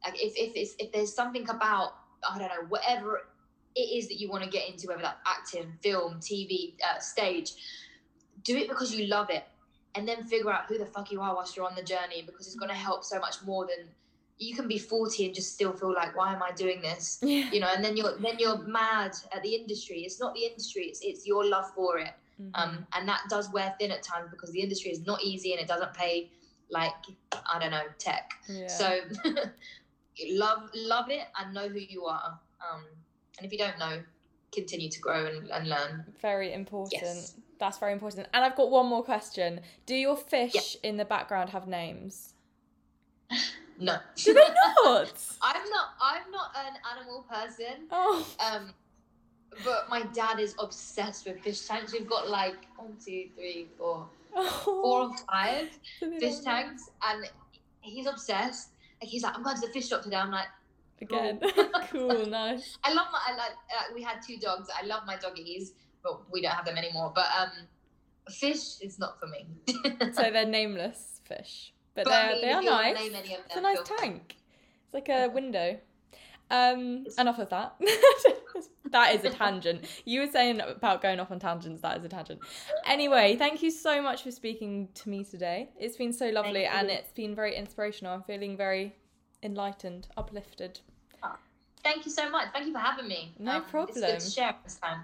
like 0.04 0.22
if 0.22 0.34
if 0.36 0.56
it's 0.56 0.76
if 0.80 0.92
there's 0.92 1.14
something 1.14 1.48
about 1.50 1.94
I 2.28 2.38
don't 2.40 2.50
know, 2.50 2.66
whatever 2.68 3.30
it 3.76 3.90
is 3.98 4.08
that 4.10 4.20
you 4.20 4.30
want 4.30 4.44
to 4.44 4.50
get 4.50 4.68
into, 4.68 4.88
whether 4.88 5.04
that's 5.04 5.20
acting, 5.26 5.78
film, 5.84 6.20
TV, 6.20 6.76
uh, 6.84 7.00
stage, 7.00 7.52
do 8.44 8.58
it 8.58 8.68
because 8.68 8.94
you 8.96 9.06
love 9.06 9.30
it, 9.30 9.44
and 9.96 10.08
then 10.08 10.24
figure 10.24 10.52
out 10.52 10.66
who 10.68 10.78
the 10.78 10.86
fuck 10.86 11.12
you 11.12 11.22
are 11.22 11.34
whilst 11.36 11.56
you're 11.56 11.66
on 11.66 11.76
the 11.76 11.84
journey 11.84 12.22
because 12.26 12.46
it's 12.48 12.56
going 12.56 12.70
to 12.70 12.76
help 12.76 13.04
so 13.04 13.20
much 13.20 13.36
more 13.46 13.66
than 13.66 13.88
you 14.40 14.56
can 14.56 14.68
be 14.68 14.78
40 14.78 15.26
and 15.26 15.34
just 15.34 15.54
still 15.54 15.74
feel 15.74 15.94
like 15.94 16.16
why 16.16 16.32
am 16.34 16.44
I 16.44 16.52
doing 16.52 16.82
this? 16.82 17.18
Yeah. 17.24 17.50
You 17.52 17.60
know, 17.60 17.70
and 17.76 17.84
then 17.84 17.98
you're 17.98 18.18
then 18.20 18.36
you're 18.38 18.60
mad 18.68 19.14
at 19.34 19.42
the 19.44 19.56
industry. 19.56 20.02
It's 20.02 20.20
not 20.20 20.34
the 20.36 20.46
industry; 20.46 20.84
it's 20.84 21.00
it's 21.02 21.26
your 21.26 21.44
love 21.46 21.66
for 21.74 21.98
it, 21.98 22.12
Mhm. 22.40 22.52
um, 22.54 22.88
and 22.94 23.08
that 23.10 23.22
does 23.30 23.52
wear 23.52 23.74
thin 23.80 23.90
at 23.92 24.04
times 24.04 24.30
because 24.30 24.52
the 24.52 24.62
industry 24.62 24.92
is 24.92 25.06
not 25.08 25.24
easy 25.24 25.54
and 25.54 25.60
it 25.62 25.68
doesn't 25.68 25.94
pay 25.96 26.30
like 26.70 26.94
I 27.52 27.58
don't 27.60 27.72
know 27.72 27.88
tech. 27.98 28.30
yeah. 28.48 28.68
So 28.68 29.00
love 30.30 30.70
love 30.76 31.10
it 31.10 31.28
and 31.40 31.54
know 31.54 31.68
who 31.68 31.80
you 31.80 32.06
are. 32.06 32.40
Um, 32.72 32.84
and 33.38 33.46
if 33.46 33.52
you 33.52 33.58
don't 33.58 33.78
know, 33.80 34.02
continue 34.52 34.90
to 34.90 35.00
grow 35.00 35.26
and, 35.26 35.50
and 35.50 35.68
learn. 35.70 36.06
very 36.22 36.54
important. 36.54 37.02
Yes. 37.02 37.36
That's 37.60 37.78
very 37.78 37.94
important. 37.94 38.28
And 38.34 38.46
I've 38.46 38.56
got 38.56 38.70
one 38.70 38.86
more 38.86 39.04
question. 39.04 39.62
Do 39.86 39.96
your 39.96 40.16
fish 40.16 40.78
in 40.84 40.98
the 40.98 41.06
background 41.06 41.50
have 41.52 41.68
names? 41.68 42.34
No. 43.80 43.98
Do 44.16 44.34
they 44.34 44.40
not? 44.84 45.14
I'm 45.44 45.70
not 45.70 45.90
I'm 46.02 46.32
not 46.32 46.50
an 46.56 46.74
animal 46.98 47.26
person. 47.30 47.86
oh. 47.92 48.28
Um 48.40 48.74
but 49.64 49.88
my 49.90 50.02
dad 50.14 50.40
is 50.40 50.56
obsessed 50.60 51.28
with 51.28 51.40
fish 51.42 51.62
tanks. 51.68 51.94
We've 51.94 52.10
got 52.10 52.28
like 52.28 52.56
one, 52.76 52.96
two, 53.04 53.26
three, 53.36 53.68
four, 53.78 54.08
four 54.64 55.02
or 55.02 55.12
five 55.32 55.70
fish 56.20 56.40
tanks 56.40 56.90
and 57.08 57.30
he's 57.82 58.08
obsessed. 58.08 58.70
Like 59.02 59.10
he's 59.10 59.22
like, 59.22 59.36
I'm 59.36 59.44
going 59.44 59.56
to 59.58 59.68
the 59.68 59.74
fish 59.74 59.90
shop 59.90 60.02
today. 60.02 60.16
I'm 60.18 60.32
like, 60.32 60.48
Again. 61.00 61.40
cool, 61.92 62.26
nice. 62.26 62.78
I 62.84 62.92
love 62.94 63.08
my 63.12 63.20
I 63.28 63.38
like 63.38 63.52
uh, 63.52 63.94
we 63.94 64.02
had 64.02 64.24
two 64.26 64.38
dogs. 64.38 64.70
I 64.76 64.86
love 64.88 65.04
my 65.06 65.16
doggies, 65.18 65.74
but 66.04 66.32
we 66.32 66.42
don't 66.42 66.52
have 66.52 66.66
them 66.66 66.78
anymore. 66.78 67.12
But 67.14 67.28
um 67.40 67.52
fish 68.30 68.80
is 68.82 69.00
not 69.00 69.20
for 69.20 69.28
me. 69.28 69.48
So 70.14 70.30
they're 70.32 70.46
nameless 70.46 71.22
fish. 71.24 71.74
But, 71.96 72.06
But 72.06 72.14
I 72.14 72.32
mean, 72.34 72.42
they 72.42 72.52
are 72.52 72.62
nice. 72.62 72.98
It's 73.00 73.56
a 73.56 73.62
nice 73.62 73.80
tank. 74.00 74.36
It's 74.86 74.94
like 74.94 75.10
a 75.10 75.28
window. 75.28 75.80
Um, 76.50 77.02
It's- 77.02 77.18
enough 77.18 77.40
of 77.40 77.50
that. 77.50 77.76
that 78.92 79.16
is 79.16 79.26
a 79.26 79.30
tangent. 79.30 79.86
You 80.06 80.22
were 80.22 80.28
saying 80.28 80.62
about 80.62 81.02
going 81.02 81.20
off 81.20 81.32
on 81.32 81.40
tangents. 81.40 81.82
That 81.82 81.98
is 81.98 82.06
a 82.06 82.10
tangent. 82.10 82.40
Anyway, 82.86 83.36
thank 83.36 83.62
you 83.64 83.72
so 83.72 84.02
much 84.02 84.24
for 84.24 84.32
speaking 84.32 84.90
to 84.96 85.10
me 85.10 85.24
today. 85.24 85.70
It's 85.80 85.98
been 85.98 86.14
so 86.14 86.30
lovely 86.30 86.66
and 86.66 86.90
it's 86.90 87.12
been 87.12 87.36
very 87.36 87.56
inspirational. 87.56 88.14
I'm 88.14 88.24
feeling 88.24 88.56
very 88.56 88.96
enlightened, 89.44 90.08
uplifted. 90.18 90.80
Thank 91.84 92.06
you 92.06 92.12
so 92.12 92.30
much. 92.30 92.50
Thank 92.54 92.68
you 92.68 92.74
for 92.74 92.80
having 92.80 93.08
me. 93.08 93.34
Um, 93.40 93.46
No 93.46 93.58
It's 93.60 93.72
problem. 93.72 93.96
good 93.96 94.20
to 94.20 94.30
share 94.30 94.54
this 94.64 94.76
time. 94.76 95.04